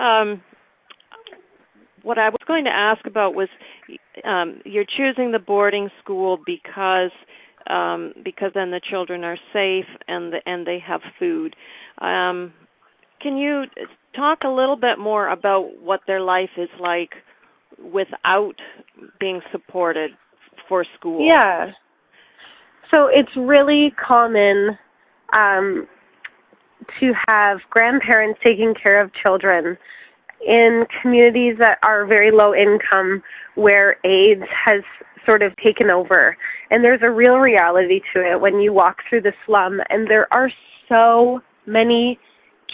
Um 0.00 0.42
what 2.02 2.18
I 2.18 2.28
was 2.28 2.40
going 2.46 2.64
to 2.64 2.70
ask 2.70 3.04
about 3.06 3.34
was 3.34 3.48
um 4.24 4.60
you're 4.64 4.84
choosing 4.84 5.32
the 5.32 5.38
boarding 5.38 5.88
school 6.02 6.38
because 6.44 7.10
um 7.68 8.12
because 8.24 8.52
then 8.54 8.70
the 8.70 8.80
children 8.90 9.24
are 9.24 9.38
safe 9.52 9.86
and 10.06 10.32
the, 10.32 10.38
and 10.46 10.66
they 10.66 10.78
have 10.86 11.00
food. 11.18 11.54
Um 12.00 12.52
can 13.20 13.36
you 13.36 13.64
talk 14.14 14.40
a 14.44 14.48
little 14.48 14.76
bit 14.76 14.98
more 14.98 15.28
about 15.28 15.70
what 15.82 16.00
their 16.06 16.20
life 16.20 16.50
is 16.56 16.68
like 16.80 17.10
without 17.82 18.54
being 19.18 19.40
supported 19.52 20.12
for 20.68 20.84
school? 20.98 21.26
Yeah. 21.26 21.72
So 22.90 23.08
it's 23.12 23.30
really 23.36 23.92
common 24.06 24.78
um, 25.32 25.86
to 27.00 27.12
have 27.26 27.58
grandparents 27.70 28.40
taking 28.42 28.74
care 28.80 29.02
of 29.02 29.10
children 29.22 29.76
in 30.46 30.84
communities 31.02 31.56
that 31.58 31.78
are 31.82 32.06
very 32.06 32.30
low 32.30 32.54
income 32.54 33.22
where 33.54 33.96
AIDS 34.04 34.44
has 34.64 34.82
sort 35.26 35.42
of 35.42 35.52
taken 35.56 35.90
over. 35.90 36.36
And 36.70 36.82
there's 36.84 37.00
a 37.02 37.10
real 37.10 37.36
reality 37.38 38.00
to 38.14 38.20
it 38.20 38.40
when 38.40 38.60
you 38.60 38.72
walk 38.72 38.98
through 39.08 39.22
the 39.22 39.32
slum 39.46 39.80
and 39.90 40.08
there 40.08 40.26
are 40.32 40.50
so 40.88 41.40
many 41.66 42.18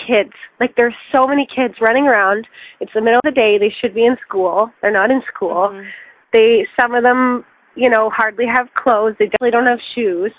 kids. 0.06 0.32
Like 0.60 0.74
there's 0.76 0.94
so 1.12 1.26
many 1.26 1.46
kids 1.46 1.74
running 1.80 2.04
around. 2.06 2.46
It's 2.80 2.92
the 2.94 3.00
middle 3.00 3.20
of 3.24 3.24
the 3.24 3.30
day, 3.30 3.56
they 3.58 3.72
should 3.80 3.94
be 3.94 4.04
in 4.04 4.16
school. 4.26 4.70
They're 4.82 4.90
not 4.92 5.10
in 5.10 5.22
school 5.32 5.70
Mhm. 5.72 5.86
they 6.32 6.66
some 6.78 6.94
of 6.94 7.02
them 7.02 7.44
you 7.76 7.88
know 7.88 8.10
hardly 8.10 8.44
have 8.46 8.66
clothes 8.74 9.14
they 9.18 9.26
definitely 9.26 9.50
don't 9.50 9.66
have 9.66 9.78
shoes 9.94 10.32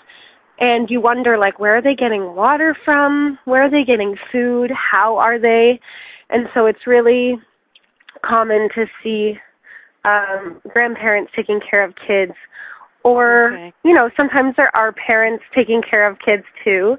and 0.58 0.88
you 0.90 1.00
wonder 1.00 1.36
like 1.38 1.58
where 1.58 1.76
are 1.76 1.82
they 1.82 1.94
getting 1.94 2.34
water 2.34 2.74
from 2.84 3.38
where 3.44 3.62
are 3.62 3.70
they 3.70 3.84
getting 3.84 4.16
food 4.32 4.70
how 4.70 5.16
are 5.16 5.38
they 5.38 5.80
and 6.30 6.48
so 6.54 6.66
it's 6.66 6.86
really 6.86 7.36
common 8.24 8.68
to 8.74 8.86
see 9.02 9.34
um 10.04 10.60
grandparents 10.72 11.32
taking 11.34 11.60
care 11.68 11.84
of 11.84 11.94
kids 12.06 12.32
or 13.04 13.52
Okay. 13.52 13.72
you 13.84 13.94
know 13.94 14.10
sometimes 14.16 14.54
there 14.56 14.74
are 14.74 14.92
parents 14.92 15.44
taking 15.54 15.82
care 15.82 16.08
of 16.08 16.18
kids 16.24 16.44
too. 16.64 16.96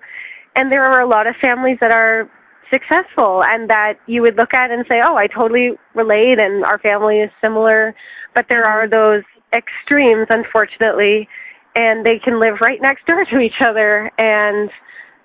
And 0.55 0.71
there 0.71 0.83
are 0.83 1.01
a 1.01 1.07
lot 1.07 1.27
of 1.27 1.35
families 1.39 1.77
that 1.81 1.91
are 1.91 2.29
successful 2.71 3.43
and 3.45 3.69
that 3.69 3.93
you 4.07 4.21
would 4.23 4.35
look 4.35 4.53
at 4.53 4.71
and 4.71 4.83
say 4.89 4.99
oh 5.05 5.15
i 5.15 5.27
totally 5.27 5.71
relate 5.95 6.39
and 6.39 6.65
our 6.65 6.79
family 6.79 7.19
is 7.19 7.29
similar. 7.41 7.95
But 8.35 8.45
there 8.49 8.65
are 8.65 8.89
those 8.89 9.23
extremes 9.53 10.27
unfortunately 10.29 11.27
and 11.75 12.05
they 12.05 12.19
can 12.23 12.39
live 12.39 12.55
right 12.59 12.81
next 12.81 13.05
door 13.05 13.23
to 13.31 13.39
each 13.39 13.61
other. 13.65 14.11
And 14.17 14.69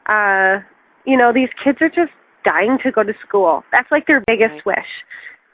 uh 0.06 0.62
you 1.04 1.16
know 1.16 1.32
these 1.32 1.48
kids 1.64 1.78
are 1.80 1.88
just 1.88 2.12
dying 2.44 2.78
to 2.82 2.90
go 2.90 3.02
to 3.02 3.12
school. 3.26 3.64
That's 3.72 3.90
like 3.90 4.06
their 4.06 4.22
biggest 4.26 4.54
Right. 4.66 4.76
wish. 4.78 4.92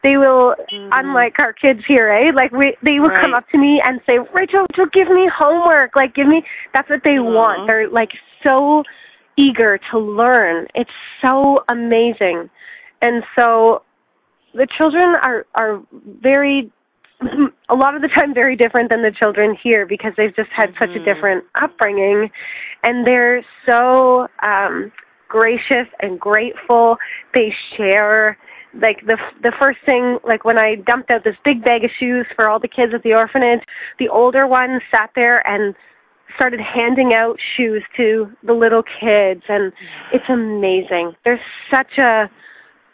They 0.03 0.16
will 0.16 0.55
Mhm. 0.72 0.89
unlike 0.93 1.39
our 1.41 1.53
kids 1.53 1.84
here 1.86 2.09
eh 2.09 2.30
like 2.32 2.53
we 2.53 2.76
they 2.82 3.01
will 3.01 3.11
come 3.11 3.34
up 3.34 3.49
to 3.51 3.59
me 3.59 3.80
and 3.84 4.01
say 4.07 4.18
rachel 4.32 4.64
rachel 4.70 4.86
give 4.93 5.09
me 5.09 5.26
homework. 5.28 5.97
Like 5.97 6.14
give 6.14 6.26
me 6.28 6.45
that's 6.72 6.89
what 6.89 7.03
they 7.03 7.18
Aw. 7.18 7.22
want. 7.22 7.66
They're 7.66 7.89
like 7.89 8.12
so 8.43 8.84
eager 9.36 9.78
to 9.91 9.99
learn. 9.99 10.66
It's 10.74 10.91
so 11.20 11.64
amazing. 11.68 12.49
And 13.03 13.24
so 13.34 13.82
the 14.55 14.66
children 14.66 15.16
are 15.16 15.47
are 15.55 15.80
very 16.22 16.70
a 17.68 17.74
lot 17.74 17.97
of 17.97 18.03
the 18.03 18.09
time 18.09 18.32
very 18.32 18.55
different 18.55 18.91
than 18.91 19.03
the 19.03 19.11
children 19.11 19.57
here 19.61 19.84
because 19.84 20.12
they've 20.16 20.34
just 20.36 20.51
had 20.51 20.72
such 20.78 20.95
a 20.95 21.01
Mhm. 21.01 21.05
different 21.05 21.45
upbringing. 21.57 22.30
And 22.84 23.05
they're 23.05 23.43
so 23.66 24.28
um 24.43 24.93
gracious 25.29 25.87
and 26.01 26.18
grateful 26.18 26.97
they 27.35 27.53
share 27.76 28.39
like 28.74 29.05
the 29.07 29.16
the 29.43 29.53
first 29.59 29.79
thing 29.85 30.18
like 30.26 30.45
when 30.45 30.59
I 30.59 30.76
dumped 30.87 31.11
out 31.11 31.24
this 31.24 31.37
big 31.45 31.62
bag 31.64 31.85
of 31.85 31.91
shoes 31.99 32.26
for 32.37 32.49
all 32.49 32.61
the 32.61 32.68
kids 32.68 32.93
at 32.95 33.03
the 33.03 33.12
orphanage 33.12 33.61
the 33.99 34.09
older 34.09 34.47
one 34.47 34.81
sat 34.91 35.11
there 35.14 35.47
and 35.47 35.74
started 36.35 36.61
handing 36.61 37.12
out 37.14 37.37
shoes 37.57 37.83
to 37.97 38.31
the 38.45 38.53
little 38.53 38.83
kids 38.83 39.43
and 39.49 39.72
it's 40.12 40.29
amazing 40.29 41.12
there's 41.24 41.41
such 41.70 41.99
a 41.99 42.29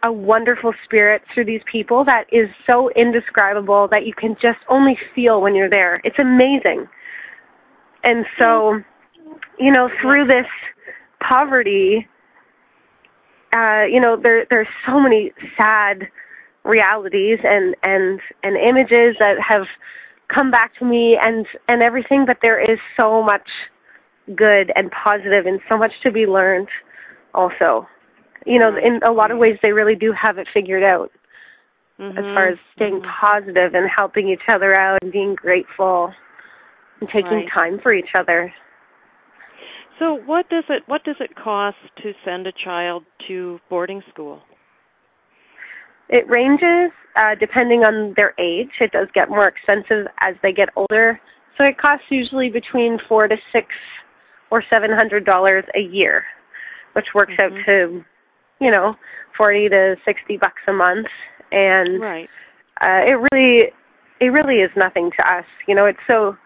a 0.04 0.12
wonderful 0.12 0.74
spirit 0.84 1.22
through 1.32 1.46
these 1.46 1.62
people 1.70 2.04
that 2.04 2.24
is 2.30 2.48
so 2.66 2.90
indescribable 2.94 3.88
that 3.90 4.06
you 4.06 4.12
can 4.12 4.34
just 4.34 4.58
only 4.68 4.98
feel 5.14 5.40
when 5.40 5.54
you're 5.54 5.70
there. 5.70 6.00
It's 6.04 6.18
amazing. 6.18 6.86
And 8.02 8.26
so, 8.38 8.80
you 9.58 9.72
know, 9.72 9.88
through 10.02 10.26
this 10.26 10.46
poverty, 11.26 12.06
uh, 13.54 13.84
you 13.90 14.00
know, 14.00 14.16
there 14.20 14.44
there's 14.50 14.68
so 14.86 14.98
many 15.00 15.32
sad 15.56 16.08
realities 16.64 17.38
and 17.44 17.76
and 17.82 18.20
and 18.42 18.56
images 18.56 19.16
that 19.18 19.36
have 19.46 19.66
come 20.34 20.50
back 20.50 20.72
to 20.78 20.84
me 20.84 21.16
and 21.20 21.46
and 21.68 21.82
everything, 21.82 22.24
but 22.26 22.38
there 22.42 22.60
is 22.60 22.78
so 22.96 23.22
much 23.22 23.48
good 24.34 24.72
and 24.74 24.90
positive 24.90 25.46
and 25.46 25.60
so 25.68 25.76
much 25.76 25.92
to 26.02 26.10
be 26.10 26.26
learned 26.26 26.68
also 27.34 27.86
you 28.46 28.58
know 28.58 28.74
in 28.76 28.98
a 29.06 29.12
lot 29.12 29.30
of 29.30 29.36
ways 29.36 29.58
they 29.62 29.72
really 29.72 29.94
do 29.94 30.12
have 30.12 30.38
it 30.38 30.48
figured 30.54 30.82
out 30.82 31.10
as 32.16 32.24
far 32.32 32.48
as 32.48 32.58
staying 32.74 33.00
Mhm. 33.00 33.20
positive 33.20 33.74
and 33.74 33.88
helping 33.94 34.28
each 34.28 34.48
other 34.48 34.74
out 34.74 34.98
and 35.02 35.12
being 35.12 35.34
grateful 35.34 36.14
and 37.00 37.08
taking 37.10 37.30
Right. 37.30 37.50
time 37.52 37.78
for 37.80 37.92
each 37.92 38.14
other 38.14 38.52
So 39.98 40.14
what 40.26 40.48
does 40.48 40.64
it 40.68 40.82
what 40.86 41.04
does 41.04 41.16
it 41.20 41.30
cost 41.36 41.76
to 42.02 42.12
send 42.24 42.46
a 42.46 42.52
child 42.52 43.04
to 43.28 43.58
boarding 43.70 44.02
school? 44.12 44.40
it 46.10 46.28
ranges 46.28 46.92
uh 47.16 47.34
depending 47.40 47.80
on 47.80 48.12
their 48.16 48.34
age 48.38 48.68
it 48.80 48.92
does 48.92 49.08
get 49.14 49.30
more 49.30 49.48
expensive 49.48 50.06
as 50.20 50.34
they 50.42 50.52
get 50.52 50.68
older 50.76 51.18
so 51.56 51.64
it 51.64 51.78
costs 51.78 52.04
usually 52.10 52.50
between 52.50 52.98
four 53.08 53.26
to 53.26 53.36
six 53.52 53.68
or 54.50 54.62
seven 54.68 54.90
hundred 54.92 55.24
dollars 55.24 55.64
a 55.74 55.80
year 55.80 56.24
which 56.92 57.06
works 57.14 57.32
out 57.40 57.50
Mhm. 57.52 57.64
to 57.64 58.04
you 58.60 58.70
know 58.70 58.94
forty 59.34 59.66
to 59.70 59.96
sixty 60.04 60.36
bucks 60.36 60.60
a 60.68 60.72
month 60.74 61.06
and 61.52 62.00
Right. 62.02 62.28
uh 62.82 63.00
it 63.06 63.16
really 63.32 63.72
it 64.20 64.26
really 64.26 64.60
is 64.60 64.70
nothing 64.76 65.10
to 65.16 65.22
us 65.26 65.46
you 65.66 65.74
know 65.74 65.86
it's 65.86 66.04
so 66.06 66.36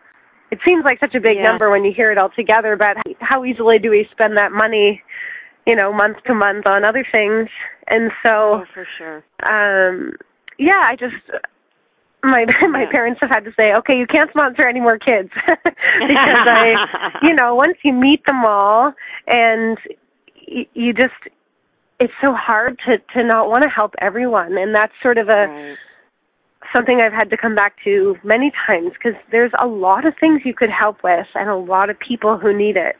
it 0.50 0.58
seems 0.64 0.84
like 0.84 0.98
such 1.00 1.14
a 1.14 1.20
big 1.20 1.36
Yeah. 1.36 1.44
number 1.44 1.70
when 1.70 1.84
you 1.84 1.92
hear 1.92 2.10
it 2.12 2.18
all 2.18 2.30
together 2.30 2.76
but 2.76 2.96
how 3.20 3.44
easily 3.44 3.78
do 3.78 3.90
we 3.90 4.06
spend 4.10 4.36
that 4.36 4.52
money 4.52 5.02
you 5.66 5.74
know 5.76 5.92
month 5.92 6.16
to 6.26 6.34
month 6.34 6.66
on 6.66 6.84
other 6.84 7.04
things 7.10 7.48
and 7.88 8.10
so 8.22 8.62
Oh, 8.62 8.64
for 8.72 8.86
sure. 8.96 9.16
um 9.42 10.12
yeah 10.58 10.82
i 10.86 10.96
just 10.96 11.14
my 12.22 12.44
my 12.70 12.82
Yeah. 12.82 12.90
parents 12.90 13.20
have 13.20 13.30
had 13.30 13.44
to 13.44 13.52
say 13.56 13.72
okay 13.74 13.96
you 13.98 14.06
can't 14.06 14.30
sponsor 14.30 14.66
any 14.66 14.80
more 14.80 14.98
kids 14.98 15.30
because 15.46 16.46
i 16.46 17.18
you 17.22 17.34
know 17.34 17.54
once 17.54 17.76
you 17.84 17.92
meet 17.92 18.24
them 18.26 18.44
all 18.44 18.92
and 19.26 19.78
y- 20.50 20.66
you 20.74 20.92
just 20.92 21.14
it's 22.00 22.12
so 22.22 22.32
hard 22.32 22.78
to 22.86 22.98
to 23.14 23.22
not 23.24 23.48
want 23.50 23.62
to 23.64 23.68
help 23.68 23.94
everyone 24.00 24.56
and 24.56 24.74
that's 24.74 24.92
sort 25.02 25.18
of 25.18 25.28
a 25.28 25.46
right. 25.48 25.76
Something 26.72 27.00
I've 27.00 27.12
had 27.12 27.30
to 27.30 27.36
come 27.36 27.54
back 27.54 27.74
to 27.84 28.16
many 28.24 28.52
times 28.66 28.92
because 28.92 29.18
there's 29.30 29.52
a 29.60 29.66
lot 29.66 30.06
of 30.06 30.14
things 30.20 30.42
you 30.44 30.54
could 30.54 30.70
help 30.70 31.02
with 31.02 31.26
and 31.34 31.48
a 31.48 31.56
lot 31.56 31.90
of 31.90 31.98
people 31.98 32.38
who 32.38 32.56
need 32.56 32.76
it. 32.76 32.96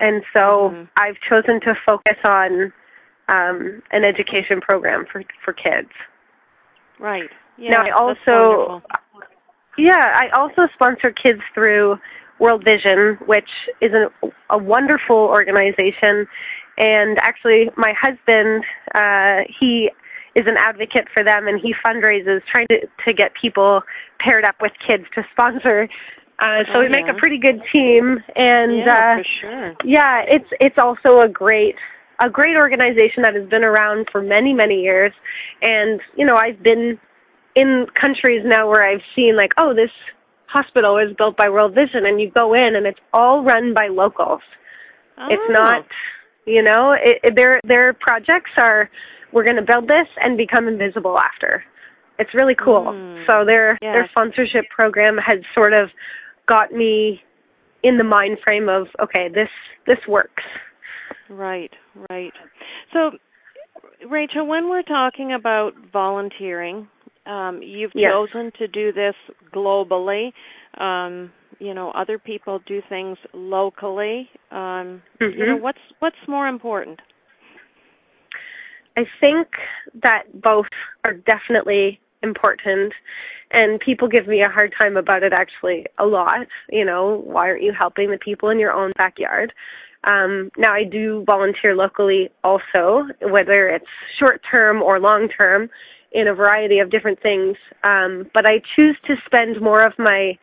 And 0.00 0.22
so 0.32 0.70
Mhm. 0.72 0.88
I've 0.96 1.20
chosen 1.28 1.60
to 1.60 1.74
focus 1.86 2.18
on 2.24 2.72
um 3.28 3.82
an 3.90 4.04
education 4.04 4.60
program 4.60 5.06
for 5.10 5.22
for 5.44 5.52
kids. 5.52 5.90
right. 6.98 7.30
Yeah. 7.56 7.70
now 7.70 7.82
I 7.86 7.90
also 7.90 8.82
yeah, 9.76 10.12
I 10.14 10.28
also 10.30 10.68
sponsor 10.74 11.10
kids 11.10 11.40
through 11.52 11.98
World 12.38 12.64
Vision, 12.64 13.18
which 13.26 13.48
is 13.80 13.92
a, 13.92 14.10
a 14.50 14.58
wonderful 14.58 15.16
organization. 15.16 16.26
And 16.76 17.18
actually, 17.20 17.70
my 17.76 17.92
husband, 18.00 18.64
uh, 18.94 19.44
he 19.60 19.90
is 20.36 20.44
an 20.46 20.56
advocate 20.60 21.06
for 21.12 21.22
them, 21.24 21.46
and 21.48 21.60
he 21.60 21.74
fundraises 21.84 22.40
trying 22.50 22.66
to 22.68 22.80
to 23.04 23.12
get 23.12 23.32
people 23.40 23.82
paired 24.18 24.44
up 24.44 24.56
with 24.60 24.72
kids 24.86 25.04
to 25.14 25.22
sponsor. 25.32 25.88
Uh, 26.40 26.66
so 26.72 26.78
Oh, 26.78 26.80
we 26.80 26.88
make 26.88 27.06
a 27.08 27.14
pretty 27.18 27.38
good 27.38 27.62
team, 27.72 28.18
and 28.34 28.78
yeah, 28.78 28.90
uh, 28.90 29.16
for 29.18 29.24
sure. 29.40 29.74
yeah, 29.84 30.22
it's 30.26 30.48
it's 30.60 30.78
also 30.78 31.20
a 31.20 31.28
great 31.28 31.76
a 32.20 32.28
great 32.30 32.56
organization 32.56 33.22
that 33.22 33.34
has 33.34 33.48
been 33.48 33.62
around 33.64 34.08
for 34.10 34.20
many 34.22 34.52
many 34.52 34.80
years, 34.82 35.12
and 35.62 36.00
you 36.16 36.26
know 36.26 36.36
I've 36.36 36.62
been 36.62 36.98
in 37.54 37.86
countries 38.00 38.42
now 38.44 38.68
where 38.68 38.82
I've 38.84 39.02
seen 39.14 39.36
like 39.36 39.50
oh 39.58 39.74
this 39.74 39.90
hospital 40.48 40.98
is 40.98 41.14
built 41.16 41.36
by 41.36 41.48
World 41.48 41.74
Vision, 41.74 42.04
and 42.04 42.20
you 42.20 42.30
go 42.32 42.52
in 42.54 42.74
and 42.76 42.84
it's 42.86 42.98
all 43.12 43.44
run 43.44 43.72
by 43.72 43.86
locals. 43.88 44.40
It's 45.30 45.42
Oh. 45.48 45.52
not 45.52 45.86
you 46.46 46.62
know 46.62 46.92
it, 46.92 47.20
it, 47.22 47.34
their 47.36 47.60
their 47.64 47.92
projects 47.92 48.50
are 48.56 48.90
we're 49.34 49.44
going 49.44 49.56
to 49.56 49.62
build 49.62 49.88
this 49.88 50.06
and 50.22 50.38
become 50.38 50.68
invisible 50.68 51.18
after. 51.18 51.64
It's 52.18 52.32
really 52.32 52.54
cool. 52.54 52.86
Mm. 52.94 53.26
So 53.26 53.44
their 53.44 53.76
Yeah. 53.82 53.92
their 53.92 54.08
sponsorship 54.08 54.64
program 54.70 55.18
has 55.18 55.40
sort 55.52 55.72
of 55.74 55.90
got 56.46 56.72
me 56.72 57.22
in 57.82 57.98
the 57.98 58.04
mind 58.04 58.38
frame 58.42 58.68
of 58.68 58.86
okay 59.00 59.28
this 59.28 59.50
this 59.86 59.98
works. 60.08 60.42
Right, 61.28 61.72
right. 62.10 62.32
So, 62.92 63.12
Rachel, 64.08 64.46
when 64.46 64.68
we're 64.68 64.82
talking 64.82 65.32
about 65.32 65.74
volunteering, 65.92 66.88
um, 67.26 67.62
you've 67.62 67.92
Yes. 67.94 68.12
chosen 68.12 68.52
to 68.58 68.68
do 68.68 68.92
this 68.92 69.16
globally. 69.52 70.32
Um, 70.78 71.32
you 71.58 71.72
know, 71.74 71.90
other 71.92 72.18
people 72.18 72.60
do 72.66 72.80
things 72.88 73.18
locally. 73.32 74.30
Um, 74.50 75.02
You 75.20 75.46
know, 75.46 75.56
Mhm. 75.56 75.60
what's 75.60 75.80
what's 76.00 76.28
more 76.28 76.46
important? 76.46 77.00
I 78.96 79.02
think 79.20 79.48
that 80.02 80.24
both 80.40 80.66
are 81.04 81.14
definitely 81.14 82.00
important 82.22 82.92
and 83.50 83.78
people 83.80 84.08
give 84.08 84.26
me 84.26 84.42
a 84.42 84.48
hard 84.48 84.74
time 84.76 84.96
about 84.96 85.22
it 85.22 85.32
actually 85.32 85.86
a 85.98 86.06
lot 86.06 86.46
you 86.70 86.84
know 86.84 87.22
why 87.26 87.48
aren't 87.48 87.62
you 87.62 87.72
helping 87.78 88.10
the 88.10 88.18
people 88.18 88.48
in 88.48 88.58
your 88.58 88.72
own 88.72 88.92
backyard? 88.96 89.52
Um 90.04 90.50
now 90.56 90.72
i 90.72 90.84
do 90.84 91.22
volunteer 91.26 91.74
locally 91.74 92.30
also 92.42 93.04
whether 93.20 93.68
it's 93.68 93.86
short 94.18 94.40
term 94.50 94.82
or 94.82 94.98
long 94.98 95.28
term 95.28 95.68
in 96.12 96.28
a 96.28 96.34
variety 96.34 96.78
of 96.78 96.90
different 96.90 97.20
things 97.22 97.56
um 97.82 98.26
but 98.32 98.46
i 98.46 98.60
choose 98.74 98.96
to 99.06 99.14
spend 99.26 99.60
more 99.60 99.84
of 99.84 99.92
my 99.98 100.38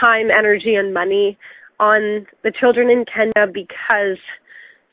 time 0.00 0.28
energy 0.36 0.74
and 0.74 0.92
money 0.92 1.38
on 1.80 2.26
the 2.42 2.52
children 2.60 2.90
in 2.90 3.04
kenya 3.04 3.50
because 3.52 4.18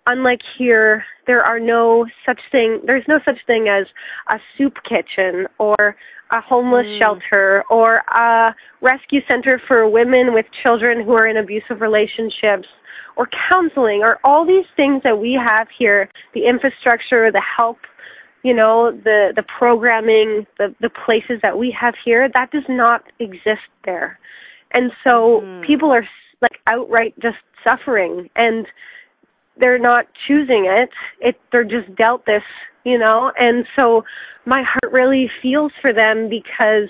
unlike 0.07 0.41
here, 0.57 1.05
there 1.27 1.43
are 1.43 1.59
no 1.59 2.05
such 2.25 2.39
thing. 2.51 2.81
There's 2.85 3.07
no 3.07 3.19
such 3.25 3.37
thing 3.47 3.67
as 3.69 3.85
a 4.29 4.39
soup 4.57 4.73
kitchen 4.83 5.47
or 5.57 5.95
a 6.31 6.41
homeless 6.41 6.85
Mm. 6.87 6.99
shelter 6.99 7.63
or 7.69 8.01
a 8.09 8.55
rescue 8.81 9.21
center 9.27 9.59
for 9.59 9.87
women 9.87 10.33
with 10.33 10.45
children 10.63 11.01
who 11.01 11.13
are 11.13 11.27
in 11.27 11.37
abusive 11.37 11.79
relationships 11.81 12.67
or 13.15 13.27
counseling 13.47 14.01
or 14.03 14.19
all 14.23 14.45
these 14.45 14.65
things 14.75 15.03
that 15.03 15.19
we 15.19 15.33
have 15.33 15.69
here. 15.69 16.09
The 16.33 16.45
infrastructure, 16.47 17.31
the 17.31 17.41
help, 17.41 17.77
you 18.41 18.53
know, 18.53 18.91
the 18.91 19.31
the 19.35 19.43
programming, 19.43 20.47
the 20.57 20.73
the 20.81 20.89
places 20.89 21.39
that 21.41 21.57
we 21.57 21.71
have 21.71 21.95
here. 22.03 22.27
That 22.33 22.51
does 22.51 22.67
not 22.67 23.03
exist 23.19 23.69
there, 23.85 24.17
and 24.71 24.91
so 25.03 25.41
Mhm. 25.41 25.61
people 25.61 25.91
are 25.91 26.07
like 26.41 26.59
outright 26.67 27.13
just 27.19 27.37
suffering 27.63 28.29
and 28.35 28.67
they're 29.59 29.79
not 29.79 30.05
choosing 30.27 30.65
it 30.67 30.89
it 31.19 31.35
they're 31.51 31.63
just 31.63 31.93
dealt 31.95 32.25
this 32.25 32.43
you 32.83 32.97
know 32.97 33.31
and 33.37 33.65
so 33.75 34.03
my 34.45 34.63
heart 34.63 34.91
really 34.93 35.29
feels 35.41 35.71
for 35.81 35.93
them 35.93 36.29
because 36.29 36.89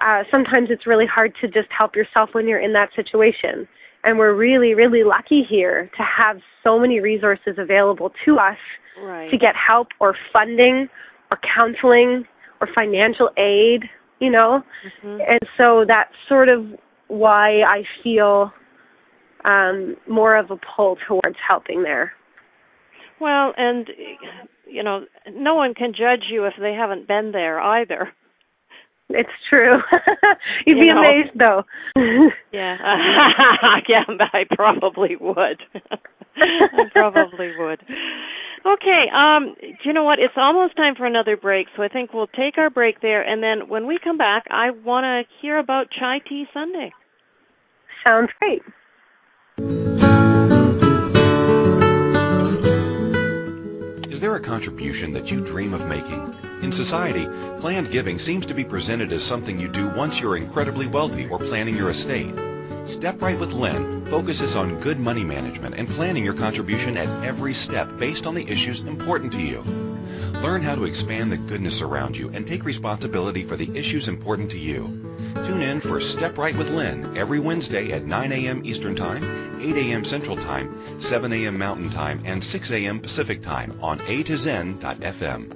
uh 0.00 0.22
sometimes 0.30 0.68
it's 0.70 0.86
really 0.86 1.06
hard 1.06 1.32
to 1.40 1.46
just 1.46 1.68
help 1.76 1.94
yourself 1.94 2.30
when 2.32 2.48
you're 2.48 2.60
in 2.60 2.72
that 2.72 2.88
situation 2.96 3.68
and 4.04 4.18
we're 4.18 4.34
really 4.34 4.74
really 4.74 5.04
lucky 5.04 5.42
here 5.48 5.90
to 5.96 6.02
have 6.02 6.38
so 6.62 6.78
many 6.78 7.00
resources 7.00 7.54
available 7.58 8.10
to 8.24 8.36
us 8.38 8.58
Right. 9.02 9.28
to 9.32 9.36
get 9.36 9.54
help 9.56 9.88
or 10.00 10.14
funding 10.32 10.88
or 11.32 11.38
counseling 11.56 12.24
or 12.60 12.68
financial 12.74 13.28
aid 13.36 13.82
you 14.20 14.30
know 14.30 14.62
Mhm. 15.02 15.20
and 15.28 15.40
so 15.58 15.84
that's 15.86 16.14
sort 16.28 16.48
of 16.48 16.64
why 17.08 17.62
I 17.62 17.84
feel 18.02 18.52
um 19.44 19.96
more 20.08 20.36
of 20.36 20.50
a 20.50 20.56
pull 20.76 20.96
towards 21.06 21.36
helping 21.46 21.82
there. 21.82 22.12
Well, 23.20 23.52
and 23.56 23.88
you 24.66 24.82
know, 24.82 25.04
no 25.32 25.54
one 25.54 25.74
can 25.74 25.92
judge 25.92 26.24
you 26.30 26.44
if 26.46 26.54
they 26.60 26.72
haven't 26.72 27.06
been 27.08 27.32
there 27.32 27.60
either. 27.60 28.08
It's 29.10 29.28
true. 29.50 29.78
You'd 30.66 30.78
You 30.78 30.80
be 30.80 30.88
know. 30.88 30.98
amazed 30.98 31.38
though. 31.38 31.62
Yeah. 32.52 32.76
yeah, 33.88 34.04
I 34.32 34.44
probably 34.54 35.16
would. 35.20 35.60
I 36.36 36.84
probably 36.92 37.50
would. 37.58 37.80
Okay, 38.66 39.04
um 39.14 39.54
do 39.60 39.84
you 39.84 39.92
know 39.92 40.04
what? 40.04 40.18
It's 40.18 40.34
almost 40.36 40.76
time 40.76 40.94
for 40.96 41.04
another 41.04 41.36
break, 41.36 41.66
so 41.76 41.82
I 41.82 41.88
think 41.88 42.12
we'll 42.14 42.28
take 42.28 42.56
our 42.58 42.70
break 42.70 43.00
there 43.02 43.22
and 43.22 43.42
then 43.42 43.68
when 43.68 43.86
we 43.86 43.98
come 44.02 44.16
back, 44.18 44.44
I 44.50 44.70
want 44.70 45.04
to 45.04 45.22
hear 45.42 45.58
about 45.58 45.86
Chai 45.90 46.18
Tea 46.26 46.44
Sunday. 46.54 46.92
Sounds 48.04 48.30
great. 48.38 48.62
Is 49.56 49.62
there 54.20 54.34
a 54.34 54.40
contribution 54.40 55.12
that 55.12 55.30
you 55.30 55.40
dream 55.42 55.72
of 55.74 55.86
making? 55.86 56.34
In 56.62 56.72
society, 56.72 57.28
planned 57.60 57.92
giving 57.92 58.18
seems 58.18 58.46
to 58.46 58.54
be 58.54 58.64
presented 58.64 59.12
as 59.12 59.22
something 59.22 59.60
you 59.60 59.68
do 59.68 59.86
once 59.90 60.20
you're 60.20 60.36
incredibly 60.36 60.88
wealthy 60.88 61.28
or 61.28 61.38
planning 61.38 61.76
your 61.76 61.90
estate. 61.90 62.34
Step 62.84 63.22
Right 63.22 63.38
with 63.38 63.52
Lynn 63.52 64.04
focuses 64.06 64.56
on 64.56 64.80
good 64.80 64.98
money 64.98 65.22
management 65.22 65.76
and 65.76 65.88
planning 65.88 66.24
your 66.24 66.34
contribution 66.34 66.96
at 66.96 67.24
every 67.24 67.54
step 67.54 67.96
based 67.96 68.26
on 68.26 68.34
the 68.34 68.48
issues 68.48 68.80
important 68.80 69.34
to 69.34 69.40
you. 69.40 69.62
Learn 70.44 70.60
how 70.60 70.74
to 70.74 70.84
expand 70.84 71.32
the 71.32 71.38
goodness 71.38 71.80
around 71.80 72.18
you 72.18 72.28
and 72.28 72.46
take 72.46 72.66
responsibility 72.66 73.44
for 73.44 73.56
the 73.56 73.78
issues 73.78 74.08
important 74.08 74.50
to 74.50 74.58
you. 74.58 75.16
Tune 75.46 75.62
in 75.62 75.80
for 75.80 76.02
Step 76.02 76.36
Right 76.36 76.54
with 76.54 76.68
Lynn 76.68 77.16
every 77.16 77.38
Wednesday 77.38 77.92
at 77.92 78.04
9 78.04 78.30
a.m. 78.30 78.60
Eastern 78.62 78.94
Time, 78.94 79.24
8 79.58 79.74
a.m. 79.74 80.04
Central 80.04 80.36
Time, 80.36 81.00
7 81.00 81.32
a.m. 81.32 81.56
Mountain 81.56 81.88
Time, 81.88 82.20
and 82.26 82.44
6 82.44 82.70
a.m. 82.72 83.00
Pacific 83.00 83.42
Time 83.42 83.78
on 83.80 84.02
A 84.06 84.22
to 84.24 84.36
Zen.fm. 84.36 85.48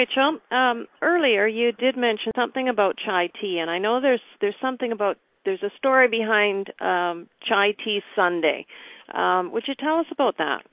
Rachel, 0.05 0.39
um 0.51 0.87
earlier 1.01 1.47
you 1.47 1.71
did 1.71 1.97
mention 1.97 2.31
something 2.35 2.69
about 2.69 2.95
chai 3.03 3.29
tea 3.41 3.59
and 3.59 3.69
I 3.69 3.77
know 3.77 3.99
there's 4.01 4.21
there's 4.41 4.55
something 4.61 4.91
about 4.91 5.17
there's 5.45 5.63
a 5.63 5.71
story 5.77 6.07
behind 6.07 6.71
um 6.79 7.27
chai 7.47 7.75
tea 7.83 8.01
Sunday. 8.15 8.65
Um 9.13 9.51
would 9.51 9.63
you 9.67 9.75
tell 9.75 9.97
us 9.97 10.05
about 10.11 10.37
that? 10.37 10.63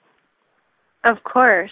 Of 1.04 1.24
course. 1.24 1.70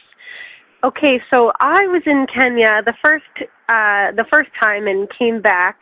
Okay, 0.82 1.20
so 1.30 1.52
I 1.60 1.86
was 1.88 2.02
in 2.06 2.26
Kenya 2.32 2.80
the 2.84 2.94
first 3.02 3.24
uh 3.68 4.12
the 4.16 4.24
first 4.30 4.50
time 4.58 4.86
and 4.86 5.08
came 5.18 5.40
back 5.42 5.80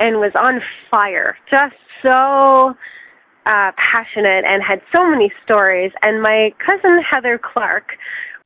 and 0.00 0.16
was 0.16 0.32
on 0.34 0.60
fire. 0.90 1.36
Just 1.50 1.76
so 2.02 2.74
uh 3.46 3.72
passionate 3.76 4.44
and 4.44 4.62
had 4.62 4.80
so 4.92 5.08
many 5.08 5.32
stories 5.44 5.92
and 6.02 6.22
my 6.22 6.50
cousin 6.64 7.00
Heather 7.02 7.40
Clark 7.42 7.96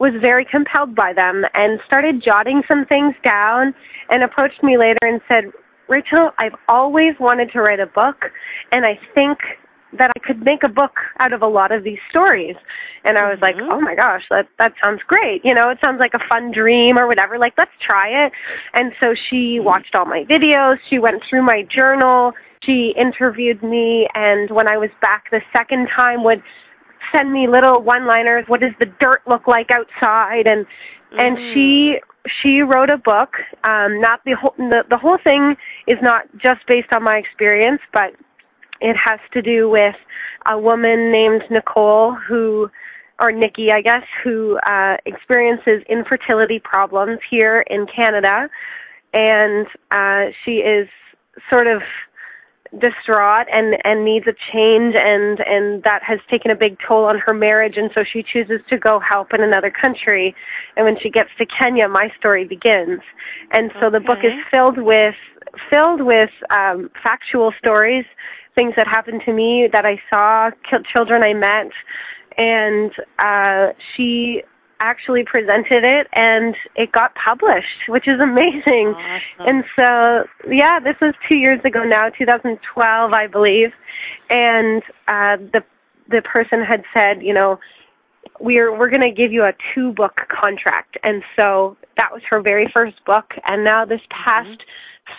was 0.00 0.12
very 0.20 0.44
compelled 0.44 0.94
by 0.94 1.12
them 1.12 1.44
and 1.54 1.80
started 1.86 2.22
jotting 2.24 2.62
some 2.66 2.84
things 2.84 3.14
down 3.26 3.74
and 4.10 4.22
approached 4.22 4.62
me 4.62 4.76
later 4.76 4.98
and 5.02 5.20
said, 5.28 5.52
"Rachel, 5.88 6.30
I've 6.38 6.58
always 6.68 7.14
wanted 7.20 7.52
to 7.52 7.60
write 7.60 7.80
a 7.80 7.86
book 7.86 8.30
and 8.72 8.84
I 8.84 8.98
think 9.14 9.38
that 9.98 10.10
I 10.14 10.18
could 10.18 10.42
make 10.42 10.62
a 10.64 10.68
book 10.68 10.98
out 11.20 11.32
of 11.32 11.42
a 11.42 11.46
lot 11.46 11.72
of 11.72 11.84
these 11.84 11.98
stories. 12.10 12.56
And 13.04 13.18
I 13.18 13.28
was 13.28 13.38
mm-hmm. 13.38 13.60
like, 13.60 13.70
oh 13.70 13.80
my 13.80 13.94
gosh, 13.94 14.22
that 14.30 14.48
that 14.58 14.72
sounds 14.82 15.00
great. 15.06 15.42
You 15.44 15.54
know, 15.54 15.70
it 15.70 15.78
sounds 15.80 16.00
like 16.00 16.14
a 16.14 16.28
fun 16.28 16.52
dream 16.52 16.98
or 16.98 17.06
whatever. 17.06 17.38
Like, 17.38 17.54
let's 17.58 17.74
try 17.84 18.26
it. 18.26 18.32
And 18.74 18.92
so 19.00 19.14
she 19.14 19.58
mm-hmm. 19.58 19.66
watched 19.66 19.94
all 19.94 20.06
my 20.06 20.24
videos. 20.28 20.76
She 20.90 20.98
went 20.98 21.22
through 21.28 21.44
my 21.44 21.62
journal. 21.74 22.32
She 22.64 22.94
interviewed 22.96 23.62
me. 23.62 24.08
And 24.14 24.50
when 24.50 24.68
I 24.68 24.76
was 24.76 24.90
back 25.00 25.24
the 25.30 25.40
second 25.52 25.88
time, 25.94 26.24
would 26.24 26.42
send 27.12 27.32
me 27.32 27.46
little 27.48 27.82
one-liners. 27.82 28.44
What 28.48 28.60
does 28.60 28.72
the 28.78 28.86
dirt 29.00 29.22
look 29.26 29.46
like 29.46 29.68
outside? 29.70 30.46
And 30.46 30.66
mm. 30.66 31.24
and 31.24 31.38
she 31.52 32.00
she 32.42 32.60
wrote 32.60 32.90
a 32.90 32.96
book. 32.96 33.34
Um, 33.64 34.00
not 34.00 34.20
the 34.24 34.34
whole 34.40 34.54
the, 34.56 34.82
the 34.88 34.96
whole 34.96 35.18
thing 35.22 35.56
is 35.86 35.98
not 36.02 36.24
just 36.34 36.66
based 36.66 36.92
on 36.92 37.02
my 37.02 37.16
experience, 37.16 37.80
but 37.92 38.12
it 38.80 38.96
has 38.96 39.20
to 39.32 39.42
do 39.42 39.68
with 39.68 39.94
a 40.46 40.58
woman 40.58 41.12
named 41.12 41.42
Nicole 41.50 42.16
who 42.28 42.68
or 43.20 43.30
Nikki, 43.30 43.70
I 43.70 43.80
guess, 43.80 44.02
who 44.22 44.58
uh 44.66 44.96
experiences 45.06 45.82
infertility 45.88 46.60
problems 46.62 47.20
here 47.30 47.64
in 47.68 47.86
Canada 47.94 48.48
and 49.12 49.66
uh 49.90 50.32
she 50.44 50.56
is 50.56 50.88
sort 51.48 51.66
of 51.66 51.82
distraught 52.80 53.46
and 53.52 53.76
and 53.84 54.04
needs 54.04 54.26
a 54.26 54.34
change 54.52 54.94
and 54.96 55.40
and 55.46 55.82
that 55.84 56.02
has 56.02 56.18
taken 56.30 56.50
a 56.50 56.56
big 56.56 56.76
toll 56.86 57.04
on 57.04 57.18
her 57.18 57.34
marriage. 57.34 57.74
And 57.76 57.90
so 57.94 58.02
she 58.04 58.22
chooses 58.22 58.60
to 58.70 58.78
go 58.78 59.00
help 59.00 59.32
in 59.32 59.42
another 59.42 59.70
country. 59.70 60.34
And 60.76 60.84
when 60.84 60.96
she 61.00 61.10
gets 61.10 61.30
to 61.38 61.46
Kenya 61.46 61.88
my 61.88 62.08
story 62.18 62.44
begins. 62.44 63.00
And 63.52 63.70
so 63.80 63.86
okay. 63.86 63.98
the 63.98 64.00
book 64.00 64.18
is 64.22 64.32
filled 64.50 64.78
with 64.78 65.14
filled 65.70 66.02
with 66.02 66.30
um 66.50 66.90
factual 67.02 67.52
stories 67.58 68.04
things 68.54 68.74
that 68.76 68.86
happened 68.86 69.22
to 69.26 69.32
me 69.32 69.68
that 69.72 69.84
I 69.84 70.00
saw, 70.08 70.50
children 70.92 71.22
I 71.22 71.34
met, 71.34 71.72
and 72.36 72.92
uh, 73.18 73.74
she 73.96 74.42
actually 74.80 75.24
presented 75.24 75.84
it 75.84 76.06
and 76.12 76.54
it 76.76 76.92
got 76.92 77.12
published, 77.14 77.88
which 77.88 78.06
is 78.06 78.20
amazing. 78.20 78.94
Awesome. 78.96 79.46
And 79.46 79.64
so, 79.76 80.50
yeah, 80.50 80.80
this 80.80 80.96
was 81.00 81.14
two 81.28 81.36
years 81.36 81.60
ago 81.64 81.84
now, 81.84 82.08
2012, 82.16 83.12
I 83.12 83.26
believe, 83.26 83.70
and 84.30 84.82
uh, 85.08 85.36
the 85.52 85.60
the 86.10 86.20
person 86.20 86.62
had 86.62 86.84
said, 86.92 87.22
you 87.22 87.32
know, 87.32 87.58
we're 88.40 88.76
we're 88.76 88.90
going 88.90 89.00
to 89.00 89.14
give 89.14 89.32
you 89.32 89.42
a 89.44 89.52
two 89.74 89.92
book 89.92 90.16
contract, 90.28 90.98
and 91.02 91.22
so 91.36 91.76
that 91.96 92.12
was 92.12 92.22
her 92.28 92.42
very 92.42 92.70
first 92.72 93.04
book, 93.04 93.32
and 93.44 93.64
now 93.64 93.84
this 93.84 94.02
past. 94.10 94.48
Mm-hmm 94.48 94.70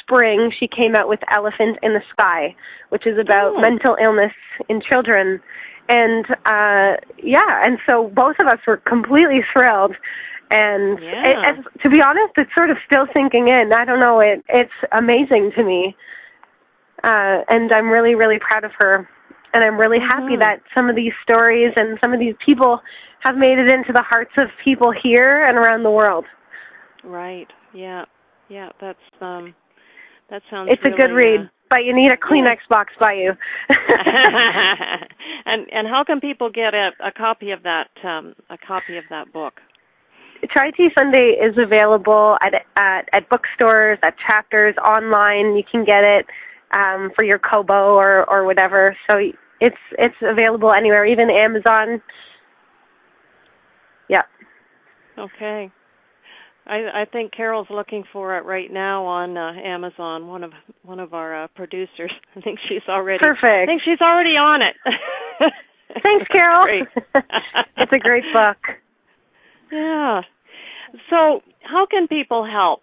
spring 0.02 0.52
she 0.60 0.68
came 0.68 0.96
out 0.96 1.08
with 1.08 1.20
Elephant 1.32 1.78
in 1.84 1.94
the 1.94 2.02
Sky, 2.12 2.56
which 2.90 3.06
is 3.06 3.18
about 3.20 3.54
oh. 3.56 3.62
mental 3.62 3.96
illness 4.02 4.34
in 4.70 4.82
children. 4.82 5.42
And 5.88 6.26
uh 6.46 6.98
yeah, 7.22 7.62
and 7.64 7.78
so 7.86 8.12
both 8.16 8.38
of 8.40 8.48
us 8.48 8.60
were 8.66 8.78
completely 8.78 9.42
thrilled. 9.54 9.96
And 10.50 11.00
yeah. 11.02 11.50
it, 11.50 11.58
it, 11.60 11.82
to 11.82 11.90
be 11.90 12.02
honest, 12.06 12.34
it's 12.38 12.54
sort 12.54 12.70
of 12.70 12.78
still 12.86 13.08
sinking 13.14 13.48
in. 13.48 13.72
I 13.74 13.86
don't 13.86 14.00
know, 14.00 14.20
it 14.20 14.44
it's 14.50 14.74
amazing 14.92 15.52
to 15.56 15.64
me. 15.64 15.96
Uh 17.04 17.46
and 17.48 17.72
I'm 17.72 17.90
really 17.90 18.16
really 18.16 18.40
proud 18.40 18.64
of 18.64 18.72
her. 18.78 19.08
And 19.54 19.64
I'm 19.64 19.78
really 19.80 20.00
happy 20.00 20.34
mm-hmm. 20.34 20.40
that 20.40 20.62
some 20.74 20.90
of 20.90 20.96
these 20.96 21.14
stories 21.24 21.72
and 21.76 21.98
some 22.02 22.14
of 22.14 22.20
these 22.20 22.36
people 22.46 22.82
have 23.24 23.36
made 23.38 23.58
it 23.58 23.68
into 23.70 23.94
the 23.94 24.02
hearts 24.02 24.34
of 24.38 24.48
people 24.64 24.92
here 24.92 25.46
and 25.46 25.58
around 25.58 25.84
the 25.84 25.92
world. 25.92 26.26
Right. 27.04 27.48
Yeah. 27.74 28.06
Yeah, 28.50 28.70
that's 28.80 29.00
um 29.22 29.56
that 30.30 30.42
sounds. 30.50 30.70
It's 30.72 30.84
really, 30.84 30.96
a 30.96 30.98
good 30.98 31.14
read, 31.14 31.40
uh, 31.42 31.55
but 31.70 31.84
you 31.86 31.96
need 31.96 32.12
a 32.12 32.18
Kleenex 32.18 32.58
box 32.70 32.94
by 33.00 33.14
you. 33.14 33.32
and 35.46 35.68
and 35.72 35.88
how 35.88 36.04
can 36.06 36.20
people 36.20 36.50
get 36.50 36.74
a, 36.74 36.92
a 37.04 37.12
copy 37.12 37.52
of 37.52 37.64
that 37.64 37.90
um, 38.04 38.36
a 38.50 38.58
copy 38.58 38.98
of 38.98 39.04
that 39.10 39.32
book? 39.34 39.56
Chai 40.54 40.72
Tea 40.72 40.90
Sunday 40.94 41.36
is 41.42 41.56
available 41.58 42.38
at 42.42 42.54
at 42.76 43.10
at 43.14 43.30
bookstores, 43.30 43.98
at 44.04 44.16
chapters, 44.26 44.76
online. 44.78 45.56
You 45.56 45.64
can 45.70 45.86
get 45.86 46.04
it 46.04 46.26
um, 46.72 47.12
for 47.16 47.24
your 47.24 47.40
Kobo 47.40 47.96
or 47.96 48.30
or 48.30 48.46
whatever. 48.46 48.96
So 49.08 49.18
it's 49.60 49.76
it's 49.98 50.16
available 50.22 50.72
anywhere, 50.74 51.06
even 51.06 51.30
Amazon. 51.30 52.02
Yeah. 54.10 54.24
Okay. 55.18 55.72
I, 56.68 57.02
I 57.02 57.06
think 57.12 57.32
Carol's 57.32 57.68
looking 57.70 58.04
for 58.12 58.38
it 58.38 58.46
right 58.46 58.72
now 58.72 59.06
on 59.06 59.38
uh, 59.38 59.54
Amazon. 59.64 60.28
One 60.28 60.44
of 60.44 60.52
one 60.84 61.00
of 61.00 61.14
our 61.14 61.44
uh, 61.44 61.48
producers. 61.56 62.12
I 62.36 62.42
think 62.42 62.60
she's 62.68 62.82
already 62.90 63.20
perfect. 63.20 63.44
I 63.44 63.66
think 63.66 63.82
she's 63.84 64.02
already 64.02 64.32
on 64.32 64.62
it. 64.62 64.76
Thanks, 66.04 66.28
Carol. 66.32 66.84
it's 67.78 67.92
a 67.94 68.00
great 68.00 68.24
book. 68.34 68.58
Yeah. 69.72 70.22
So, 71.10 71.42
how 71.64 71.86
can 71.90 72.08
people 72.08 72.46
help? 72.46 72.82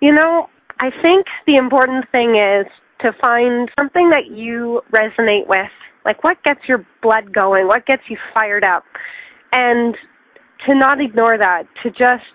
You 0.00 0.12
know, 0.12 0.48
I 0.80 0.90
think 1.02 1.26
the 1.46 1.56
important 1.56 2.06
thing 2.10 2.36
is 2.36 2.66
to 3.02 3.12
find 3.20 3.68
something 3.78 4.10
that 4.10 4.34
you 4.34 4.80
resonate 4.92 5.46
with. 5.46 5.70
Like 6.04 6.24
what 6.24 6.42
gets 6.42 6.60
your 6.66 6.86
blood 7.02 7.32
going? 7.34 7.66
What 7.66 7.86
gets 7.86 8.02
you 8.08 8.16
fired 8.32 8.64
up? 8.64 8.84
And 9.52 9.94
to 10.66 10.74
not 10.74 11.00
ignore 11.00 11.38
that, 11.38 11.64
to 11.82 11.90
just, 11.90 12.34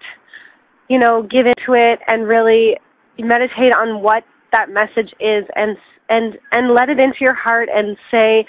you 0.89 0.99
know, 0.99 1.27
give 1.29 1.45
into 1.45 1.73
it 1.73 1.99
and 2.07 2.27
really 2.27 2.77
meditate 3.19 3.71
on 3.71 4.01
what 4.01 4.23
that 4.51 4.69
message 4.69 5.13
is 5.19 5.45
and 5.55 5.77
and 6.09 6.37
and 6.51 6.73
let 6.73 6.89
it 6.89 6.99
into 6.99 7.17
your 7.21 7.33
heart 7.33 7.69
and 7.73 7.97
say, 8.11 8.45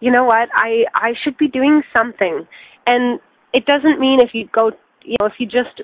you 0.00 0.10
know 0.10 0.24
what, 0.24 0.48
I 0.54 0.84
I 0.94 1.12
should 1.22 1.36
be 1.36 1.48
doing 1.48 1.82
something. 1.92 2.46
And 2.86 3.20
it 3.52 3.66
doesn't 3.66 4.00
mean 4.00 4.20
if 4.20 4.30
you 4.32 4.48
go, 4.52 4.72
you 5.04 5.16
know, 5.20 5.26
if 5.26 5.34
you 5.38 5.46
just 5.46 5.82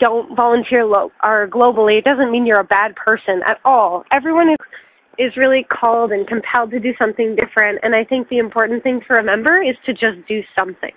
don't 0.00 0.34
volunteer 0.36 0.84
lo- 0.84 1.12
or 1.22 1.48
globally, 1.48 1.98
it 1.98 2.04
doesn't 2.04 2.30
mean 2.30 2.46
you're 2.46 2.60
a 2.60 2.64
bad 2.64 2.94
person 2.96 3.40
at 3.46 3.58
all. 3.64 4.04
Everyone 4.12 4.50
is 4.50 4.56
is 5.18 5.36
really 5.36 5.66
called 5.68 6.12
and 6.12 6.28
compelled 6.28 6.70
to 6.70 6.78
do 6.78 6.92
something 6.96 7.34
different 7.34 7.80
and 7.82 7.92
I 7.96 8.04
think 8.04 8.28
the 8.28 8.38
important 8.38 8.84
thing 8.84 9.00
to 9.08 9.14
remember 9.14 9.60
is 9.60 9.74
to 9.86 9.92
just 9.92 10.26
do 10.28 10.42
something. 10.54 10.92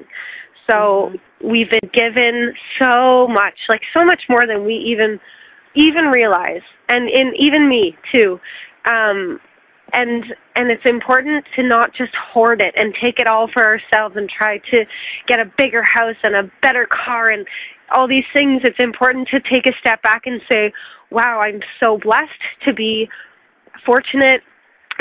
So 0.67 1.11
mm-hmm. 1.11 1.51
we've 1.51 1.69
been 1.69 1.89
given 1.93 2.53
so 2.79 3.27
much, 3.27 3.55
like 3.69 3.81
so 3.93 4.05
much 4.05 4.23
more 4.29 4.47
than 4.47 4.65
we 4.65 4.73
even 4.73 5.19
even 5.75 6.05
realize, 6.05 6.61
and 6.89 7.09
in 7.09 7.33
even 7.37 7.69
me 7.69 7.95
too. 8.11 8.39
Um, 8.85 9.39
and 9.93 10.23
and 10.55 10.71
it's 10.71 10.85
important 10.85 11.45
to 11.55 11.63
not 11.63 11.91
just 11.95 12.11
hoard 12.15 12.61
it 12.61 12.73
and 12.77 12.93
take 13.01 13.19
it 13.19 13.27
all 13.27 13.49
for 13.51 13.63
ourselves 13.63 14.15
and 14.17 14.29
try 14.29 14.57
to 14.71 14.85
get 15.27 15.39
a 15.39 15.51
bigger 15.57 15.83
house 15.93 16.15
and 16.23 16.35
a 16.35 16.51
better 16.61 16.87
car 16.87 17.29
and 17.29 17.45
all 17.93 18.07
these 18.07 18.23
things. 18.31 18.61
It's 18.63 18.79
important 18.79 19.27
to 19.29 19.39
take 19.39 19.65
a 19.65 19.77
step 19.79 20.01
back 20.01 20.23
and 20.25 20.41
say, 20.47 20.73
"Wow, 21.09 21.41
I'm 21.41 21.61
so 21.79 21.97
blessed 21.97 22.31
to 22.65 22.73
be 22.73 23.09
fortunate 23.85 24.41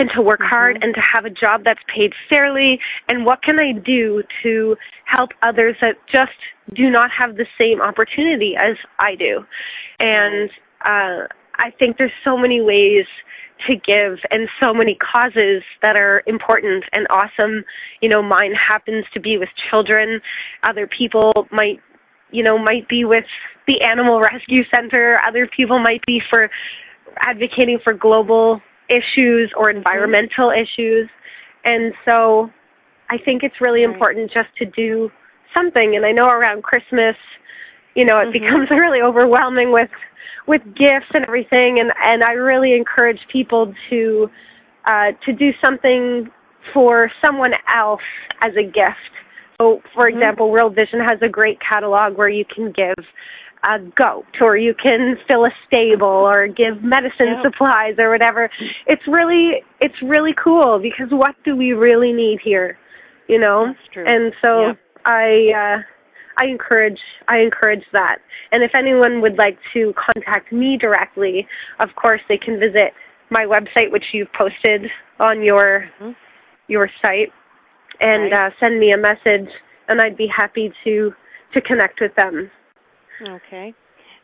and 0.01 0.11
to 0.17 0.23
work 0.23 0.41
mm-hmm. 0.41 0.49
hard 0.49 0.79
and 0.83 0.95
to 0.95 1.01
have 1.13 1.27
a 1.27 1.31
job 1.31 1.63
that's 1.65 1.81
paid 1.95 2.13
fairly 2.29 2.81
and 3.09 3.27
what 3.27 3.43
can 3.43 3.59
I 3.59 3.73
do 3.73 4.23
to 4.43 4.77
help 5.05 5.31
others 5.43 5.77
that 5.83 5.97
just 6.11 6.33
do 6.75 6.91
not 6.91 7.11
have 7.17 7.37
the 7.37 7.47
same 7.59 7.81
opportunity 7.83 8.55
as 8.57 8.77
I 8.99 9.15
do. 9.15 9.45
And 10.01 10.51
uh 10.85 11.29
I 11.63 11.71
think 11.79 11.99
there's 11.99 12.17
so 12.25 12.39
many 12.39 12.63
ways 12.63 13.05
to 13.69 13.75
give 13.75 14.19
and 14.31 14.49
so 14.59 14.73
many 14.73 14.97
causes 14.97 15.63
that 15.83 15.95
are 15.95 16.23
important 16.27 16.85
and 16.93 17.07
awesome. 17.11 17.65
You 18.01 18.09
know, 18.09 18.23
mine 18.23 18.55
happens 18.55 19.05
to 19.13 19.21
be 19.21 19.37
with 19.37 19.51
children. 19.69 20.23
Other 20.63 20.87
people 20.89 21.47
might 21.53 21.81
you 22.33 22.45
know, 22.45 22.57
might 22.57 22.89
be 22.89 23.05
with 23.05 23.25
the 23.67 23.83
Animal 23.83 24.21
Rescue 24.21 24.63
Center. 24.71 25.21
Other 25.27 25.49
people 25.55 25.81
might 25.81 26.01
be 26.07 26.21
for 26.31 26.49
advocating 27.19 27.81
for 27.83 27.93
global 27.93 28.63
issues 28.91 29.53
or 29.57 29.69
mm-hmm. 29.69 29.79
environmental 29.79 30.51
mm-hmm. 30.51 30.63
issues. 30.63 31.09
And 31.65 31.95
so 32.05 32.51
I 33.11 33.17
think 33.19 33.43
it's 33.43 33.61
really 33.61 33.85
right. 33.85 33.93
important 33.93 34.31
just 34.33 34.49
to 34.59 34.65
do 34.65 35.11
something. 35.55 35.95
And 35.97 36.05
I 36.05 36.13
know 36.13 36.27
around 36.27 36.63
Christmas, 36.63 37.17
you 37.95 38.05
know, 38.05 38.19
it 38.21 38.29
mm-hmm. 38.29 38.45
becomes 38.45 38.71
really 38.71 39.01
overwhelming 39.01 39.73
with 39.73 39.91
with 40.47 40.63
gifts 40.65 41.13
and 41.15 41.25
everything 41.29 41.79
and 41.79 41.93
and 42.03 42.25
I 42.25 42.33
really 42.33 42.75
encourage 42.75 43.21
people 43.31 43.73
to 43.91 44.29
uh 44.87 45.13
to 45.27 45.33
do 45.33 45.51
something 45.61 46.29
for 46.73 47.13
someone 47.21 47.53
else 47.73 48.01
as 48.41 48.53
a 48.57 48.63
gift. 48.63 49.13
So, 49.61 49.83
for 49.95 50.09
mm-hmm. 50.09 50.19
example, 50.19 50.51
World 50.51 50.75
Vision 50.75 51.01
has 51.01 51.19
a 51.23 51.29
great 51.29 51.59
catalog 51.61 52.17
where 52.17 52.31
you 52.31 52.45
can 52.45 52.73
give 52.73 53.05
a 53.63 53.79
goat 53.95 54.25
or 54.41 54.57
you 54.57 54.73
can 54.75 55.17
fill 55.29 55.45
a 55.45 55.51
stable 55.67 56.07
or 56.07 56.47
give 56.47 56.83
medicine 56.83 57.37
yep. 57.37 57.53
supplies 57.53 57.95
or 57.99 58.11
whatever. 58.11 58.49
It's 58.87 59.03
really 59.07 59.63
it's 59.81 60.01
really 60.03 60.33
cool 60.43 60.81
because 60.83 61.09
what 61.11 61.35
do 61.45 61.55
we 61.55 61.73
really 61.73 62.13
need 62.13 62.39
here? 62.43 62.79
You 63.29 63.39
know? 63.39 63.75
And 63.95 64.33
so 64.41 64.69
yep. 64.69 64.79
I 65.05 65.53
uh 65.53 65.83
I 66.39 66.47
encourage 66.47 66.99
I 67.29 67.41
encourage 67.41 67.85
that. 67.93 68.17
And 68.51 68.65
if 68.65 68.71
anyone 68.75 69.21
would 69.21 69.37
like 69.37 69.59
to 69.75 69.93
contact 69.93 70.53
me 70.53 70.79
directly, 70.81 71.47
of 71.81 71.91
course 72.01 72.23
they 72.31 72.39
can 72.39 72.59
visit 72.59 72.95
my 73.31 73.45
website 73.45 73.93
which 73.93 74.05
you've 74.15 74.33
posted 74.33 74.91
on 75.19 75.43
your 75.43 75.85
mm-hmm. 76.01 76.13
your 76.69 76.89
site 77.03 77.29
and 78.01 78.33
right. 78.33 78.47
uh 78.47 78.51
send 78.59 78.81
me 78.81 78.93
a 78.93 78.97
message 78.97 79.51
and 79.89 80.01
I'd 80.01 80.17
be 80.17 80.27
happy 80.35 80.73
to 80.85 81.13
to 81.55 81.61
connect 81.61 82.01
with 82.01 82.15
them. 82.17 82.51
Okay. 83.23 83.75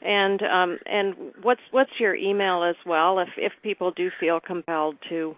And 0.03 0.43
um 0.43 0.79
and 0.87 1.15
what's 1.43 1.61
what's 1.71 1.91
your 1.99 2.15
email 2.15 2.65
as 2.65 2.77
well 2.87 3.19
if 3.19 3.29
if 3.37 3.53
people 3.63 3.91
do 3.93 4.11
feel 4.19 4.41
compelled 4.41 4.97
to 5.09 5.35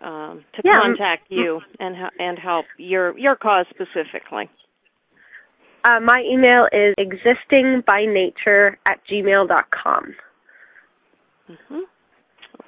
um 0.00 0.44
to 0.54 0.62
yeah. 0.64 0.78
contact 0.80 1.24
you 1.28 1.60
and 1.78 1.96
and 2.18 2.38
help 2.38 2.66
your 2.78 3.18
your 3.18 3.36
cause 3.36 3.66
specifically. 3.70 4.50
Uh, 5.84 6.00
my 6.00 6.20
email 6.28 6.66
is 6.72 6.94
existingbynature 6.98 8.72
at 8.86 8.98
gmail 9.08 9.46
dot 9.46 9.66
com. 9.70 10.14
Mm-hmm. 11.48 11.80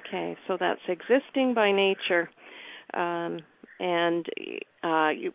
Okay, 0.07 0.37
so 0.47 0.55
that's 0.57 0.79
existing 0.87 1.53
by 1.53 1.71
nature, 1.71 2.29
um, 2.93 3.39
and 3.79 4.25
uh, 4.83 5.09
you 5.09 5.33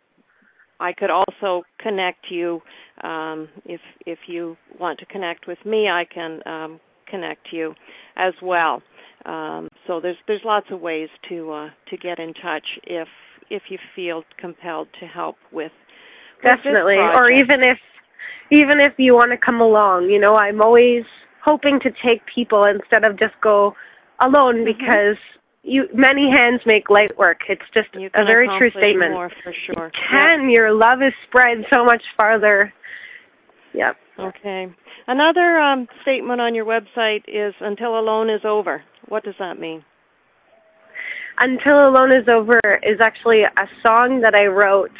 I 0.80 0.92
could 0.92 1.10
also 1.10 1.62
connect 1.78 2.26
you 2.30 2.60
um, 3.02 3.48
if 3.64 3.80
if 4.06 4.18
you 4.26 4.56
want 4.78 4.98
to 5.00 5.06
connect 5.06 5.46
with 5.46 5.58
me. 5.64 5.88
I 5.88 6.04
can 6.04 6.40
um, 6.46 6.80
connect 7.08 7.48
you 7.52 7.74
as 8.16 8.34
well. 8.42 8.82
Um, 9.24 9.68
so 9.86 10.00
there's 10.00 10.16
there's 10.26 10.42
lots 10.44 10.66
of 10.70 10.80
ways 10.80 11.08
to 11.28 11.52
uh, 11.52 11.68
to 11.90 11.96
get 11.96 12.18
in 12.18 12.34
touch 12.34 12.66
if 12.84 13.08
if 13.50 13.62
you 13.68 13.78
feel 13.94 14.24
compelled 14.38 14.88
to 15.00 15.06
help 15.06 15.36
with, 15.52 15.72
with 15.72 16.42
definitely, 16.42 16.96
or 16.96 17.30
even 17.30 17.62
if 17.62 17.78
even 18.50 18.80
if 18.80 18.92
you 18.98 19.14
want 19.14 19.32
to 19.32 19.38
come 19.38 19.60
along. 19.60 20.10
You 20.10 20.20
know, 20.20 20.36
I'm 20.36 20.60
always 20.60 21.04
hoping 21.44 21.78
to 21.82 21.90
take 21.90 22.22
people 22.34 22.64
instead 22.64 23.04
of 23.04 23.18
just 23.18 23.34
go 23.42 23.74
alone 24.20 24.64
mm-hmm. 24.64 24.76
because 24.78 25.16
you 25.64 25.84
many 25.94 26.30
hands 26.36 26.60
make 26.66 26.90
light 26.90 27.16
work. 27.18 27.38
It's 27.48 27.62
just 27.72 27.88
a 27.96 28.24
very 28.24 28.46
true 28.58 28.70
statement. 28.70 29.12
More 29.12 29.30
for 29.42 29.52
sure. 29.66 29.90
can 30.12 30.42
yep. 30.42 30.52
your 30.52 30.74
love 30.74 31.00
is 31.00 31.14
spread 31.26 31.64
so 31.70 31.84
much 31.84 32.02
farther. 32.16 32.72
Yep. 33.72 33.96
Okay. 34.20 34.66
Another 35.08 35.58
um, 35.58 35.88
statement 36.02 36.40
on 36.40 36.54
your 36.54 36.66
website 36.66 37.24
is 37.26 37.54
"Until 37.60 37.98
Alone 37.98 38.30
is 38.30 38.42
over." 38.44 38.82
What 39.08 39.24
does 39.24 39.34
that 39.38 39.58
mean? 39.58 39.82
"Until 41.38 41.88
Alone 41.88 42.12
is 42.12 42.28
over" 42.28 42.60
is 42.82 43.00
actually 43.00 43.42
a 43.42 43.66
song 43.82 44.20
that 44.20 44.34
I 44.34 44.46
wrote 44.46 44.92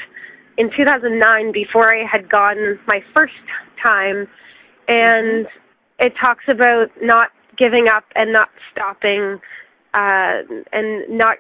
in 0.57 0.71
2009 0.77 1.53
before 1.53 1.95
I 1.95 2.05
had 2.11 2.31
gone 2.31 2.79
my 2.87 3.01
first 3.13 3.35
time, 3.83 4.27
and 4.89 5.47
mm-hmm. 5.47 6.07
it 6.07 6.15
talks 6.19 6.45
about 6.49 6.87
not 7.03 7.29
giving 7.57 7.87
up 7.95 8.05
and 8.17 8.33
not 8.33 8.49
stopping 8.73 9.41
uh, 9.95 10.43
and 10.73 11.17
not 11.17 11.39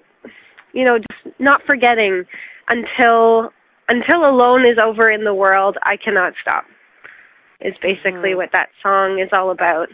you 0.73 0.85
know 0.85 0.99
just 0.99 1.41
not 1.41 1.61
forgetting 1.67 2.25
until 2.69 3.51
until 3.89 4.29
alone 4.29 4.67
is 4.67 4.79
over 4.83 5.11
in 5.11 5.25
the 5.25 5.35
world 5.35 5.77
i 5.85 5.97
cannot 5.97 6.33
stop 6.41 6.65
is 7.61 7.75
basically 7.81 8.31
mm. 8.31 8.37
what 8.37 8.51
that 8.53 8.69
song 8.83 9.19
is 9.23 9.31
all 9.33 9.51
about 9.51 9.89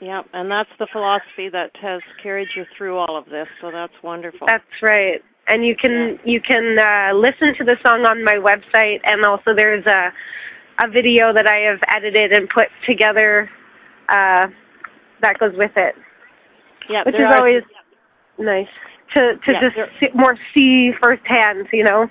yeah 0.00 0.22
and 0.32 0.50
that's 0.50 0.70
the 0.78 0.86
philosophy 0.92 1.48
that 1.50 1.70
has 1.80 2.00
carried 2.22 2.48
you 2.56 2.64
through 2.76 2.96
all 2.96 3.16
of 3.16 3.24
this 3.26 3.46
so 3.60 3.70
that's 3.70 3.92
wonderful 4.02 4.46
that's 4.46 4.64
right 4.82 5.20
and 5.46 5.64
you 5.64 5.74
can 5.74 6.18
yeah. 6.24 6.32
you 6.32 6.40
can 6.40 6.76
uh 6.78 7.16
listen 7.16 7.54
to 7.56 7.64
the 7.64 7.76
song 7.82 8.02
on 8.04 8.22
my 8.24 8.36
website 8.36 9.00
and 9.04 9.24
also 9.24 9.54
there's 9.54 9.86
a 9.86 10.12
a 10.80 10.88
video 10.88 11.32
that 11.32 11.48
i 11.48 11.58
have 11.58 11.80
edited 11.88 12.32
and 12.32 12.48
put 12.48 12.68
together 12.86 13.48
uh 14.08 14.46
that 15.20 15.38
goes 15.40 15.52
with 15.56 15.72
it 15.76 15.94
yeah, 16.88 17.02
which 17.04 17.14
is 17.14 17.32
always 17.32 17.62
nice 18.38 18.66
to 19.14 19.34
to 19.44 19.52
yeah, 19.52 19.60
just 19.60 19.76
see, 20.00 20.06
more 20.14 20.36
see 20.54 20.90
firsthand, 21.00 21.68
you 21.72 21.84
know. 21.84 22.06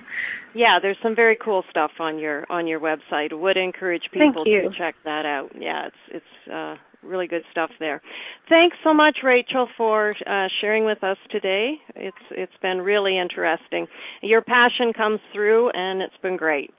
Yeah, 0.54 0.78
there's 0.80 0.96
some 1.02 1.14
very 1.14 1.36
cool 1.36 1.62
stuff 1.70 1.92
on 2.00 2.18
your 2.18 2.44
on 2.50 2.66
your 2.66 2.80
website. 2.80 3.32
Would 3.32 3.56
encourage 3.56 4.02
people 4.12 4.44
to 4.44 4.68
check 4.76 4.94
that 5.04 5.26
out. 5.26 5.50
Yeah, 5.58 5.86
it's 5.86 5.96
it's 6.22 6.52
uh 6.52 6.76
really 7.02 7.26
good 7.26 7.42
stuff 7.50 7.70
there. 7.78 8.00
Thanks 8.48 8.76
so 8.82 8.92
much, 8.92 9.18
Rachel, 9.22 9.68
for 9.76 10.14
uh, 10.26 10.48
sharing 10.60 10.84
with 10.84 11.02
us 11.04 11.16
today. 11.30 11.74
It's 11.94 12.16
it's 12.30 12.52
been 12.62 12.78
really 12.78 13.18
interesting. 13.18 13.86
Your 14.22 14.42
passion 14.42 14.92
comes 14.96 15.20
through, 15.32 15.70
and 15.74 16.02
it's 16.02 16.16
been 16.22 16.36
great. 16.36 16.70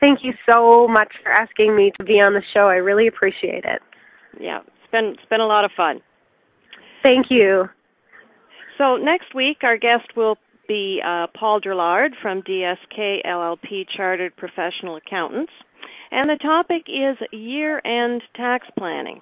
Thank 0.00 0.20
you 0.22 0.32
so 0.44 0.86
much 0.86 1.12
for 1.22 1.32
asking 1.32 1.74
me 1.74 1.92
to 1.98 2.04
be 2.04 2.14
on 2.14 2.34
the 2.34 2.42
show. 2.52 2.68
I 2.68 2.76
really 2.76 3.06
appreciate 3.06 3.64
it. 3.64 3.80
Yeah, 4.38 4.58
it's 4.60 4.90
been 4.92 5.14
it's 5.18 5.28
been 5.30 5.40
a 5.40 5.46
lot 5.46 5.64
of 5.64 5.70
fun. 5.76 6.00
Thank 7.06 7.26
you. 7.30 7.66
So 8.78 8.96
next 8.96 9.32
week, 9.32 9.58
our 9.62 9.78
guest 9.78 10.16
will 10.16 10.38
be 10.66 11.00
uh, 11.06 11.28
Paul 11.38 11.60
Drillard 11.60 12.10
from 12.20 12.42
DSK 12.42 13.24
LLP 13.24 13.86
Chartered 13.96 14.34
Professional 14.36 14.96
Accountants, 14.96 15.52
and 16.10 16.28
the 16.28 16.36
topic 16.42 16.88
is 16.88 17.16
year-end 17.30 18.22
tax 18.34 18.66
planning. 18.76 19.20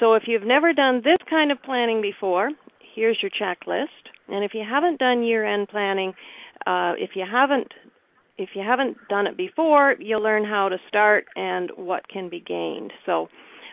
So 0.00 0.14
if 0.14 0.24
you've 0.26 0.42
never 0.42 0.72
done 0.72 0.96
this 0.96 1.18
kind 1.30 1.52
of 1.52 1.62
planning 1.62 2.02
before, 2.02 2.50
here's 2.92 3.18
your 3.22 3.30
checklist. 3.30 3.86
And 4.28 4.44
if 4.44 4.50
you 4.52 4.64
haven't 4.68 4.98
done 4.98 5.22
year-end 5.22 5.68
planning, 5.68 6.14
uh, 6.66 6.94
if 6.98 7.10
you 7.14 7.24
haven't 7.30 7.68
if 8.36 8.48
you 8.56 8.64
haven't 8.66 8.96
done 9.08 9.28
it 9.28 9.36
before, 9.36 9.94
you'll 10.00 10.22
learn 10.22 10.44
how 10.44 10.68
to 10.70 10.78
start 10.88 11.26
and 11.36 11.70
what 11.76 12.08
can 12.08 12.28
be 12.28 12.40
gained. 12.40 12.90
So 13.06 13.28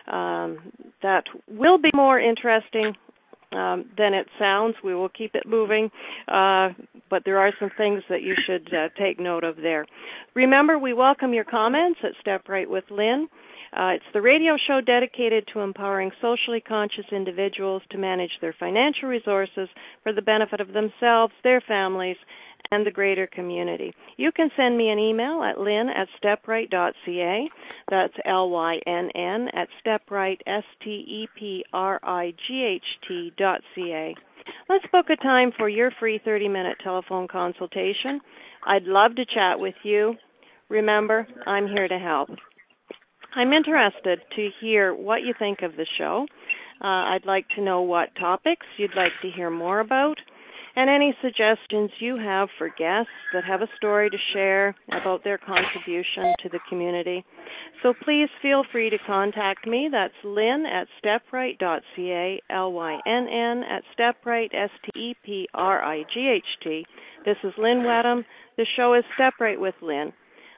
um, 0.06 0.70
that 1.02 1.24
will 1.48 1.78
be 1.78 1.90
more 1.92 2.20
interesting 2.20 2.94
um, 3.52 3.90
than 3.96 4.14
it 4.14 4.26
sounds. 4.38 4.76
We 4.82 4.94
will 4.94 5.08
keep 5.08 5.34
it 5.34 5.46
moving, 5.46 5.90
uh, 6.28 6.70
but 7.08 7.22
there 7.24 7.38
are 7.38 7.52
some 7.58 7.70
things 7.76 8.02
that 8.08 8.22
you 8.22 8.34
should 8.46 8.72
uh, 8.72 8.88
take 8.98 9.18
note 9.18 9.44
of 9.44 9.56
there. 9.56 9.86
Remember, 10.34 10.78
we 10.78 10.92
welcome 10.92 11.34
your 11.34 11.44
comments 11.44 12.00
at 12.04 12.12
Step 12.20 12.48
Right 12.48 12.68
with 12.68 12.84
Lynn. 12.90 13.28
Uh, 13.72 13.94
it's 13.94 14.04
the 14.12 14.20
radio 14.20 14.56
show 14.66 14.80
dedicated 14.84 15.48
to 15.52 15.60
empowering 15.60 16.10
socially 16.20 16.60
conscious 16.60 17.04
individuals 17.12 17.82
to 17.90 17.98
manage 17.98 18.32
their 18.40 18.54
financial 18.58 19.08
resources 19.08 19.68
for 20.02 20.12
the 20.12 20.22
benefit 20.22 20.60
of 20.60 20.72
themselves, 20.72 21.32
their 21.44 21.60
families, 21.60 22.16
and 22.70 22.86
the 22.86 22.90
greater 22.90 23.26
community. 23.26 23.92
You 24.16 24.30
can 24.32 24.50
send 24.56 24.76
me 24.76 24.90
an 24.90 24.98
email 24.98 25.42
at 25.42 25.58
lynn 25.58 25.88
at 25.88 26.08
stepright.ca. 26.22 27.48
That's 27.90 28.14
L 28.24 28.50
Y 28.50 28.78
N 28.86 29.10
N 29.14 29.48
at 29.54 29.68
stepright, 29.84 30.38
S 30.46 30.64
T 30.82 30.90
E 30.90 31.28
P 31.38 31.64
R 31.72 32.00
I 32.02 32.32
G 32.46 32.76
H 32.76 33.08
T 33.08 33.32
dot 33.36 33.60
C 33.74 33.92
A. 33.92 34.14
Let's 34.68 34.86
book 34.92 35.06
a 35.10 35.16
time 35.22 35.52
for 35.56 35.68
your 35.68 35.90
free 35.98 36.20
30 36.24 36.48
minute 36.48 36.76
telephone 36.82 37.28
consultation. 37.28 38.20
I'd 38.66 38.84
love 38.84 39.14
to 39.16 39.24
chat 39.24 39.58
with 39.58 39.74
you. 39.82 40.14
Remember, 40.68 41.26
I'm 41.46 41.66
here 41.66 41.88
to 41.88 41.98
help. 41.98 42.28
I'm 43.34 43.52
interested 43.52 44.20
to 44.36 44.48
hear 44.60 44.94
what 44.94 45.22
you 45.22 45.34
think 45.38 45.62
of 45.62 45.76
the 45.76 45.86
show. 45.98 46.26
Uh, 46.82 47.14
I'd 47.14 47.26
like 47.26 47.46
to 47.56 47.62
know 47.62 47.82
what 47.82 48.08
topics 48.18 48.66
you'd 48.76 48.96
like 48.96 49.12
to 49.22 49.30
hear 49.30 49.50
more 49.50 49.80
about 49.80 50.16
and 50.76 50.88
any 50.90 51.14
suggestions 51.20 51.90
you 51.98 52.16
have 52.16 52.48
for 52.58 52.68
guests 52.68 53.10
that 53.32 53.44
have 53.44 53.62
a 53.62 53.68
story 53.76 54.10
to 54.10 54.16
share 54.32 54.74
about 54.88 55.24
their 55.24 55.38
contribution 55.38 56.34
to 56.42 56.48
the 56.48 56.60
community. 56.68 57.24
So 57.82 57.94
please 58.04 58.28
feel 58.42 58.62
free 58.70 58.90
to 58.90 58.98
contact 59.06 59.66
me. 59.66 59.88
That's 59.90 60.14
lynn 60.24 60.66
at 60.66 60.86
stepright.ca, 61.02 62.40
L-Y-N-N 62.50 63.62
at 63.64 63.82
stepright, 63.98 64.54
S-T-E-P-R-I-G-H-T. 64.54 65.26
This 67.24 67.36
is 67.44 67.52
Lynn 67.58 67.82
Wedham. 67.84 68.24
The 68.56 68.66
show 68.76 68.94
is 68.94 69.04
Step 69.14 69.34
Right 69.40 69.60
with 69.60 69.74
Lynn. 69.82 70.12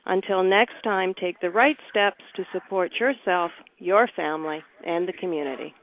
Until 0.05 0.43
next 0.43 0.83
time, 0.83 1.15
take 1.21 1.41
the 1.41 1.51
right 1.51 1.77
steps 1.89 2.25
to 2.37 2.45
support 2.53 2.91
yourself, 2.99 3.53
your 3.79 4.09
family, 4.17 4.63
and 4.85 5.07
the 5.07 5.13
community. 5.13 5.75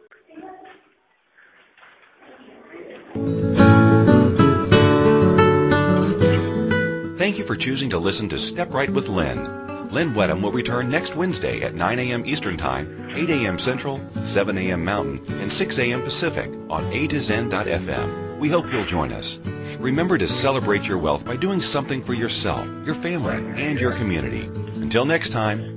Thank 7.19 7.37
you 7.37 7.43
for 7.43 7.57
choosing 7.57 7.89
to 7.89 7.97
listen 7.97 8.29
to 8.29 8.39
Step 8.39 8.73
Right 8.73 8.89
with 8.89 9.09
Lynn. 9.09 9.89
Lynn 9.89 10.13
Wedham 10.13 10.41
will 10.41 10.53
return 10.53 10.89
next 10.89 11.17
Wednesday 11.17 11.63
at 11.63 11.75
9 11.75 11.99
a.m. 11.99 12.25
Eastern 12.25 12.55
Time, 12.55 13.11
8 13.13 13.29
a.m. 13.31 13.59
Central, 13.59 13.99
7 14.23 14.57
a.m. 14.57 14.85
Mountain, 14.85 15.19
and 15.41 15.51
6 15.51 15.79
a.m. 15.79 16.01
Pacific 16.01 16.49
on 16.69 16.93
A 16.93 17.07
to 17.07 17.19
Zen.fm. 17.19 18.39
We 18.39 18.47
hope 18.47 18.71
you'll 18.71 18.85
join 18.85 19.11
us. 19.11 19.37
remember 19.79 20.17
to 20.17 20.29
celebrate 20.29 20.87
your 20.87 20.97
wealth 20.97 21.25
by 21.25 21.35
doing 21.35 21.59
something 21.59 22.05
for 22.05 22.13
yourself, 22.13 22.65
your 22.85 22.95
family, 22.95 23.35
and 23.61 23.77
your 23.77 23.91
community. 23.91 24.43
Until 24.81 25.03
next 25.03 25.33
time. 25.33 25.75